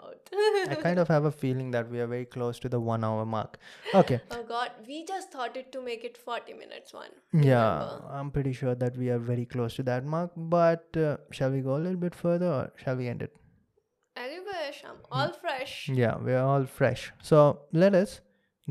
I 0.69 0.75
kind 0.75 0.99
of 0.99 1.07
have 1.07 1.25
a 1.25 1.31
feeling 1.31 1.71
that 1.71 1.89
we 1.89 1.99
are 1.99 2.07
very 2.07 2.25
close 2.25 2.59
to 2.59 2.69
the 2.69 2.79
one 2.79 3.03
hour 3.03 3.25
mark. 3.25 3.57
Okay. 3.93 4.19
oh 4.31 4.43
god, 4.43 4.71
we 4.87 5.05
just 5.05 5.31
thought 5.31 5.57
it 5.57 5.71
to 5.71 5.81
make 5.81 6.03
it 6.03 6.17
40 6.17 6.53
minutes 6.53 6.93
one. 6.93 7.09
Yeah, 7.33 7.73
Remember? 7.73 8.05
I'm 8.11 8.31
pretty 8.31 8.53
sure 8.53 8.75
that 8.75 8.97
we 8.97 9.09
are 9.09 9.19
very 9.19 9.45
close 9.45 9.75
to 9.75 9.83
that 9.83 10.05
mark. 10.05 10.31
But 10.35 10.95
uh, 10.97 11.17
shall 11.31 11.51
we 11.51 11.61
go 11.61 11.75
a 11.75 11.81
little 11.87 11.99
bit 11.99 12.15
further 12.15 12.47
or 12.47 12.71
shall 12.83 12.95
we 12.95 13.07
end 13.07 13.21
it? 13.21 13.35
Wish 14.67 14.83
I'm 14.83 14.95
mm. 14.95 15.05
all 15.11 15.33
fresh. 15.33 15.89
Yeah, 15.89 16.17
we're 16.17 16.41
all 16.41 16.65
fresh. 16.65 17.11
So 17.21 17.61
let 17.71 17.95
us 17.95 18.21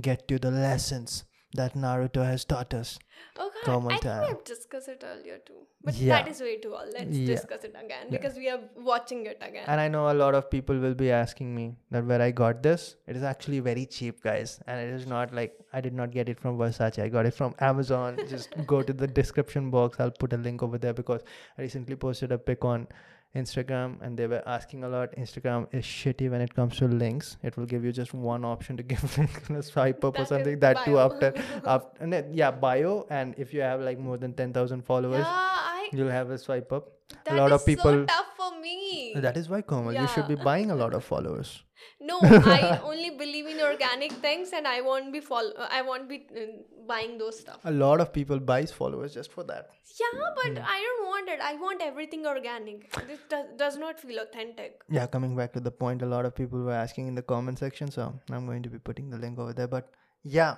get 0.00 0.28
to 0.28 0.38
the 0.38 0.50
lessons 0.50 1.24
that 1.54 1.74
Naruto 1.74 2.24
has 2.24 2.44
taught 2.44 2.74
us. 2.74 2.98
Oh 3.38 3.50
god, 3.54 3.64
Come 3.64 3.86
on, 3.86 3.92
I 3.92 3.96
think 3.96 4.28
have 4.28 4.44
discussed 4.44 4.88
it 4.88 5.04
earlier 5.10 5.38
too. 5.46 5.60
But 5.82 5.94
Yeah. 5.94 6.16
that 6.16 6.28
is 6.32 6.40
way 6.40 6.56
too 6.58 6.74
all. 6.74 6.90
Let's 6.96 7.16
Yeah. 7.16 7.26
discuss 7.26 7.64
it 7.64 7.74
again 7.82 8.10
because 8.10 8.36
we 8.36 8.50
are 8.50 8.60
watching 8.90 9.24
it 9.24 9.38
again. 9.40 9.64
And 9.66 9.80
I 9.80 9.88
know 9.88 10.10
a 10.10 10.16
lot 10.22 10.34
of 10.34 10.50
people 10.50 10.78
will 10.84 10.98
be 11.02 11.10
asking 11.10 11.54
me 11.54 11.66
that 11.92 12.04
where 12.04 12.20
I 12.20 12.30
got 12.42 12.62
this. 12.62 12.96
It 13.06 13.16
is 13.16 13.22
actually 13.22 13.60
very 13.60 13.86
cheap, 13.86 14.22
guys. 14.22 14.60
And 14.66 14.80
it 14.86 14.92
is 15.00 15.06
not 15.06 15.34
like 15.40 15.58
I 15.72 15.80
did 15.80 15.94
not 15.94 16.10
get 16.18 16.28
it 16.28 16.40
from 16.46 16.58
Versace. 16.58 17.02
I 17.02 17.08
got 17.08 17.24
it 17.32 17.34
from 17.40 17.54
Amazon. 17.72 18.18
Just 18.36 18.54
go 18.66 18.82
to 18.82 18.92
the 18.92 19.06
description 19.06 19.70
box. 19.70 19.98
I'll 19.98 20.18
put 20.24 20.32
a 20.40 20.42
link 20.48 20.62
over 20.62 20.78
there 20.86 20.92
because 21.02 21.22
I 21.56 21.62
recently 21.62 21.96
posted 21.96 22.32
a 22.32 22.38
pic 22.38 22.64
on 22.64 22.88
Instagram 23.34 24.00
and 24.00 24.16
they 24.18 24.26
were 24.26 24.42
asking 24.46 24.84
a 24.84 24.88
lot. 24.88 25.12
Instagram 25.16 25.66
is 25.72 25.84
shitty 25.84 26.30
when 26.30 26.40
it 26.40 26.54
comes 26.54 26.76
to 26.78 26.86
links. 26.86 27.36
It 27.42 27.56
will 27.56 27.66
give 27.66 27.84
you 27.84 27.92
just 27.92 28.14
one 28.14 28.44
option 28.44 28.76
to 28.78 28.82
give 28.92 29.18
link 29.18 29.50
a 29.50 29.62
swipe 29.62 30.04
up 30.04 30.14
That 30.14 30.22
or 30.22 30.24
something. 30.26 30.58
That 30.60 30.84
too 30.84 30.98
after 30.98 31.34
after 31.64 32.24
yeah, 32.32 32.50
bio. 32.50 33.06
And 33.10 33.34
if 33.36 33.52
you 33.52 33.60
have 33.60 33.80
like 33.80 33.98
more 33.98 34.16
than 34.16 34.32
ten 34.32 34.52
thousand 34.52 34.82
followers, 34.84 35.24
yeah, 35.24 35.24
I 35.26 35.88
you'll 35.92 36.10
have 36.10 36.30
a 36.30 36.38
swipe 36.38 36.72
up. 36.72 36.88
a 37.26 37.34
lot 37.34 37.52
of 37.52 37.64
people- 37.66 38.06
so 38.08 38.22
me. 38.60 39.12
That 39.16 39.36
is 39.36 39.48
why 39.48 39.62
Komal, 39.62 39.92
you 39.94 40.06
should 40.08 40.28
be 40.28 40.34
buying 40.34 40.70
a 40.70 40.76
lot 40.76 40.94
of 40.94 41.04
followers. 41.04 41.62
No, 42.00 42.18
I 42.22 42.80
only 42.82 43.10
believe 43.10 43.46
in 43.46 43.60
organic 43.60 44.12
things 44.12 44.52
and 44.52 44.66
I 44.66 44.80
won't 44.80 45.12
be 45.12 45.20
follow 45.20 45.52
I 45.70 45.82
won't 45.82 46.08
be 46.08 46.26
uh, 46.34 46.44
buying 46.88 47.18
those 47.18 47.40
stuff. 47.40 47.60
A 47.64 47.70
lot 47.70 48.00
of 48.00 48.12
people 48.12 48.38
buys 48.40 48.72
followers 48.72 49.12
just 49.14 49.30
for 49.32 49.44
that. 49.44 49.68
Yeah, 50.00 50.20
but 50.38 50.52
Hmm. 50.58 50.64
I 50.76 50.78
don't 50.86 51.06
want 51.08 51.28
it. 51.28 51.40
I 51.40 51.54
want 51.56 51.82
everything 51.82 52.26
organic. 52.26 52.90
This 53.06 53.20
does, 53.28 53.46
does 53.58 53.76
not 53.76 54.00
feel 54.00 54.18
authentic. 54.20 54.80
Yeah, 54.88 55.06
coming 55.06 55.36
back 55.36 55.52
to 55.54 55.60
the 55.60 55.70
point, 55.70 56.02
a 56.02 56.06
lot 56.06 56.24
of 56.24 56.34
people 56.34 56.60
were 56.62 56.72
asking 56.72 57.08
in 57.08 57.14
the 57.14 57.22
comment 57.22 57.58
section, 57.58 57.90
so 57.90 58.18
I'm 58.30 58.46
going 58.46 58.62
to 58.62 58.70
be 58.70 58.78
putting 58.78 59.10
the 59.10 59.18
link 59.18 59.38
over 59.38 59.52
there. 59.52 59.68
But 59.68 59.90
yeah, 60.22 60.56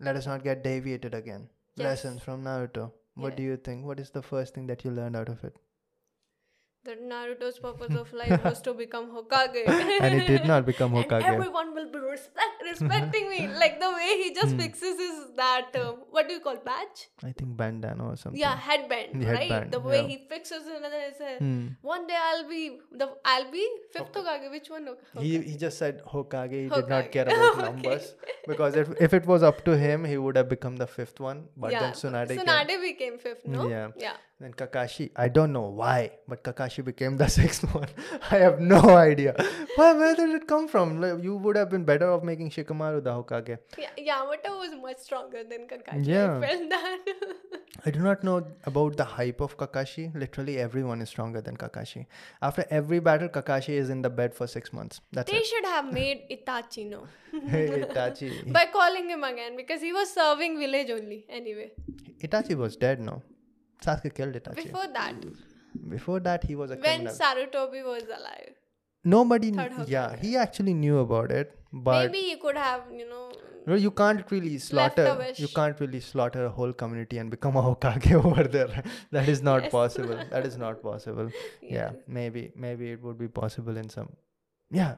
let 0.00 0.16
us 0.16 0.26
not 0.26 0.44
get 0.44 0.62
deviated 0.64 1.14
again. 1.14 1.48
Yes. 1.76 1.86
Lessons 1.86 2.22
from 2.22 2.44
Naruto. 2.44 2.92
What 3.14 3.36
do 3.36 3.42
you 3.42 3.56
think? 3.56 3.84
What 3.86 4.00
is 4.00 4.10
the 4.10 4.22
first 4.22 4.54
thing 4.54 4.66
that 4.68 4.84
you 4.84 4.90
learned 4.90 5.16
out 5.16 5.28
of 5.28 5.44
it? 5.44 5.56
That 6.84 7.00
Naruto's 7.00 7.58
purpose 7.60 7.94
of 7.94 8.12
life 8.12 8.42
was 8.44 8.60
to 8.62 8.74
become 8.74 9.04
Hokage. 9.16 9.58
And 10.00 10.20
he 10.20 10.26
did 10.26 10.46
not 10.46 10.66
become 10.66 10.90
Hokage. 10.92 11.12
And 11.18 11.24
Hokage. 11.24 11.34
everyone 11.34 11.74
will 11.76 11.90
be 11.92 11.98
respect, 12.00 12.62
respecting 12.68 13.28
me. 13.30 13.46
Like 13.62 13.78
the 13.80 13.90
way 13.98 14.08
he 14.22 14.34
just 14.34 14.56
fixes 14.56 14.98
his 14.98 15.20
that 15.36 15.76
uh, 15.82 15.92
what 16.10 16.26
do 16.28 16.34
you 16.34 16.40
call 16.40 16.56
badge? 16.56 17.04
I 17.22 17.30
think 17.32 17.56
bandana 17.56 18.08
or 18.08 18.16
something. 18.16 18.40
Yeah, 18.40 18.56
headband, 18.56 19.22
The 19.22 19.32
right? 19.32 19.70
the 19.70 19.78
way 19.78 20.00
yeah. 20.00 20.08
he 20.08 20.16
fixes 20.32 20.66
it 20.66 20.74
and 20.82 20.84
then 20.84 21.04
it's 21.10 21.20
a, 21.20 21.36
Hmm. 21.44 21.68
one 21.92 22.08
day 22.08 22.18
I'll 22.30 22.48
be 22.48 22.62
the 23.04 23.08
I'll 23.24 23.48
be 23.52 23.64
fifth 23.92 24.12
Hokage. 24.20 24.50
Which 24.56 24.68
one? 24.70 24.88
He, 24.88 24.90
Hokage? 24.90 25.22
he 25.22 25.52
he 25.52 25.56
just 25.64 25.78
said 25.84 26.02
Hokage. 26.16 26.58
He 26.64 26.68
did 26.68 26.88
not 26.96 27.12
care 27.12 27.28
about 27.28 27.46
Okay. 27.52 27.62
numbers 27.70 28.10
because 28.48 28.74
if, 28.84 28.92
if 29.08 29.14
it 29.20 29.24
was 29.34 29.42
up 29.52 29.64
to 29.70 29.78
him, 29.86 30.04
he 30.04 30.18
would 30.26 30.36
have 30.42 30.48
become 30.56 30.76
the 30.84 30.90
fifth 30.98 31.20
one. 31.28 31.46
But 31.56 31.70
yeah, 31.78 31.80
then 31.86 31.92
Tsunade 32.02 32.28
came. 32.36 32.38
Tsunade 32.44 32.76
became 32.90 33.18
fifth, 33.28 33.46
no? 33.46 33.68
Yeah. 33.68 33.88
Yeah. 34.08 34.16
Then 34.42 34.54
Kakashi, 34.54 35.10
I 35.14 35.28
don't 35.28 35.52
know 35.52 35.68
why, 35.80 36.10
but 36.26 36.42
Kakashi 36.42 36.84
became 36.84 37.16
the 37.16 37.28
sixth 37.34 37.62
one. 37.72 37.86
I 38.28 38.38
have 38.38 38.58
no 38.60 38.80
idea. 38.96 39.34
Why, 39.76 39.92
where 39.92 40.16
did 40.16 40.30
it 40.30 40.48
come 40.48 40.66
from? 40.66 41.00
Like, 41.00 41.22
you 41.22 41.36
would 41.36 41.56
have 41.56 41.70
been 41.70 41.84
better 41.84 42.10
off 42.10 42.24
making 42.24 42.50
Shikamaru 42.50 43.04
the 43.04 43.12
Hokage. 43.12 43.58
Yeah, 43.78 43.90
Yamato 43.96 44.58
was 44.58 44.74
much 44.82 44.98
stronger 44.98 45.44
than 45.44 45.68
Kakashi. 45.68 46.08
Yeah. 46.08 46.38
I 46.38 46.46
felt 46.48 46.68
that. 46.70 46.98
I 47.86 47.90
do 47.92 48.00
not 48.00 48.24
know 48.24 48.44
about 48.64 48.96
the 48.96 49.04
hype 49.04 49.40
of 49.40 49.56
Kakashi. 49.56 50.12
Literally, 50.12 50.58
everyone 50.58 51.00
is 51.02 51.08
stronger 51.08 51.40
than 51.40 51.56
Kakashi. 51.56 52.06
After 52.42 52.64
every 52.68 52.98
battle, 52.98 53.28
Kakashi 53.28 53.74
is 53.84 53.90
in 53.90 54.02
the 54.02 54.10
bed 54.10 54.34
for 54.34 54.48
six 54.48 54.72
months. 54.72 55.00
That's 55.12 55.30
they 55.30 55.38
it. 55.38 55.46
should 55.46 55.64
have 55.66 55.92
made 55.92 56.24
Itachi 56.32 56.90
no 56.90 57.04
Hey, 57.46 57.68
Itachi. 57.88 58.52
by 58.52 58.66
calling 58.72 59.08
him 59.08 59.22
again 59.22 59.56
because 59.56 59.80
he 59.80 59.92
was 59.92 60.12
serving 60.12 60.58
village 60.58 60.90
only 60.90 61.26
anyway. 61.28 61.70
Itachi 62.20 62.56
was 62.56 62.74
dead, 62.74 63.00
no? 63.00 63.22
Sasuke 63.86 64.14
killed 64.14 64.34
Itachi. 64.40 64.64
Before 64.64 64.88
that, 64.98 65.14
Before 65.94 66.20
that, 66.20 66.42
he 66.44 66.54
was 66.62 66.70
a 66.70 66.74
when 66.76 66.82
criminal. 66.82 67.14
Sarutobi 67.14 67.84
was 67.92 68.02
alive, 68.18 68.50
Nobody, 69.04 69.50
kn- 69.52 69.84
yeah, 69.88 70.16
he 70.16 70.36
actually 70.36 70.74
knew 70.74 70.98
about 70.98 71.30
it, 71.38 71.58
but 71.72 72.10
maybe 72.12 72.26
you 72.30 72.36
could 72.44 72.56
have, 72.56 72.82
you 73.00 73.08
know, 73.12 73.22
No, 73.70 73.76
you 73.84 73.90
can't 74.00 74.30
really 74.34 74.52
slaughter. 74.58 75.06
You 75.44 75.48
can't 75.56 75.80
really 75.84 76.00
slaughter 76.00 76.44
a 76.46 76.50
whole 76.58 76.72
community 76.82 77.18
and 77.22 77.30
become 77.34 77.56
a 77.60 77.62
Hokage 77.68 78.08
over 78.24 78.44
there. 78.56 78.82
that 79.16 79.28
is 79.34 79.42
not 79.48 79.64
Yes. 79.66 79.72
possible. 79.74 80.18
That 80.34 80.46
is 80.50 80.56
not 80.62 80.82
possible. 80.86 81.28
Yeah, 81.62 81.90
Yes. 81.92 81.94
maybe 82.18 82.42
maybe 82.66 82.90
it 82.96 83.02
would 83.08 83.18
be 83.24 83.28
possible 83.40 83.76
in 83.84 83.88
some. 83.96 84.10
Yeah. 84.82 84.94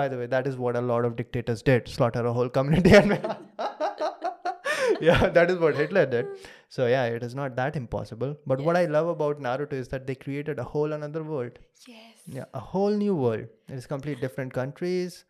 By 0.00 0.08
the 0.12 0.18
way, 0.20 0.26
that 0.36 0.46
is 0.52 0.56
what 0.66 0.76
a 0.82 0.84
lot 0.92 1.04
of 1.10 1.16
dictators 1.22 1.60
did: 1.70 1.88
slaughter 1.96 2.24
a 2.32 2.32
whole 2.38 2.48
community. 2.60 2.94
And 3.00 3.12
yeah, 5.00 5.28
that 5.28 5.50
is 5.50 5.58
what 5.58 5.76
Hitler 5.76 6.06
did. 6.06 6.26
So 6.74 6.86
yeah, 6.86 7.04
it 7.16 7.22
is 7.22 7.34
not 7.34 7.54
that 7.56 7.76
impossible. 7.76 8.34
But 8.46 8.60
what 8.66 8.76
I 8.76 8.86
love 8.86 9.08
about 9.08 9.40
Naruto 9.46 9.74
is 9.74 9.88
that 9.88 10.06
they 10.06 10.14
created 10.14 10.58
a 10.58 10.64
whole 10.64 10.94
another 10.94 11.22
world. 11.22 11.58
yes. 11.86 12.22
Yeah, 12.36 12.44
a 12.54 12.60
whole 12.60 12.94
new 13.02 13.14
world. 13.14 13.48
It 13.68 13.74
is 13.74 13.86
complete 13.86 14.20
different 14.22 14.54
countries. 14.54 15.24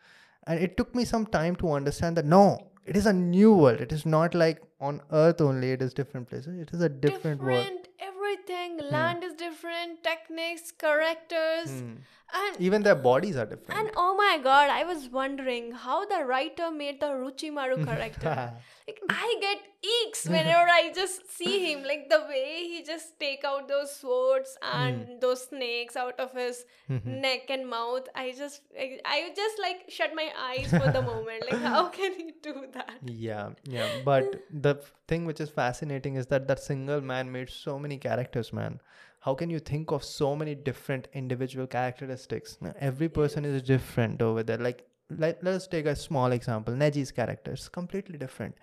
And 0.47 0.61
it 0.67 0.77
took 0.77 0.95
me 0.95 1.05
some 1.05 1.27
time 1.27 1.57
to 1.57 1.73
understand 1.73 2.17
that 2.19 2.27
no, 2.27 2.45
it 2.85 2.97
is 2.97 3.07
a 3.07 3.13
new 3.13 3.53
world. 3.55 3.81
It 3.81 3.93
is 3.97 4.07
not 4.07 4.37
like 4.37 4.63
on 4.81 5.01
Earth 5.11 5.41
only, 5.41 5.73
it 5.73 5.83
is 5.83 5.93
different 5.93 6.29
places. 6.29 6.61
It 6.61 6.73
is 6.73 6.81
a 6.81 6.89
different, 6.89 7.43
world. 7.43 7.65
Different 7.65 7.89
everything. 7.99 8.79
Land 8.91 9.25
is 9.25 9.35
different, 9.35 10.03
techniques, 10.05 10.71
characters, 10.71 11.71
Hmm. 11.71 11.95
And 12.35 12.61
Even 12.61 12.83
their 12.83 12.95
bodies 12.95 13.37
are 13.37 13.45
different. 13.47 13.79
and 13.79 13.91
oh 13.97 14.15
my 14.17 14.39
god, 14.43 14.71
I 14.71 14.85
was 14.85 15.09
wondering 15.09 15.73
how 15.73 16.05
the 16.07 16.25
writer 16.25 16.71
made 16.71 17.01
the 17.01 17.07
Orochimaru 17.07 17.85
character. 17.85 18.53
like 18.89 19.01
I 19.11 19.37
get 19.41 19.59
eeks 19.95 20.23
whenever 20.35 20.67
I 20.77 20.93
just 20.95 21.31
see 21.37 21.73
him. 21.73 21.83
Like 21.85 22.09
the 22.09 22.21
way 22.29 22.69
he 22.71 22.83
just 22.83 23.19
take 23.21 23.45
out 23.45 23.69
those 23.69 23.95
swords 23.95 24.57
and 24.63 25.03
Hmm. 25.09 25.19
those 25.21 25.43
snakes 25.49 25.95
out 26.05 26.19
of 26.19 26.33
his 26.33 26.65
neck 27.05 27.51
and 27.51 27.69
mouth. 27.69 28.09
I 28.15 28.33
just 28.39 28.63
I, 28.79 28.99
I 29.05 29.19
just 29.37 29.61
like 29.67 29.85
shut 29.89 30.15
my 30.15 30.29
eyes 30.49 30.71
for 30.71 30.91
the 30.91 31.03
moment. 31.13 31.45
Like 31.51 31.61
how 31.61 31.89
can 31.89 32.15
he 32.15 32.33
do 32.43 32.65
that? 32.73 32.95
yeah, 33.05 33.51
yeah. 33.65 33.89
But 34.05 34.43
the 34.69 34.77
thing 35.07 35.27
which 35.27 35.41
is 35.41 35.51
fascinating 35.51 36.15
is 36.17 36.27
that 36.29 36.49
that 36.49 36.61
single 36.61 37.01
man 37.03 37.31
made 37.31 37.51
so 37.51 37.79
many 37.79 37.99
characters, 37.99 38.53
man. 38.53 38.81
How 39.25 39.35
can 39.35 39.51
you 39.51 39.61
think 39.61 39.93
of 39.93 40.03
so 40.03 40.35
many 40.35 40.55
different 40.55 41.07
individual 41.15 41.67
characteristics? 41.67 42.59
Now, 42.61 42.75
Every 42.79 43.09
person 43.09 43.45
is 43.45 43.63
different 43.63 44.21
over 44.21 44.43
there. 44.43 44.59
Like, 44.59 44.85
let, 45.11 45.45
let 45.45 45.55
us 45.55 45.69
take 45.69 45.87
a 45.87 45.95
small 45.95 46.33
example. 46.33 46.75
Neji's 46.75 47.13
character 47.13 47.53
is 47.53 47.69
completely 47.69 48.19
different. 48.19 48.57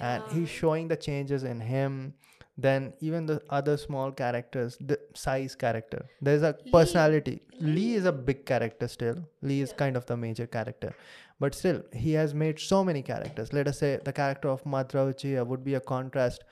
And 0.00 0.22
he's 0.32 0.48
showing 0.48 0.88
the 0.88 0.96
changes 0.96 1.44
in 1.44 1.60
him. 1.60 2.14
Then 2.56 2.94
even 3.00 3.26
the 3.26 3.42
other 3.50 3.76
small 3.76 4.10
characters, 4.10 4.78
the 4.80 4.98
size 5.14 5.54
character, 5.54 6.06
there's 6.22 6.42
a 6.42 6.54
personality. 6.72 7.42
Lee 7.60 7.94
is 7.94 8.06
a 8.06 8.12
big 8.12 8.46
character 8.46 8.88
still. 8.88 9.18
Lee 9.42 9.60
is 9.60 9.74
kind 9.74 9.94
of 9.94 10.06
the 10.06 10.16
major 10.16 10.46
character, 10.46 10.94
but 11.38 11.54
still 11.54 11.82
he 11.92 12.12
has 12.12 12.32
made 12.32 12.58
so 12.58 12.82
many 12.82 13.02
characters. 13.02 13.52
Let 13.52 13.68
us 13.68 13.78
say 13.80 13.98
the 14.02 14.12
character 14.14 14.48
of 14.48 14.64
Madara 14.64 15.12
Uchiha 15.12 15.46
would 15.46 15.64
be 15.64 15.74
a 15.74 15.80
contrast 15.80 16.44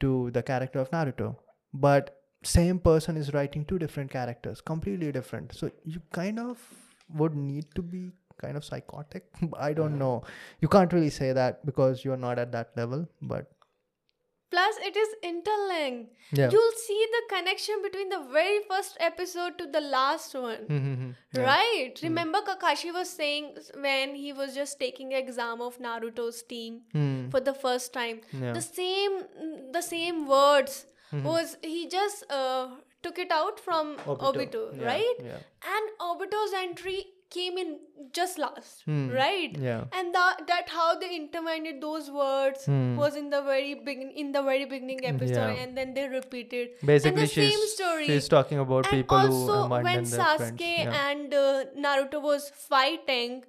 to 0.00 0.30
the 0.30 0.42
character 0.42 0.78
of 0.78 0.90
Naruto, 0.90 1.36
but 1.74 2.21
same 2.42 2.78
person 2.78 3.16
is 3.16 3.32
writing 3.32 3.64
two 3.64 3.78
different 3.78 4.10
characters, 4.10 4.60
completely 4.60 5.12
different. 5.12 5.54
So 5.54 5.70
you 5.84 6.00
kind 6.12 6.38
of 6.38 6.58
would 7.14 7.34
need 7.34 7.66
to 7.76 7.82
be 7.82 8.12
kind 8.40 8.56
of 8.56 8.64
psychotic. 8.64 9.26
I 9.58 9.72
don't 9.72 9.98
know. 9.98 10.22
You 10.60 10.68
can't 10.68 10.92
really 10.92 11.10
say 11.10 11.32
that 11.32 11.64
because 11.66 12.04
you're 12.04 12.16
not 12.16 12.38
at 12.38 12.52
that 12.52 12.70
level. 12.76 13.08
But 13.20 13.50
Plus, 14.50 14.74
it 14.82 14.94
is 14.94 15.08
interlinked. 15.22 16.12
yeah. 16.30 16.50
You'll 16.50 16.72
see 16.86 17.06
the 17.12 17.34
connection 17.34 17.80
between 17.82 18.10
the 18.10 18.18
very 18.30 18.58
first 18.68 18.98
episode 19.00 19.56
to 19.56 19.66
the 19.66 19.80
last 19.80 20.34
one. 20.34 20.66
Mm-hmm. 20.68 21.10
Yeah. 21.34 21.42
Right. 21.42 21.94
Remember 22.02 22.40
Kakashi 22.42 22.92
was 22.92 23.08
saying 23.08 23.56
when 23.80 24.14
he 24.14 24.34
was 24.34 24.54
just 24.54 24.78
taking 24.78 25.12
exam 25.12 25.62
of 25.62 25.78
Naruto's 25.78 26.42
team 26.42 26.82
Hmm. 26.92 27.30
for 27.30 27.40
the 27.40 27.54
first 27.54 27.94
time. 27.94 28.20
Yeah. 28.30 28.52
The 28.52 28.60
same 28.60 29.22
the 29.72 29.80
same 29.80 30.26
words 30.26 30.84
Mhm. 31.12 31.22
was 31.32 31.56
he 31.62 31.86
just 31.88 32.24
uh, 32.30 32.68
took 33.02 33.18
it 33.18 33.32
out 33.40 33.58
from 33.60 33.96
Obito, 34.06 34.60
Yeah, 34.78 34.84
right? 34.92 35.18
Yeah. 35.30 35.40
And 35.74 35.90
Obito's 36.10 36.52
entry 36.60 37.00
came 37.34 37.56
in 37.60 37.68
just 38.16 38.38
last, 38.42 38.82
Hmm. 38.86 39.04
right? 39.10 39.54
Yeah. 39.66 39.84
And 39.98 40.14
that 40.16 40.42
that 40.48 40.68
how 40.78 40.88
they 41.02 41.08
intertwined 41.18 41.68
those 41.84 42.10
words 42.16 42.66
Hmm. 42.66 42.96
was 43.02 43.16
in 43.20 43.30
the 43.34 43.40
very 43.46 43.70
begin 43.86 44.10
in 44.24 44.32
the 44.36 44.42
very 44.48 44.66
beginning 44.72 45.00
episode, 45.12 45.38
Yeah. 45.54 45.62
and 45.64 45.80
then 45.82 45.94
they 45.98 46.04
repeated. 46.16 46.74
Basically, 46.92 47.22
the 47.22 47.32
she's 47.36 47.54
same 47.54 47.64
story. 47.76 48.06
she's 48.10 48.28
talking 48.36 48.58
about 48.66 48.90
and 48.90 48.98
people 48.98 49.18
who 49.30 49.38
also 49.38 49.58
abandon 49.64 49.88
when 49.90 50.04
Sasuke 50.12 50.36
friends. 50.36 50.60
Yeah. 50.90 51.08
and 51.08 51.34
uh, 51.34 51.64
Naruto 51.86 52.20
was 52.28 52.50
fighting, 52.68 53.42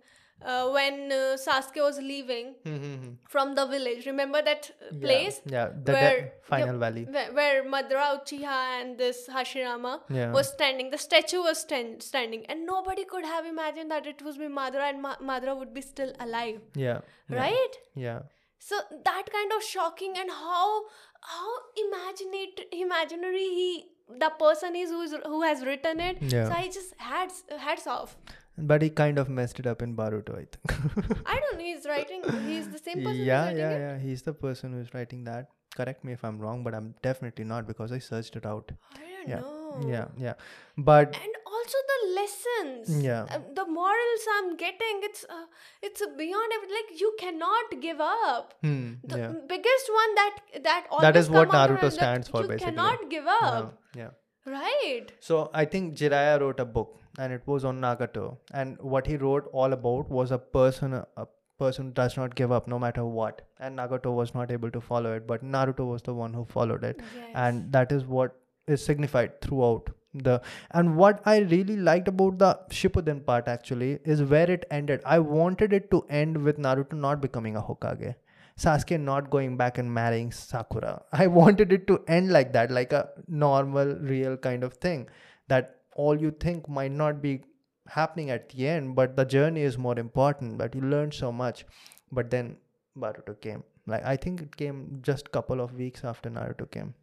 uh, 0.45 0.69
when 0.71 1.11
uh, 1.11 1.37
Sasuke 1.45 1.81
was 1.87 1.97
leaving 1.99 2.55
Mm-hmm. 2.65 3.09
from 3.29 3.55
the 3.55 3.65
village, 3.65 4.05
remember 4.05 4.41
that 4.41 4.69
uh, 4.81 4.93
place 5.05 5.41
Yeah, 5.45 5.51
yeah. 5.53 5.69
the 5.83 5.91
where 5.93 6.17
de- 6.21 6.31
final 6.43 6.77
valley. 6.77 7.05
where, 7.09 7.31
where 7.33 7.63
Madara 7.63 8.07
Uchiha 8.17 8.57
and 8.81 8.97
this 8.97 9.27
Hashirama 9.27 10.01
Yeah. 10.09 10.31
was 10.31 10.49
standing. 10.53 10.89
The 10.91 10.97
statue 10.97 11.41
was 11.47 11.59
stand, 11.59 12.03
standing, 12.03 12.45
and 12.47 12.65
nobody 12.65 13.05
could 13.05 13.25
have 13.25 13.45
imagined 13.45 13.91
that 13.91 14.05
it 14.07 14.21
was 14.21 14.37
be 14.37 14.47
Madara 14.59 14.89
and 14.91 15.01
Ma- 15.01 15.17
Madara 15.31 15.57
would 15.57 15.73
be 15.73 15.81
still 15.81 16.13
alive, 16.19 16.61
Yeah. 16.75 16.99
yeah, 17.29 17.37
right? 17.43 17.75
Yeah. 17.95 18.19
So 18.59 18.75
that 19.05 19.25
kind 19.31 19.51
of 19.55 19.63
shocking 19.63 20.13
and 20.17 20.29
how 20.31 20.83
how 21.21 21.49
imaginate 21.87 22.61
imaginary 22.71 23.47
he 23.57 23.85
the 24.21 24.29
person 24.39 24.75
is 24.75 24.89
who's 24.89 25.13
who 25.25 25.41
has 25.43 25.65
written 25.65 25.99
it. 25.99 26.17
Yeah. 26.21 26.47
So 26.49 26.53
I 26.55 26.67
just 26.67 26.93
hats 26.97 27.43
hats 27.67 27.87
off. 27.87 28.15
But 28.57 28.81
he 28.83 28.89
kind 28.91 29.17
of 29.17 29.29
messed 29.29 29.59
it 29.59 29.65
up 29.65 29.81
in 29.81 29.95
Boruto, 29.95 30.33
I 30.35 30.45
think. 30.45 31.17
I 31.25 31.39
don't 31.39 31.57
know. 31.57 31.63
He's 31.63 31.85
writing. 31.87 32.21
He's 32.47 32.69
the 32.69 32.77
same 32.77 32.97
person. 33.03 33.17
who's 33.17 33.17
yeah, 33.27 33.49
yeah, 33.49 33.69
it? 33.71 33.79
yeah. 33.79 33.97
He's 33.97 34.21
the 34.21 34.33
person 34.33 34.73
who's 34.73 34.93
writing 34.93 35.23
that. 35.23 35.49
Correct 35.75 36.03
me 36.03 36.13
if 36.13 36.23
I'm 36.23 36.37
wrong, 36.37 36.63
but 36.63 36.75
I'm 36.75 36.93
definitely 37.01 37.45
not 37.45 37.65
because 37.67 37.91
I 37.91 37.97
searched 37.97 38.35
it 38.35 38.45
out. 38.45 38.71
I 38.95 38.99
don't 38.99 39.29
Yeah. 39.29 39.39
know. 39.39 39.59
Yeah, 39.87 40.05
yeah. 40.17 40.33
But 40.77 41.15
And 41.19 41.33
also 41.47 41.77
the 41.93 41.99
lessons. 42.15 43.03
Yeah. 43.03 43.23
Uh, 43.37 43.39
the 43.55 43.65
morals 43.65 44.25
I'm 44.35 44.55
getting. 44.55 44.99
It's 45.09 45.25
uh, 45.27 45.45
it's 45.81 46.03
beyond 46.15 46.51
everything. 46.57 46.77
Like 46.81 46.99
you 47.01 47.15
cannot 47.19 47.73
give 47.81 47.99
up. 47.99 48.53
hmm, 48.61 48.93
The 49.03 49.17
yeah. 49.17 49.31
biggest 49.55 49.89
one 50.01 50.13
that 50.21 50.37
that 50.69 50.85
always 50.91 51.01
That 51.07 51.15
is 51.17 51.29
what 51.31 51.49
come 51.49 51.55
out 51.61 51.71
of 51.71 51.77
Naruto 51.79 51.91
stands 51.91 52.27
for, 52.27 52.43
You 52.43 52.49
basically. 52.49 52.71
cannot 52.73 53.09
give 53.09 53.23
yeah, 53.25 53.39
up. 53.53 53.79
yeah. 53.95 54.09
Right. 54.45 55.11
So 55.21 55.49
I 55.55 55.65
think 55.65 55.95
Jiraiya 55.95 56.39
wrote 56.39 56.59
a 56.59 56.65
book 56.65 56.99
and 57.17 57.31
it 57.33 57.41
was 57.45 57.65
on 57.65 57.79
Nagato. 57.79 58.37
And 58.53 58.77
what 58.79 59.07
he 59.07 59.17
wrote 59.17 59.49
all 59.53 59.73
about 59.73 60.09
was 60.09 60.31
a 60.31 60.37
person 60.37 60.93
a 60.93 61.27
person 61.59 61.91
does 61.93 62.17
not 62.17 62.35
give 62.35 62.51
up 62.51 62.67
no 62.67 62.79
matter 62.79 63.05
what. 63.05 63.41
And 63.59 63.77
Nagato 63.77 64.13
was 64.13 64.33
not 64.33 64.51
able 64.51 64.71
to 64.71 64.81
follow 64.81 65.13
it, 65.13 65.27
but 65.27 65.43
Naruto 65.43 65.89
was 65.89 66.01
the 66.01 66.13
one 66.13 66.33
who 66.33 66.45
followed 66.45 66.83
it. 66.83 66.99
Yes. 67.15 67.31
And 67.35 67.71
that 67.71 67.91
is 67.91 68.05
what 68.05 68.35
is 68.67 68.83
signified 68.83 69.41
throughout 69.41 69.89
the 70.13 70.41
and 70.71 70.95
what 70.95 71.21
I 71.25 71.39
really 71.39 71.75
liked 71.75 72.07
about 72.07 72.37
the 72.37 72.59
Shippuden 72.69 73.25
part 73.25 73.47
actually 73.47 73.99
is 74.03 74.21
where 74.21 74.49
it 74.49 74.65
ended. 74.71 75.01
I 75.05 75.19
wanted 75.19 75.73
it 75.73 75.89
to 75.91 76.05
end 76.09 76.37
with 76.43 76.57
Naruto 76.57 76.93
not 76.93 77.21
becoming 77.21 77.55
a 77.55 77.61
Hokage. 77.61 78.15
Sasuke 78.57 78.99
not 78.99 79.31
going 79.31 79.57
back 79.57 79.79
and 79.79 79.91
marrying 79.91 80.31
Sakura. 80.31 81.01
I 81.11 81.27
wanted 81.27 81.73
it 81.73 81.87
to 81.87 82.03
end 82.07 82.31
like 82.31 82.53
that, 82.53 82.69
like 82.69 82.93
a 82.93 83.09
normal, 83.27 83.95
real 83.95 84.37
kind 84.37 84.63
of 84.63 84.73
thing. 84.75 85.07
That 85.47 85.77
all 85.95 86.19
you 86.19 86.31
think 86.31 86.69
might 86.69 86.91
not 86.91 87.21
be 87.21 87.41
happening 87.87 88.29
at 88.29 88.49
the 88.49 88.67
end, 88.67 88.95
but 88.95 89.15
the 89.15 89.25
journey 89.25 89.61
is 89.61 89.77
more 89.77 89.97
important. 89.99 90.57
But 90.57 90.75
you 90.75 90.81
learn 90.81 91.11
so 91.11 91.31
much. 91.31 91.65
But 92.11 92.29
then 92.29 92.57
Naruto 92.97 93.39
came. 93.39 93.63
Like 93.85 94.05
I 94.05 94.15
think 94.15 94.41
it 94.41 94.55
came 94.55 94.99
just 95.01 95.31
couple 95.31 95.61
of 95.61 95.73
weeks 95.73 96.03
after 96.03 96.29
Naruto 96.29 96.69
came. 96.69 96.93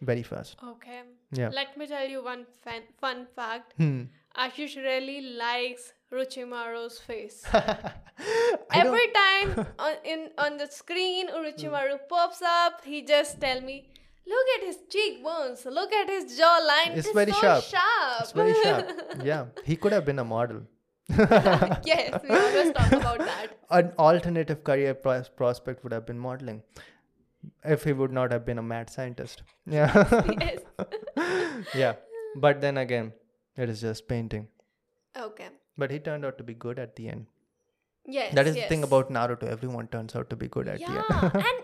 Very 0.00 0.22
fast. 0.22 0.56
Okay. 0.62 1.02
Yeah. 1.32 1.50
Let 1.52 1.76
me 1.76 1.86
tell 1.86 2.08
you 2.08 2.22
one 2.24 2.46
fun, 2.62 2.82
fun 3.00 3.26
fact. 3.34 3.74
Hmm. 3.76 4.02
Ashish 4.36 4.76
really 4.76 5.20
likes 5.36 5.92
Orochimaru's 6.12 6.98
face. 6.98 7.42
Every 8.72 9.08
time 9.08 9.66
on, 9.78 9.94
in 10.04 10.30
on 10.38 10.56
the 10.56 10.66
screen 10.66 11.28
Orochimaru 11.28 11.98
pops 12.08 12.42
up, 12.42 12.84
he 12.84 13.02
just 13.02 13.40
tell 13.40 13.60
me, 13.60 13.88
"Look 14.32 14.46
at 14.56 14.62
his 14.66 14.78
cheekbones. 14.94 15.64
Look 15.78 15.92
at 15.92 16.08
his 16.08 16.38
jawline. 16.38 16.96
It's 16.96 17.06
It 17.06 17.10
is 17.10 17.14
very 17.14 17.32
so 17.32 17.40
sharp. 17.40 17.64
sharp. 17.64 18.20
It's 18.20 18.32
very 18.32 18.54
sharp. 18.62 18.92
Yeah. 19.32 19.46
He 19.64 19.76
could 19.76 19.92
have 19.92 20.04
been 20.04 20.18
a 20.18 20.24
model. 20.24 20.62
yes, 21.08 22.22
we 22.22 22.30
always 22.36 22.72
talk 22.72 22.92
about 22.92 23.18
that. 23.30 23.58
An 23.70 23.92
alternative 23.98 24.64
career 24.64 24.94
pros- 24.94 25.28
prospect 25.28 25.84
would 25.84 25.92
have 25.92 26.06
been 26.06 26.18
modeling. 26.18 26.62
If 27.62 27.84
he 27.84 27.92
would 27.92 28.10
not 28.10 28.32
have 28.32 28.46
been 28.46 28.58
a 28.58 28.62
mad 28.62 28.88
scientist. 28.88 29.42
Yeah. 29.66 29.92
Yes. 30.40 30.60
yeah. 31.74 31.94
But 32.36 32.60
then 32.62 32.78
again, 32.78 33.12
it 33.56 33.68
is 33.68 33.80
just 33.82 34.08
painting. 34.08 34.48
Okay. 35.16 35.48
But 35.76 35.90
he 35.90 35.98
turned 35.98 36.24
out 36.24 36.38
to 36.38 36.44
be 36.44 36.54
good 36.54 36.78
at 36.78 36.96
the 36.96 37.08
end. 37.08 37.26
Yes. 38.06 38.34
That 38.34 38.46
is 38.46 38.54
the 38.54 38.62
thing 38.62 38.82
about 38.82 39.10
Naruto. 39.10 39.44
Everyone 39.50 39.86
turns 39.88 40.14
out 40.16 40.28
to 40.30 40.36
be 40.36 40.46
good 40.48 40.68
at 40.68 40.78
the 40.78 40.92
yeah, 40.92 41.02
end. 41.22 41.34
and 41.34 41.56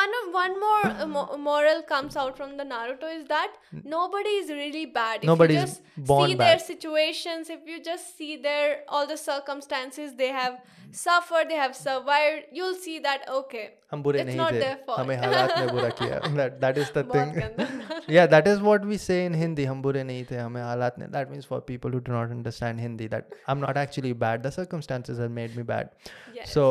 one 0.00 0.12
of 0.20 0.32
one 0.34 0.54
more 0.60 0.84
uh, 0.86 1.06
mo- 1.06 1.36
moral 1.38 1.82
comes 1.82 2.16
out 2.16 2.36
from 2.36 2.56
the 2.56 2.64
Naruto 2.64 3.10
is 3.18 3.26
that 3.28 3.52
nobody 3.84 4.34
is 4.44 4.50
really 4.50 4.86
bad. 4.86 5.20
If 5.22 5.26
Nobody's 5.26 5.54
you 5.56 5.66
just 5.66 5.82
born 6.12 6.28
see 6.30 6.34
their 6.34 6.56
bad. 6.56 6.62
situations, 6.70 7.50
if 7.50 7.60
you 7.66 7.82
just 7.82 8.16
see 8.18 8.36
their 8.36 8.80
all 8.88 9.06
the 9.06 9.16
circumstances 9.16 10.14
they 10.22 10.28
have 10.28 10.58
suffered, 10.92 11.48
they 11.50 11.54
have 11.56 11.74
survived, 11.76 12.44
you'll 12.52 12.74
see 12.86 12.98
that 13.00 13.28
okay. 13.38 13.64
हम 13.92 14.02
बुरे 14.02 14.20
It's 14.20 14.28
नहीं 14.28 14.36
not 14.36 14.52
थे 14.52 14.60
their 14.60 14.76
fault. 14.86 14.98
हमें 15.00 15.16
हालात 15.16 15.58
ने 15.58 15.66
बुरा 15.72 15.88
किया 16.02 16.20
that, 16.36 16.60
that 16.66 16.78
is 16.84 16.90
the 16.98 17.04
बहुत 17.04 17.34
thing 17.34 17.56
गंदा। 17.58 18.00
yeah 18.16 18.26
that 18.34 18.48
is 18.52 18.60
what 18.68 18.84
we 18.92 18.96
say 19.06 19.18
in 19.26 19.34
hindi 19.42 19.64
हम 19.72 19.82
बुरे 19.82 20.02
नहीं 20.10 20.24
थे 20.30 20.36
हमें 20.38 20.60
हालात 20.62 20.98
ने 20.98 21.08
that 21.16 21.30
means 21.34 21.44
for 21.52 21.60
people 21.70 21.90
who 21.96 22.00
do 22.08 22.12
not 22.16 22.34
understand 22.38 22.80
hindi 22.86 23.08
that 23.14 23.36
i'm 23.52 23.60
not 23.66 23.76
actually 23.84 24.12
bad 24.26 24.42
the 24.48 24.52
circumstances 24.58 25.22
have 25.24 25.34
made 25.40 25.56
me 25.60 25.66
bad 25.72 25.90
Yes. 26.38 26.52
so 26.58 26.66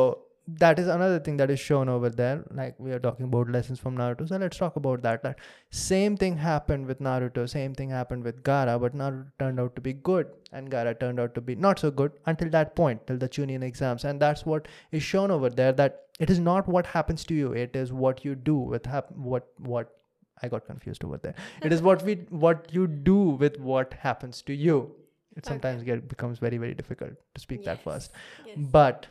that 0.47 0.79
is 0.79 0.87
another 0.87 1.19
thing 1.19 1.37
that 1.37 1.49
is 1.51 1.59
shown 1.59 1.87
over 1.87 2.09
there. 2.09 2.43
Like 2.51 2.75
we 2.79 2.91
are 2.91 2.99
talking 2.99 3.25
about 3.25 3.49
lessons 3.49 3.79
from 3.79 3.97
naruto 3.97 4.27
so 4.27 4.37
let's 4.37 4.57
talk 4.57 4.75
about 4.75 5.01
that. 5.03 5.23
That 5.23 5.39
same 5.69 6.17
thing 6.17 6.37
happened 6.37 6.87
with 6.87 6.99
naruto 6.99 7.47
same 7.49 7.73
thing 7.75 7.89
happened 7.89 8.23
with 8.23 8.43
gaara 8.43 8.79
but 8.81 8.95
naruto 8.95 9.27
turned 9.39 9.59
out 9.59 9.75
to 9.75 9.81
be 9.81 9.93
good 9.93 10.27
and 10.51 10.69
gaara 10.71 10.99
turned 10.99 11.19
out 11.19 11.33
to 11.35 11.41
be 11.41 11.55
not 11.55 11.79
so 11.79 11.91
good 11.91 12.11
until 12.25 12.49
that 12.49 12.75
point 12.75 13.05
till 13.07 13.17
the 13.17 13.29
chunin 13.29 13.63
exams. 13.63 14.03
And 14.03 14.19
that's 14.19 14.45
what 14.45 14.67
is 14.91 15.03
shown 15.03 15.31
over 15.31 15.49
there 15.49 15.71
that 15.73 16.05
it 16.19 16.29
is 16.29 16.39
not 16.39 16.67
what 16.67 16.85
happens 16.85 17.23
to 17.25 17.33
you 17.33 17.53
it 17.53 17.75
is 17.75 17.91
what 17.91 18.23
you 18.25 18.35
do 18.35 18.55
with 18.55 18.85
hap- 18.85 19.11
what 19.11 19.47
what 19.57 19.95
i 20.43 20.47
got 20.47 20.65
confused 20.65 21.03
over 21.03 21.17
there. 21.17 21.35
It 21.63 21.71
is 21.71 21.81
what 21.81 22.03
we 22.03 22.15
what 22.29 22.67
you 22.73 22.87
do 22.87 23.15
with 23.45 23.59
what 23.59 23.93
happens 23.93 24.41
to 24.43 24.53
you. 24.53 24.95
It 25.37 25.45
sometimes 25.45 25.83
get 25.83 26.07
becomes 26.09 26.39
very 26.39 26.57
very 26.57 26.73
difficult 26.73 27.11
to 27.35 27.41
speak 27.41 27.63
that 27.65 27.77
Yes, 27.77 27.83
fast 27.85 28.11
yes. 28.45 28.57
but 28.77 29.07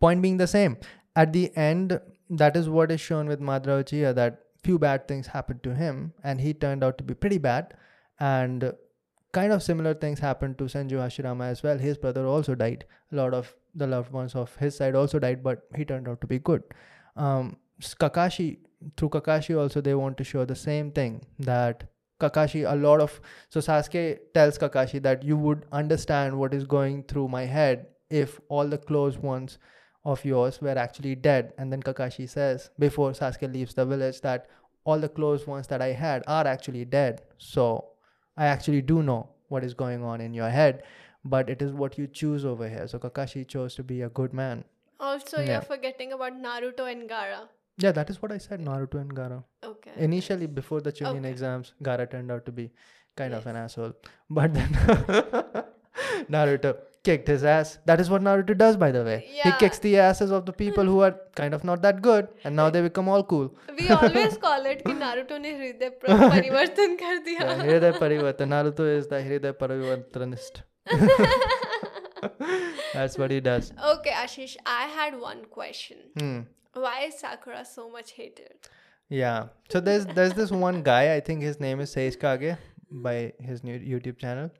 point 0.00 0.22
being 0.22 0.36
the 0.36 0.46
same 0.46 0.76
at 1.14 1.32
the 1.32 1.54
end 1.56 2.00
that 2.28 2.56
is 2.56 2.68
what 2.68 2.90
is 2.90 3.00
shown 3.00 3.26
with 3.26 3.40
madara 3.40 3.82
uchiha 3.84 4.14
that 4.14 4.40
few 4.64 4.78
bad 4.78 5.06
things 5.06 5.28
happened 5.28 5.62
to 5.62 5.74
him 5.74 6.12
and 6.24 6.40
he 6.40 6.52
turned 6.52 6.82
out 6.82 6.98
to 6.98 7.04
be 7.04 7.14
pretty 7.14 7.38
bad 7.38 7.74
and 8.18 8.72
kind 9.32 9.52
of 9.52 9.62
similar 9.62 9.94
things 9.94 10.18
happened 10.26 10.58
to 10.58 10.64
senju 10.64 11.00
hashirama 11.04 11.48
as 11.54 11.62
well. 11.62 11.78
His 11.78 11.98
brother 11.98 12.26
also 12.26 12.54
died. 12.54 12.84
A 13.12 13.16
lot 13.16 13.34
of 13.34 13.54
the 13.74 13.86
loved 13.86 14.12
ones 14.12 14.34
of 14.34 14.54
his 14.56 14.76
side 14.76 14.94
also 14.94 15.18
died 15.18 15.42
but 15.42 15.66
he 15.76 15.84
turned 15.84 16.08
out 16.08 16.20
to 16.22 16.26
be 16.26 16.38
good. 16.38 16.62
Um 17.16 17.56
kakashi 18.04 18.48
through 18.96 19.10
kakashi 19.10 19.58
also 19.64 19.82
they 19.88 19.94
want 19.94 20.16
to 20.22 20.24
show 20.24 20.44
the 20.52 20.56
same 20.62 20.90
thing 20.98 21.18
that 21.50 21.84
kakashi 22.24 22.64
a 22.70 22.74
lot 22.84 23.02
of 23.06 23.20
so 23.56 23.60
sasuke 23.66 24.18
tells 24.38 24.58
kakashi 24.62 25.02
that 25.08 25.26
you 25.30 25.36
would 25.46 25.66
understand 25.80 26.38
what 26.42 26.54
is 26.58 26.64
going 26.74 27.02
through 27.12 27.28
my 27.36 27.44
head 27.56 27.86
if 28.22 28.38
all 28.48 28.74
the 28.74 28.78
close 28.90 29.18
ones 29.18 29.58
of 30.12 30.24
yours 30.30 30.60
were 30.66 30.76
actually 30.82 31.14
dead 31.26 31.52
and 31.58 31.72
then 31.74 31.82
kakashi 31.88 32.26
says 32.34 32.70
before 32.84 33.10
sasuke 33.20 33.46
leaves 33.56 33.74
the 33.80 33.86
village 33.92 34.20
that 34.26 34.46
all 34.84 35.00
the 35.04 35.08
close 35.18 35.46
ones 35.52 35.66
that 35.72 35.82
i 35.86 35.90
had 36.02 36.22
are 36.36 36.46
actually 36.54 36.84
dead 36.96 37.22
so 37.50 37.66
i 38.44 38.46
actually 38.54 38.82
do 38.92 39.02
know 39.10 39.18
what 39.54 39.64
is 39.70 39.74
going 39.82 40.04
on 40.12 40.20
in 40.28 40.38
your 40.40 40.50
head 40.58 40.82
but 41.36 41.50
it 41.56 41.62
is 41.68 41.72
what 41.82 41.98
you 42.02 42.06
choose 42.22 42.44
over 42.54 42.68
here 42.76 42.86
so 42.94 42.98
kakashi 43.06 43.44
chose 43.56 43.74
to 43.80 43.84
be 43.92 44.00
a 44.08 44.10
good 44.22 44.40
man 44.44 44.64
Also, 45.06 45.40
Yeah. 45.40 45.46
you're 45.52 45.64
forgetting 45.70 46.12
about 46.16 46.36
Naruto 46.44 46.84
and 46.90 47.08
Gaara. 47.14 47.40
yeah 47.84 47.92
that 47.96 48.10
is 48.12 48.20
what 48.22 48.32
i 48.36 48.38
said 48.44 48.62
naruto 48.68 49.00
and 49.00 49.10
gaara 49.16 49.40
Okay. 49.70 49.96
initially 50.06 50.46
before 50.60 50.78
the 50.86 50.92
chunin 51.00 51.18
Okay. 51.26 51.32
exams 51.34 51.72
gaara 51.88 52.06
turned 52.14 52.32
out 52.36 52.46
to 52.50 52.54
be 52.60 52.64
kind 53.22 53.34
of 53.40 53.48
an 53.52 53.58
asshole 53.64 53.92
but 54.38 54.54
then 54.60 54.78
Naruto 56.30 56.76
kicked 57.04 57.28
his 57.28 57.44
ass. 57.44 57.78
That 57.86 58.00
is 58.00 58.10
what 58.10 58.22
Naruto 58.22 58.56
does, 58.58 58.76
by 58.76 58.90
the 58.90 59.02
way. 59.04 59.16
Yeah. 59.32 59.44
He 59.44 59.52
kicks 59.58 59.78
the 59.78 59.98
asses 59.98 60.30
of 60.30 60.44
the 60.46 60.52
people 60.52 60.84
who 60.84 61.00
are 61.00 61.14
kind 61.34 61.54
of 61.54 61.64
not 61.64 61.82
that 61.82 62.02
good, 62.02 62.28
and 62.44 62.56
now 62.56 62.68
they 62.70 62.82
become 62.82 63.08
all 63.08 63.22
cool. 63.22 63.54
We 63.78 63.88
always 63.88 64.36
call 64.46 64.66
it 64.66 64.84
that 64.84 64.96
Naruto 65.04 65.40
ne 65.40 65.52
hriday 65.60 65.90
parivartan 66.04 66.98
kar 66.98 67.16
diya. 67.28 67.40
Yeah, 67.40 67.64
hriday 67.68 67.92
parivartan. 68.04 68.48
Naruto 68.56 68.88
is 68.96 69.06
the 69.06 69.16
hriday 69.16 69.52
parivartanist. 69.62 70.62
That's 72.94 73.18
what 73.18 73.30
he 73.30 73.40
does. 73.40 73.72
Okay, 73.94 74.10
Ashish, 74.10 74.56
I 74.64 74.84
had 74.86 75.20
one 75.20 75.44
question. 75.46 75.98
Hmm. 76.18 76.40
Why 76.72 77.04
is 77.08 77.18
Sakura 77.18 77.64
so 77.64 77.90
much 77.90 78.12
hated? 78.12 78.68
Yeah. 79.08 79.48
So 79.70 79.80
there's 79.80 80.06
there's 80.06 80.34
this 80.34 80.50
one 80.50 80.82
guy. 80.82 81.14
I 81.14 81.20
think 81.20 81.42
his 81.42 81.60
name 81.60 81.80
is 81.80 81.94
Seishkage 81.94 82.56
by 82.90 83.32
his 83.40 83.62
new 83.62 83.78
YouTube 83.78 84.18
channel. 84.18 84.50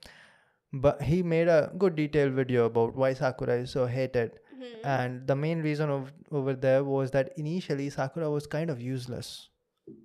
But 0.85 1.03
he 1.03 1.23
made 1.23 1.49
a 1.49 1.73
good 1.79 1.97
detailed 1.97 2.33
video 2.33 2.65
about 2.67 2.95
why 3.03 3.13
Sakura 3.15 3.55
is 3.67 3.71
so 3.71 3.87
hated. 3.87 4.41
And 4.85 5.27
the 5.27 5.35
main 5.37 5.61
reason 5.63 5.91
of 5.91 6.13
over 6.39 6.53
there 6.55 6.83
was 6.85 7.11
that 7.13 7.33
initially 7.43 7.89
Sakura 7.91 8.31
was 8.31 8.47
kind 8.47 8.71
of 8.71 8.81
useless. 8.81 9.49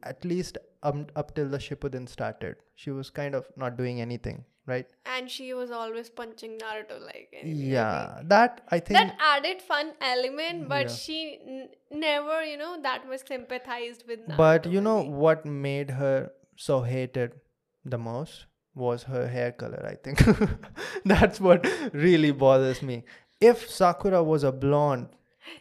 At 0.03 0.23
least 0.31 0.57
um, 0.83 1.07
up 1.15 1.33
till 1.35 1.47
the 1.49 1.57
Shippuden 1.57 2.07
started. 2.07 2.57
She 2.75 2.91
was 2.91 3.09
kind 3.09 3.33
of 3.39 3.47
not 3.63 3.77
doing 3.77 4.01
anything, 4.01 4.43
right? 4.67 4.85
And 5.15 5.29
she 5.37 5.47
was 5.61 5.71
always 5.71 6.09
punching 6.19 6.59
Naruto 6.59 6.99
like. 7.05 7.33
Yeah. 7.43 8.21
That 8.33 8.61
I 8.69 8.79
think 8.79 8.99
That 8.99 9.15
added 9.31 9.61
fun 9.71 9.93
element, 10.01 10.69
but 10.75 10.87
Yeah. 10.89 10.95
she 10.95 11.17
n- 11.55 11.69
never, 12.05 12.43
you 12.51 12.57
know, 12.57 12.71
that 12.83 13.07
much 13.07 13.25
sympathized 13.27 14.05
with 14.07 14.19
Naruto. 14.27 14.37
But 14.37 14.65
you 14.77 14.81
know 14.81 15.01
what 15.25 15.45
made 15.45 15.89
her 16.03 16.31
so 16.67 16.81
hated 16.81 17.33
the 17.83 17.97
most 17.97 18.45
was 18.75 19.03
her 19.03 19.27
hair 19.27 19.51
color, 19.51 19.85
I 19.89 19.95
think. 19.95 20.21
That's 21.05 21.39
what 21.39 21.67
really 21.93 22.31
bothers 22.31 22.81
me. 22.81 23.03
If 23.39 23.69
Sakura 23.69 24.23
was 24.23 24.43
a 24.43 24.51
blonde, 24.51 25.09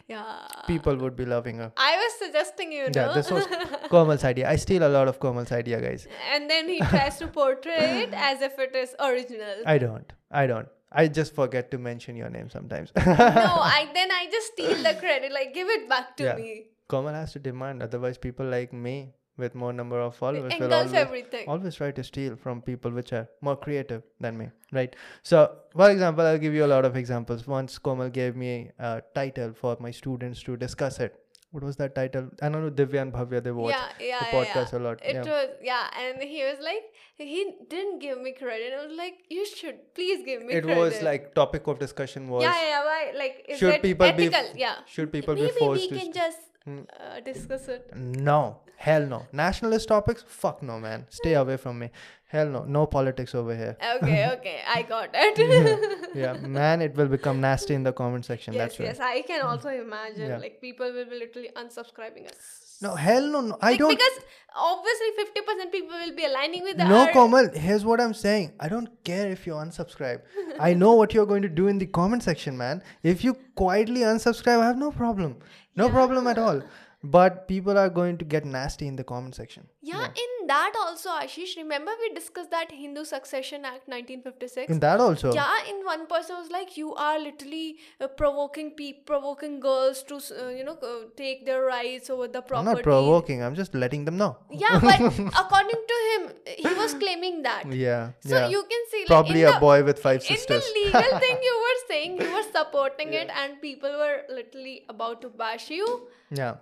Yeah. 0.07 0.47
people 0.67 0.95
would 0.97 1.15
be 1.15 1.25
loving 1.25 1.57
her. 1.57 1.71
I 1.75 1.95
was 1.97 2.13
suggesting, 2.19 2.71
you 2.71 2.83
know. 2.85 2.91
Yeah, 2.95 3.13
this 3.13 3.31
was 3.31 3.47
Komal's 3.89 4.23
idea. 4.23 4.49
I 4.49 4.55
steal 4.55 4.83
a 4.87 4.89
lot 4.97 5.07
of 5.07 5.19
Komal's 5.19 5.51
idea, 5.51 5.81
guys. 5.81 6.07
and 6.33 6.49
then 6.49 6.69
he 6.69 6.79
tries 6.79 7.17
to 7.17 7.27
portray 7.27 8.03
it 8.03 8.13
as 8.13 8.41
if 8.41 8.57
it 8.59 8.75
is 8.75 8.95
original. 8.99 9.63
I 9.65 9.77
don't. 9.77 10.13
I 10.31 10.47
don't. 10.47 10.67
I 10.91 11.07
just 11.07 11.33
forget 11.33 11.71
to 11.71 11.77
mention 11.77 12.15
your 12.15 12.29
name 12.29 12.49
sometimes. 12.49 12.91
no, 12.95 13.03
I 13.07 13.89
then 13.93 14.11
I 14.11 14.27
just 14.31 14.53
steal 14.53 14.77
the 14.83 14.93
credit. 14.99 15.31
Like, 15.31 15.53
give 15.53 15.67
it 15.69 15.87
back 15.89 16.15
to 16.17 16.23
Yeah. 16.23 16.35
me. 16.35 16.67
Komal 16.87 17.13
has 17.13 17.31
to 17.33 17.39
demand, 17.39 17.81
otherwise, 17.81 18.17
people 18.17 18.45
like 18.45 18.73
me 18.73 19.13
with 19.43 19.55
more 19.63 19.73
number 19.73 19.99
of 19.99 20.15
followers 20.15 20.53
will 20.59 20.73
always, 20.73 20.93
everything. 20.93 21.47
always 21.47 21.75
try 21.75 21.91
to 21.99 22.03
steal 22.11 22.35
from 22.43 22.61
people 22.61 22.91
which 22.99 23.11
are 23.19 23.27
more 23.41 23.55
creative 23.65 24.03
than 24.19 24.37
me, 24.37 24.49
right? 24.71 24.95
So, 25.23 25.39
for 25.75 25.89
example, 25.89 26.25
I'll 26.25 26.43
give 26.45 26.53
you 26.53 26.65
a 26.65 26.71
lot 26.75 26.85
of 26.91 26.95
examples. 26.95 27.47
Once 27.47 27.77
Komal 27.77 28.09
gave 28.09 28.35
me 28.35 28.53
a 28.79 29.01
title 29.15 29.53
for 29.53 29.75
my 29.79 29.91
students 29.91 30.43
to 30.43 30.55
discuss 30.67 30.99
it. 31.07 31.17
What 31.55 31.65
was 31.67 31.75
that 31.79 31.95
title? 31.95 32.27
I 32.41 32.47
don't 32.47 32.63
know, 32.65 32.71
Divya 32.71 33.01
and 33.01 33.13
Bhavya, 33.15 33.43
they 33.45 33.51
watch 33.51 33.73
yeah, 33.73 33.87
yeah, 34.09 34.19
the 34.19 34.25
podcast 34.35 34.71
yeah. 34.71 34.77
a 34.77 34.81
lot. 34.83 35.01
It 35.03 35.15
yeah. 35.15 35.31
was 35.31 35.49
yeah, 35.61 35.87
and 36.01 36.23
he 36.23 36.43
was 36.43 36.59
like, 36.67 36.85
he 37.17 37.41
didn't 37.73 37.99
give 37.99 38.21
me 38.21 38.31
credit. 38.31 38.71
I 38.77 38.85
was 38.85 38.95
like, 38.97 39.25
you 39.29 39.45
should 39.45 39.81
please 39.93 40.23
give 40.29 40.45
me 40.45 40.53
it 40.53 40.63
credit. 40.63 40.79
was 40.79 41.01
like 41.01 41.35
topic 41.35 41.67
of 41.67 41.77
discussion 41.77 42.29
was 42.29 42.43
yeah, 42.43 42.61
yeah, 42.69 42.85
why? 42.85 43.11
Like, 43.17 43.45
is 43.49 43.59
should 43.59 43.73
it 43.73 43.81
people 43.81 44.13
be 44.13 44.27
ethical? 44.27 44.57
yeah. 44.63 44.75
should 44.85 45.11
people 45.11 45.35
Maybe 45.35 45.47
be 45.47 45.59
forced 45.59 45.81
we 45.81 45.89
to 45.89 45.95
can 45.95 46.13
st- 46.13 46.15
just. 46.15 46.39
Uh, 46.67 47.19
discuss 47.25 47.67
it. 47.67 47.91
No, 47.95 48.57
hell 48.77 49.05
no. 49.05 49.25
Nationalist 49.31 49.87
topics? 49.87 50.23
Fuck 50.27 50.61
no, 50.63 50.79
man. 50.79 51.05
Stay 51.09 51.33
away 51.33 51.57
from 51.57 51.79
me. 51.79 51.89
Hell 52.27 52.47
no. 52.47 52.63
No 52.63 52.85
politics 52.85 53.33
over 53.35 53.55
here. 53.55 53.75
Okay, 53.97 54.29
okay, 54.33 54.59
I 54.67 54.83
got 54.83 55.09
it. 55.13 56.07
Yeah, 56.15 56.33
man, 56.33 56.81
it 56.81 56.93
will 56.95 57.07
become 57.07 57.39
nasty 57.41 57.73
in 57.73 57.83
the 57.83 57.93
comment 57.93 58.25
section. 58.25 58.53
yes, 58.53 58.61
That's 58.61 58.79
right. 58.79 58.85
yes, 58.87 58.99
I 58.99 59.21
can 59.21 59.41
also 59.41 59.69
imagine 59.69 60.27
Yeah. 60.29 60.37
like 60.37 60.59
people 60.61 60.91
will 60.91 61.05
be 61.05 61.17
literally 61.19 61.49
unsubscribing 61.55 62.27
us. 62.29 62.77
No, 62.81 62.95
hell 62.95 63.25
no, 63.27 63.41
no. 63.41 63.57
I 63.61 63.71
Like, 63.71 63.79
don't. 63.79 63.89
because 63.97 64.19
obviously 64.55 65.07
fifty 65.17 65.41
percent 65.41 65.71
people 65.71 65.95
will 65.97 66.15
be 66.15 66.25
aligning 66.25 66.63
with 66.63 66.77
No, 66.77 66.97
our 67.01 67.11
Komal, 67.11 67.49
here's 67.53 67.85
what 67.85 68.01
I'm 68.01 68.13
saying. 68.13 68.51
I 68.59 68.67
don't 68.69 68.89
care 69.03 69.29
if 69.31 69.45
you 69.47 69.53
unsubscribe. 69.53 70.21
I 70.59 70.73
know 70.73 70.93
what 70.93 71.13
you're 71.13 71.25
going 71.27 71.43
to 71.43 71.49
do 71.61 71.67
in 71.67 71.77
the 71.77 71.85
comment 71.85 72.23
section, 72.23 72.57
man. 72.57 72.81
If 73.03 73.23
you 73.23 73.35
quietly 73.55 74.01
unsubscribe, 74.01 74.59
I 74.59 74.67
have 74.67 74.77
no 74.77 74.91
problem. 74.91 75.37
No 75.75 75.89
problem 75.89 76.27
at 76.27 76.37
all. 76.37 76.61
But 77.03 77.47
people 77.47 77.79
are 77.79 77.89
going 77.89 78.17
to 78.19 78.25
get 78.25 78.45
nasty 78.45 78.87
in 78.87 78.95
the 78.95 79.03
comment 79.03 79.33
section. 79.33 79.67
Yeah, 79.81 80.05
in 80.05 80.47
that 80.47 80.73
also, 80.79 81.09
Ashish, 81.09 81.57
remember 81.57 81.91
we 81.99 82.13
discussed 82.13 82.51
that 82.51 82.71
Hindu 82.71 83.05
Succession 83.05 83.65
Act 83.65 83.87
1956? 83.87 84.71
In 84.71 84.79
that 84.81 84.99
also. 84.99 85.33
yeah, 85.33 85.51
in 85.67 85.83
one 85.83 86.05
person 86.05 86.35
was 86.35 86.51
like, 86.51 86.77
you 86.77 86.93
are 86.93 87.17
literally 87.17 87.77
uh, 87.99 88.07
provoking 88.07 88.71
pe- 88.77 89.01
provoking 89.03 89.59
girls 89.59 90.03
to, 90.03 90.17
uh, 90.17 90.49
you 90.49 90.63
know, 90.63 90.77
uh, 90.83 91.07
take 91.17 91.43
their 91.47 91.63
rights 91.63 92.11
over 92.11 92.27
the 92.27 92.37
I'm 92.37 92.47
property. 92.47 92.75
not 92.75 92.83
provoking. 92.83 93.41
I'm 93.41 93.55
just 93.55 93.73
letting 93.73 94.05
them 94.05 94.17
know. 94.17 94.37
Yeah, 94.51 94.79
but 94.79 94.99
according 95.43 95.81
to 95.93 95.97
him, 96.11 96.31
he 96.45 96.73
was 96.75 96.93
claiming 96.93 97.41
that. 97.41 97.71
Yeah. 97.73 98.11
So 98.19 98.35
yeah. 98.37 98.47
you 98.47 98.61
can 98.61 98.81
see, 98.91 98.99
like, 98.99 99.07
Probably 99.07 99.43
a 99.43 99.53
the, 99.53 99.59
boy 99.59 99.83
with 99.83 99.97
five 99.97 100.21
sisters 100.21 100.63
in 100.67 100.91
the 100.91 100.97
legal 100.99 101.19
thing 101.25 101.37
you 101.41 101.59
were 101.65 101.79
saying, 101.87 102.21
you 102.21 102.31
were 102.31 102.43
supporting 102.51 103.13
it, 103.13 103.31
and 103.35 103.59
people 103.59 103.89
were 103.89 104.21
literally 104.29 104.83
about 104.87 105.23
to 105.23 105.29
bash 105.29 105.71
you. 105.71 106.07
yeah. 106.29 106.57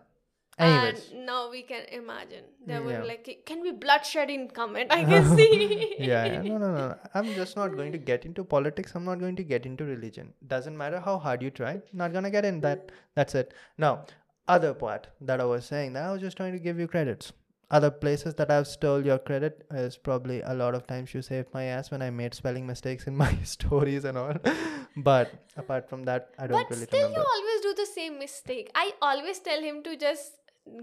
Anyways. 0.59 1.11
And 1.11 1.25
now 1.25 1.49
we 1.49 1.61
can 1.63 1.83
imagine. 1.91 2.43
There 2.67 2.81
Mm, 2.81 2.85
were 2.85 3.05
like, 3.05 3.29
can 3.45 3.63
be 3.63 3.71
bloodshed 3.71 4.29
in 4.29 4.49
comment. 4.49 4.91
I 4.97 5.03
can 5.05 5.25
see. 5.37 5.95
yeah, 5.99 6.25
yeah. 6.25 6.41
No, 6.41 6.57
no, 6.57 6.73
no. 6.75 6.95
I'm 7.13 7.33
just 7.35 7.55
not 7.55 7.75
going 7.75 7.91
to 7.93 7.97
get 7.97 8.25
into 8.25 8.43
politics. 8.43 8.93
I'm 8.95 9.05
not 9.05 9.19
going 9.19 9.35
to 9.37 9.43
get 9.43 9.65
into 9.65 9.85
religion. 9.85 10.33
Doesn't 10.55 10.77
matter 10.77 10.99
how 10.99 11.17
hard 11.17 11.41
you 11.41 11.49
try. 11.49 11.81
Not 11.93 12.11
gonna 12.13 12.29
get 12.31 12.45
in 12.45 12.59
that. 12.61 12.91
That's 13.15 13.35
it. 13.35 13.53
Now, 13.77 14.05
other 14.47 14.73
part 14.73 15.07
that 15.21 15.39
I 15.39 15.45
was 15.45 15.65
saying 15.65 15.93
that 15.93 16.03
I 16.09 16.11
was 16.11 16.21
just 16.21 16.35
trying 16.37 16.53
to 16.53 16.59
give 16.59 16.77
you 16.79 16.87
credits. 16.87 17.31
Other 17.71 17.91
places 17.91 18.33
that 18.35 18.49
I've 18.49 18.65
stole 18.67 19.05
your 19.05 19.19
credit 19.19 19.63
is 19.71 19.95
probably 19.95 20.41
a 20.41 20.55
lot 20.55 20.73
of 20.73 20.87
times 20.87 21.13
you 21.13 21.21
saved 21.21 21.49
my 21.53 21.65
ass 21.65 21.91
when 21.91 22.01
I 22.01 22.09
made 22.09 22.33
spelling 22.33 22.65
mistakes 22.65 23.05
in 23.05 23.15
my 23.23 23.31
stories 23.43 24.05
and 24.05 24.17
all. 24.17 24.33
but 24.97 25.31
apart 25.55 25.87
from 25.87 26.03
that, 26.05 26.29
I 26.39 26.47
don't 26.47 26.57
but 26.63 26.69
really 26.75 26.87
still, 26.87 27.07
remember. 27.09 27.19
you 27.19 27.25
always 27.35 27.61
do 27.61 27.73
the 27.75 27.85
same 27.85 28.17
mistake. 28.17 28.71
I 28.73 28.91
always 29.01 29.39
tell 29.39 29.61
him 29.61 29.83
to 29.83 29.95
just 29.95 30.33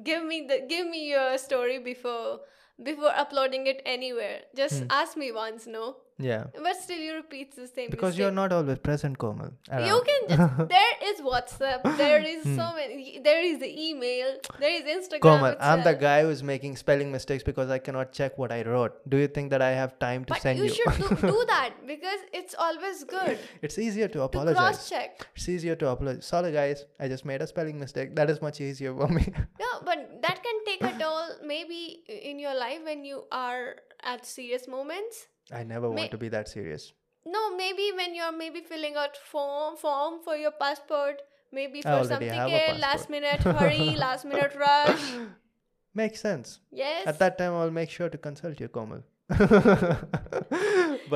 give 0.03 0.25
me 0.25 0.47
the 0.47 0.65
give 0.69 0.87
me 0.87 1.09
your 1.11 1.39
story 1.39 1.79
before 1.79 2.41
before 2.83 3.11
uploading 3.15 3.67
it 3.67 3.83
anywhere. 3.85 4.43
Just 4.55 4.81
Hmm. 4.81 4.87
ask 4.91 5.17
me 5.17 5.33
once, 5.33 5.67
no. 5.67 5.97
Yeah. 6.19 6.45
But 6.63 6.77
still, 6.77 6.99
you 6.99 7.15
repeat 7.15 7.55
the 7.55 7.67
same. 7.67 7.91
Because 7.91 8.17
you're 8.19 8.31
not 8.31 8.51
always 8.51 8.79
present, 8.79 9.19
Komal. 9.19 9.51
You 9.89 10.03
can 10.09 10.21
just 10.31 10.69
there 10.71 10.95
is 11.05 11.21
WhatsApp, 11.21 11.83
there 11.99 12.23
is 12.25 12.43
Hmm. 12.45 12.57
so 12.57 12.73
many, 12.75 13.21
there 13.23 13.43
is 13.45 13.59
the 13.59 13.69
email, 13.89 14.37
there 14.59 14.71
is 14.79 14.85
Instagram. 14.97 15.21
Komal, 15.21 15.57
I'm 15.61 15.83
the 15.85 15.93
guy 15.95 16.23
who's 16.23 16.43
making 16.43 16.77
spelling 16.77 17.13
mistakes 17.13 17.43
because 17.45 17.69
I 17.69 17.79
cannot 17.79 18.13
check 18.13 18.39
what 18.39 18.51
I 18.51 18.63
wrote. 18.63 18.95
Do 19.11 19.19
you 19.19 19.29
think 19.29 19.51
that 19.51 19.61
I 19.61 19.71
have 19.73 19.99
time 19.99 20.25
to 20.25 20.33
But 20.33 20.41
send 20.43 20.59
you, 20.59 20.65
you? 20.65 20.71
should 20.75 20.97
do, 20.97 21.09
do 21.29 21.45
that 21.53 21.75
because 21.87 22.21
it's 22.33 22.55
always 22.59 23.05
good 23.05 23.39
it's 23.63 23.79
easier 23.79 24.09
to 24.09 24.23
apologize. 24.23 24.57
to 24.57 24.63
cross 24.63 24.89
check. 24.89 25.27
It's 25.35 25.49
easier 25.51 25.77
to 25.77 25.89
apologize. 25.91 26.25
Sorry, 26.25 26.51
guys. 26.51 26.87
I 26.99 27.09
just 27.09 27.27
made 27.27 27.43
a 27.43 27.47
spelling 27.47 27.79
mistake. 27.79 28.17
That 28.17 28.31
is 28.31 28.41
much 28.41 28.61
easier 28.61 28.95
for 28.95 29.09
me. 29.09 29.27
No, 29.61 29.71
but 29.85 30.23
that 30.23 30.43
can 30.43 30.65
take 30.65 30.83
a 30.83 30.99
toll 30.99 31.29
maybe 31.45 32.03
in 32.09 32.39
your 32.39 32.55
life 32.55 32.81
when 32.85 33.05
you 33.05 33.25
are 33.31 33.77
at 34.03 34.25
serious 34.25 34.67
moments. 34.67 35.27
I 35.53 35.63
never 35.63 35.89
May- 35.89 35.97
want 36.03 36.11
to 36.13 36.19
be 36.19 36.29
that 36.31 36.49
serious. 36.49 36.93
No, 37.25 37.57
maybe 37.57 37.91
when 37.97 38.15
you're 38.15 38.33
maybe 38.33 38.61
filling 38.61 38.95
out 38.97 39.17
form 39.17 39.77
form 39.77 40.21
for 40.23 40.37
your 40.37 40.53
passport, 40.53 41.23
maybe 41.53 41.83
for 41.83 42.05
something 42.05 42.29
else, 42.29 42.81
last 42.81 43.11
minute 43.11 43.41
hurry, 43.43 43.97
last 44.07 44.25
minute 44.25 44.55
rush. 44.59 45.15
Makes 45.95 46.21
sense. 46.21 46.61
Yes. 46.71 47.07
At 47.07 47.19
that 47.21 47.39
time, 47.39 47.55
I'll 47.55 47.71
make 47.71 47.91
sure 47.91 48.09
to 48.09 48.19
consult 48.19 48.61
you, 48.61 48.69
Komal. 48.69 49.03
but 49.29 49.41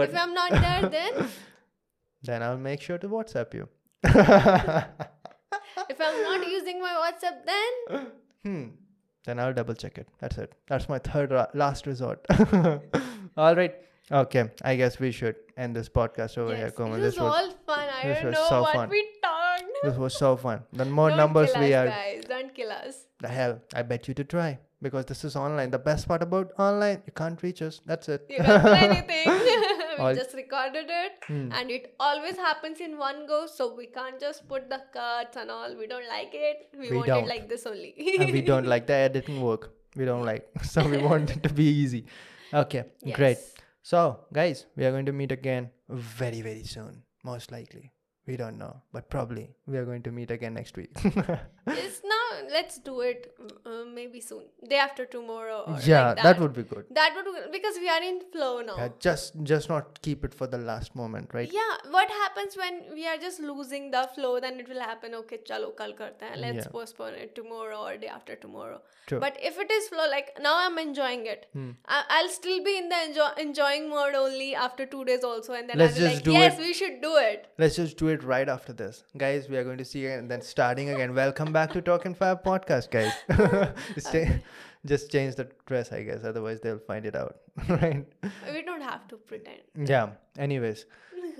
if 0.08 0.16
I'm 0.16 0.34
not 0.34 0.50
there, 0.50 0.88
then 0.88 1.28
then 2.22 2.42
I'll 2.42 2.58
make 2.58 2.80
sure 2.80 2.98
to 2.98 3.08
WhatsApp 3.08 3.54
you. 3.54 3.68
if 4.04 6.00
I'm 6.00 6.22
not 6.22 6.48
using 6.48 6.80
my 6.80 6.94
WhatsApp, 7.04 7.44
then 7.46 8.06
Hmm. 8.44 8.68
Then 9.26 9.38
I'll 9.38 9.52
double 9.52 9.74
check 9.74 9.98
it. 9.98 10.08
That's 10.18 10.38
it. 10.38 10.54
That's 10.66 10.88
my 10.88 10.98
third 10.98 11.30
ra- 11.30 11.46
last 11.54 11.86
resort. 11.86 12.24
All 13.36 13.54
right. 13.54 13.74
Okay. 14.12 14.50
I 14.62 14.76
guess 14.76 14.98
we 14.98 15.12
should 15.12 15.36
end 15.56 15.76
this 15.76 15.88
podcast 15.88 16.36
over 16.38 16.54
here, 16.54 16.66
yes, 16.66 16.76
Komal. 16.76 16.94
it 16.96 17.00
was 17.00 17.14
This 17.14 17.20
was 17.20 17.32
all 17.32 17.50
fun. 17.66 17.88
I 17.88 18.08
this 18.08 18.16
don't 18.18 18.26
was 18.26 18.34
know 18.34 18.46
so 18.48 18.62
what 18.62 18.74
fun. 18.74 18.88
we 18.88 19.08
talked. 19.22 19.64
this 19.84 19.96
was 19.96 20.14
so 20.16 20.36
fun. 20.36 20.62
The 20.72 20.84
more 20.84 21.08
don't 21.10 21.18
numbers 21.18 21.52
kill 21.52 21.62
we 21.62 21.74
us, 21.74 21.86
are, 21.86 21.86
guys. 21.90 22.24
Don't 22.28 22.54
kill 22.54 22.70
us. 22.72 23.04
the 23.20 23.28
hell. 23.28 23.60
I 23.74 23.82
bet 23.82 24.08
you 24.08 24.14
to 24.14 24.24
try 24.24 24.58
because 24.82 25.04
this 25.06 25.24
is 25.24 25.36
online. 25.36 25.70
The 25.70 25.78
best 25.78 26.08
part 26.08 26.22
about 26.22 26.52
online, 26.58 27.02
you 27.06 27.12
can't 27.12 27.40
reach 27.42 27.62
us. 27.62 27.80
That's 27.86 28.08
it. 28.08 28.26
You 28.28 28.38
can't 28.38 28.64
do 28.64 28.70
anything. 28.88 29.26
we 29.98 30.04
All- 30.06 30.14
just 30.14 30.34
recorded 30.34 30.86
it, 30.88 31.12
Hmm. 31.28 31.52
and 31.52 31.70
it 31.70 31.94
always 32.00 32.36
happens 32.36 32.80
in 32.80 32.98
one 32.98 33.26
go. 33.26 33.46
So 33.46 33.74
we 33.76 33.86
can't 33.86 34.18
just 34.18 34.48
put 34.48 34.68
the 34.70 34.80
cuts 34.92 35.36
and 35.36 35.50
all. 35.50 35.76
We 35.76 35.86
don't 35.86 36.08
like 36.08 36.30
it. 36.32 36.68
We, 36.78 36.90
We 36.90 36.96
want 36.96 37.06
don't. 37.08 37.24
it 37.24 37.28
like 37.28 37.48
this 37.48 37.64
only. 37.66 37.94
and 38.18 38.32
we 38.32 38.42
don't 38.42 38.66
like 38.74 38.86
the 38.88 38.94
editing 38.94 39.40
work. 39.40 39.70
We 39.94 40.04
don't 40.04 40.24
like. 40.24 40.48
So 40.64 40.88
we 40.88 40.98
want 40.98 41.30
it 41.30 41.42
to 41.44 41.52
be 41.52 41.64
easy. 41.64 42.06
Okay. 42.52 42.84
Great. 43.14 43.38
So, 43.82 44.26
guys, 44.32 44.66
we 44.76 44.84
are 44.84 44.90
going 44.90 45.06
to 45.06 45.12
meet 45.12 45.32
again 45.32 45.70
very, 45.88 46.42
very 46.42 46.64
soon, 46.64 47.02
most 47.24 47.50
likely. 47.50 47.92
We 48.26 48.36
don't 48.36 48.58
know, 48.58 48.82
but 48.92 49.08
probably 49.08 49.56
we 49.66 49.78
are 49.78 49.84
going 49.84 50.02
to 50.02 50.12
meet 50.12 50.30
again 50.30 50.54
next 50.54 50.76
week. 50.76 50.94
let's 52.52 52.78
do 52.78 53.00
it 53.00 53.34
uh, 53.66 53.84
maybe 53.94 54.20
soon 54.20 54.42
day 54.68 54.76
after 54.76 55.04
tomorrow 55.06 55.58
or 55.66 55.78
yeah, 55.84 56.08
like 56.08 56.16
that. 56.16 56.22
that. 56.24 56.40
would 56.40 56.52
be 56.54 56.62
good. 56.62 56.84
that 56.90 57.14
would 57.16 57.52
because 57.52 57.76
we 57.84 57.88
are 57.88 58.02
in 58.02 58.20
flow 58.32 58.60
now 58.60 58.76
Yeah, 58.76 58.88
just 58.98 59.34
just 59.52 59.68
not 59.68 60.00
keep 60.02 60.24
it 60.24 60.34
for 60.34 60.46
the 60.46 60.58
last 60.58 60.94
moment, 60.96 61.30
right? 61.38 61.50
yeah 61.52 61.74
what 61.96 62.08
happens 62.22 62.56
when 62.62 62.80
we 62.94 63.06
are 63.06 63.16
just 63.26 63.40
losing 63.40 63.90
the 63.90 64.08
flow 64.14 64.32
then 64.40 64.58
it 64.64 64.68
will 64.68 64.80
happen 64.80 65.14
okay 65.20 65.38
chalo 65.50 65.70
kal 65.82 65.92
karte 66.00 66.24
hain 66.30 66.40
let's 66.46 66.64
Yeah. 66.64 66.70
postpone 66.78 67.14
it 67.26 67.34
tomorrow 67.40 67.80
or 67.90 67.96
day 68.06 68.12
after 68.18 68.36
tomorrow 68.46 68.80
True. 69.10 69.20
but 69.26 69.36
if 69.50 69.58
it 69.66 69.70
is 69.78 69.88
flow 69.92 70.08
like 70.16 70.32
now 70.48 70.54
i'm 70.64 70.78
enjoying 70.86 71.24
it 71.34 71.46
Hmm. 71.58 71.70
I- 71.98 72.04
i'll 72.16 72.32
still 72.40 72.58
be 72.70 72.76
in 72.82 72.88
the 72.94 73.00
enjoy- 73.08 73.32
enjoying 73.46 73.88
mode 73.94 74.18
only 74.24 74.50
after 74.66 74.86
two 74.96 75.04
days 75.12 75.24
also 75.32 75.54
and 75.60 75.68
then 75.72 75.78
Let's 75.84 75.96
i'll 75.96 76.04
be 76.08 76.10
just 76.14 76.26
like 76.26 76.36
yes 76.40 76.58
it. 76.58 76.66
we 76.68 76.72
should 76.82 77.00
do 77.06 77.14
it 77.28 77.46
Let's 77.64 77.76
just 77.76 77.96
do 78.02 78.08
it 78.08 78.22
right 78.28 78.48
after 78.52 78.72
this. 78.72 78.98
Guys, 79.22 79.48
we 79.52 79.56
are 79.60 79.64
going 79.64 79.78
to 79.80 79.84
see 79.88 80.00
you 80.04 80.10
and 80.18 80.30
then 80.34 80.40
starting 80.50 80.88
again. 80.92 81.14
Welcome 81.18 81.50
back 81.56 81.72
to 81.74 81.82
Talk 81.88 82.04
and 82.10 82.16
Fab 82.20 82.39
podcast, 82.44 82.90
guys. 82.90 83.12
just, 83.94 84.14
just 84.86 85.10
change 85.10 85.34
the 85.36 85.48
dress, 85.66 85.92
I 85.92 86.02
guess. 86.02 86.24
Otherwise, 86.24 86.60
they'll 86.60 86.78
find 86.78 87.04
it 87.06 87.14
out. 87.14 87.36
right? 87.68 88.06
we 88.52 88.62
don't 88.62 88.82
have 88.82 89.06
to 89.08 89.16
pretend 89.16 89.60
Yeah. 89.76 90.10
Anyways. 90.38 90.86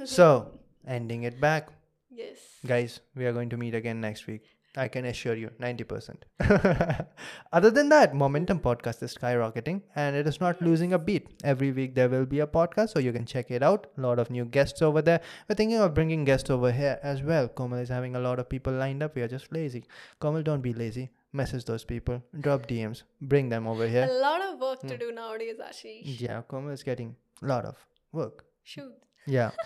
So, 0.05 0.59
ending 0.87 1.25
it 1.25 1.41
back. 1.41 1.69
yes 2.11 2.39
Guys, 2.67 3.01
we 3.17 3.27
are 3.27 3.33
going 3.33 3.49
to 3.51 3.57
meet 3.57 3.75
again 3.75 4.01
next 4.01 4.27
week. 4.27 4.45
I 4.77 4.87
can 4.89 5.05
assure 5.05 5.35
you, 5.35 5.51
90%. 5.61 6.17
Other 7.53 7.71
than 7.71 7.89
that, 7.89 8.15
Momentum 8.15 8.61
Podcast 8.61 9.03
is 9.03 9.15
skyrocketing 9.15 9.83
and 9.97 10.15
it 10.15 10.27
is 10.29 10.41
not 10.41 10.63
losing 10.63 10.93
a 10.93 10.99
beat. 10.99 11.27
Every 11.43 11.73
week 11.73 11.95
there 11.97 12.09
will 12.09 12.25
be 12.27 12.41
a 12.41 12.47
podcast, 12.47 12.91
so 12.91 13.01
you 13.01 13.13
can 13.13 13.27
check 13.27 13.51
it 13.51 13.63
out. 13.65 13.89
A 13.99 14.01
lot 14.01 14.19
of 14.21 14.31
new 14.31 14.45
guests 14.45 14.81
over 14.81 15.03
there. 15.03 15.21
We're 15.49 15.57
thinking 15.57 15.79
of 15.79 15.93
bringing 15.95 16.25
guests 16.25 16.51
over 16.51 16.71
here 16.71 16.99
as 17.03 17.23
well. 17.23 17.49
Komal 17.49 17.79
is 17.81 17.89
having 17.89 18.15
a 18.15 18.21
lot 18.21 18.39
of 18.39 18.49
people 18.49 18.73
lined 18.73 19.03
up. 19.03 19.17
We 19.17 19.23
are 19.23 19.29
just 19.29 19.53
lazy. 19.53 19.85
Komal, 20.21 20.43
don't 20.43 20.61
be 20.63 20.73
lazy. 20.73 21.11
Message 21.33 21.65
those 21.65 21.85
people. 21.85 22.23
Drop 22.41 22.67
DMs. 22.67 23.03
Bring 23.21 23.49
them 23.49 23.67
over 23.67 23.87
here. 23.89 24.09
a 24.11 24.21
lot 24.21 24.41
of 24.43 24.61
work 24.61 24.81
Hmm. 24.83 24.89
to 24.89 24.99
do 24.99 25.11
nowadays 25.13 25.57
ashish 25.69 26.21
Yeah, 26.21 26.43
Komal 26.43 26.71
is 26.71 26.83
getting 26.85 27.17
a 27.43 27.47
lot 27.47 27.65
of 27.65 27.77
work. 28.13 28.45
shoot 28.63 28.93
Yeah. 29.27 29.51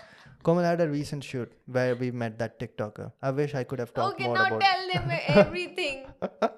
Komal 0.45 0.65
had 0.65 0.81
a 0.81 0.89
recent 0.89 1.25
shoot 1.25 1.51
where 1.67 1.97
we 1.97 2.11
met 2.11 2.39
that 2.39 2.61
TikToker. 2.61 3.11
I 3.23 3.31
wish 3.31 3.55
I 3.55 3.65
could 3.65 3.79
have 3.79 3.95
talked 3.95 4.15
okay 4.15 4.27
more 4.27 4.37
now 4.37 4.47
about 4.49 4.61
tell 4.61 4.89
them 4.93 5.11
everything 5.29 6.07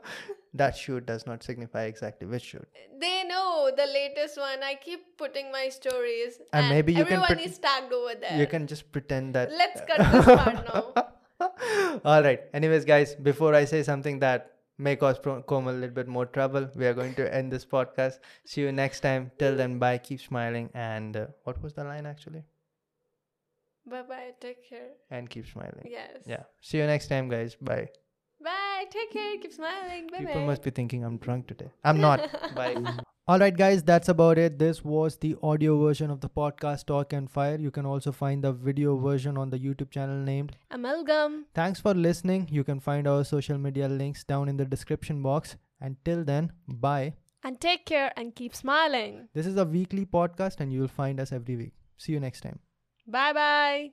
that 0.55 0.77
shoot 0.77 1.07
does 1.07 1.27
not 1.27 1.45
signify 1.45 1.85
exactly 1.85 2.27
which 2.27 2.43
shoot. 2.43 2.67
They 3.01 3.23
know 3.25 3.71
the 3.77 3.87
latest 3.87 4.39
one. 4.39 4.63
I 4.63 4.75
keep 4.75 5.17
putting 5.17 5.53
my 5.53 5.69
stories, 5.69 6.41
And 6.53 6.69
maybe 6.69 6.95
you 6.95 7.05
can 7.05 7.21
everyone 7.23 7.39
is 7.45 7.59
tagged 7.59 7.93
over 7.93 8.15
there. 8.21 8.37
You 8.39 8.47
can 8.47 8.67
just 8.67 8.91
pretend 8.91 9.35
that. 9.37 9.53
Let's 9.53 9.81
cut 9.83 10.13
this 10.13 10.25
part 10.25 10.75
now. 10.75 12.01
All 12.05 12.23
right. 12.23 12.41
Anyways, 12.53 12.85
guys, 12.85 13.15
before 13.15 13.55
I 13.55 13.65
say 13.67 13.83
something 13.85 14.19
that 14.21 14.53
may 14.79 14.97
cause 14.97 15.19
Pro- 15.19 15.43
Komal 15.43 15.75
a 15.75 15.79
little 15.79 15.95
bit 15.95 16.09
more 16.09 16.27
trouble, 16.27 16.69
we 16.75 16.87
are 16.87 16.95
going 16.95 17.15
to 17.15 17.33
end 17.33 17.53
this 17.53 17.65
podcast. 17.65 18.19
See 18.47 18.63
you 18.63 18.73
next 18.73 19.01
time. 19.01 19.31
Till 19.39 19.55
then, 19.57 19.79
bye. 19.79 19.99
Keep 19.99 20.21
smiling. 20.21 20.71
And 20.75 21.17
uh, 21.17 21.27
what 21.45 21.63
was 21.63 21.75
the 21.75 21.85
line 21.85 22.07
actually? 22.07 22.45
Bye 23.87 24.03
bye. 24.03 24.33
Take 24.41 24.69
care. 24.69 24.91
And 25.11 25.31
keep 25.31 25.47
smiling. 25.47 25.87
Yes. 25.89 26.23
Yeah. 26.27 26.45
See 26.61 26.79
you 26.79 26.87
next 26.87 27.09
time, 27.09 27.29
guys. 27.29 27.55
Bye. 27.55 27.89
Bye. 28.43 28.85
Take 28.91 29.13
care. 29.13 29.37
Keep 29.39 29.53
smiling. 29.53 30.09
Bye 30.09 30.19
bye. 30.19 30.25
People 30.25 30.47
must 30.47 30.63
be 30.63 30.71
thinking 30.71 31.05
I'm 31.05 31.19
drunk 31.19 31.47
today. 31.47 31.71
I'm 31.85 32.01
not. 32.01 32.21
Bye. 32.55 32.77
All 33.29 33.41
right, 33.41 33.57
guys, 33.57 33.83
that's 33.83 34.09
about 34.09 34.39
it. 34.39 34.59
This 34.59 34.85
was 34.85 35.17
the 35.17 35.37
audio 35.43 35.81
version 35.85 36.11
of 36.13 36.21
the 36.21 36.29
podcast 36.29 36.87
Talk 36.87 37.13
and 37.13 37.29
Fire. 37.29 37.57
You 37.59 37.73
can 37.73 37.85
also 37.85 38.13
find 38.13 38.45
the 38.45 38.53
video 38.53 38.97
version 38.97 39.37
on 39.37 39.51
the 39.51 39.59
YouTube 39.59 39.91
channel 39.91 40.17
named. 40.17 40.57
Amalgam. 40.71 41.47
Thanks 41.55 41.81
for 41.81 41.93
listening. 41.93 42.49
You 42.53 42.63
can 42.63 42.79
find 42.79 43.09
our 43.09 43.25
social 43.25 43.59
media 43.59 43.89
links 43.89 44.23
down 44.23 44.49
in 44.49 44.57
the 44.57 44.65
description 44.65 45.23
box. 45.23 45.57
Until 45.81 46.23
then, 46.25 46.53
bye. 46.69 47.15
And 47.43 47.61
take 47.61 47.85
care 47.85 48.13
and 48.17 48.35
keep 48.35 48.55
smiling. 48.55 49.29
This 49.35 49.47
is 49.47 49.57
a 49.57 49.65
weekly 49.65 50.07
podcast, 50.07 50.61
and 50.61 50.73
you'll 50.73 50.89
find 50.89 51.19
us 51.19 51.33
every 51.33 51.57
week. 51.57 51.73
See 51.97 52.13
you 52.13 52.21
next 52.21 52.43
time. 52.43 52.61
Bye 53.07 53.33
bye. 53.33 53.93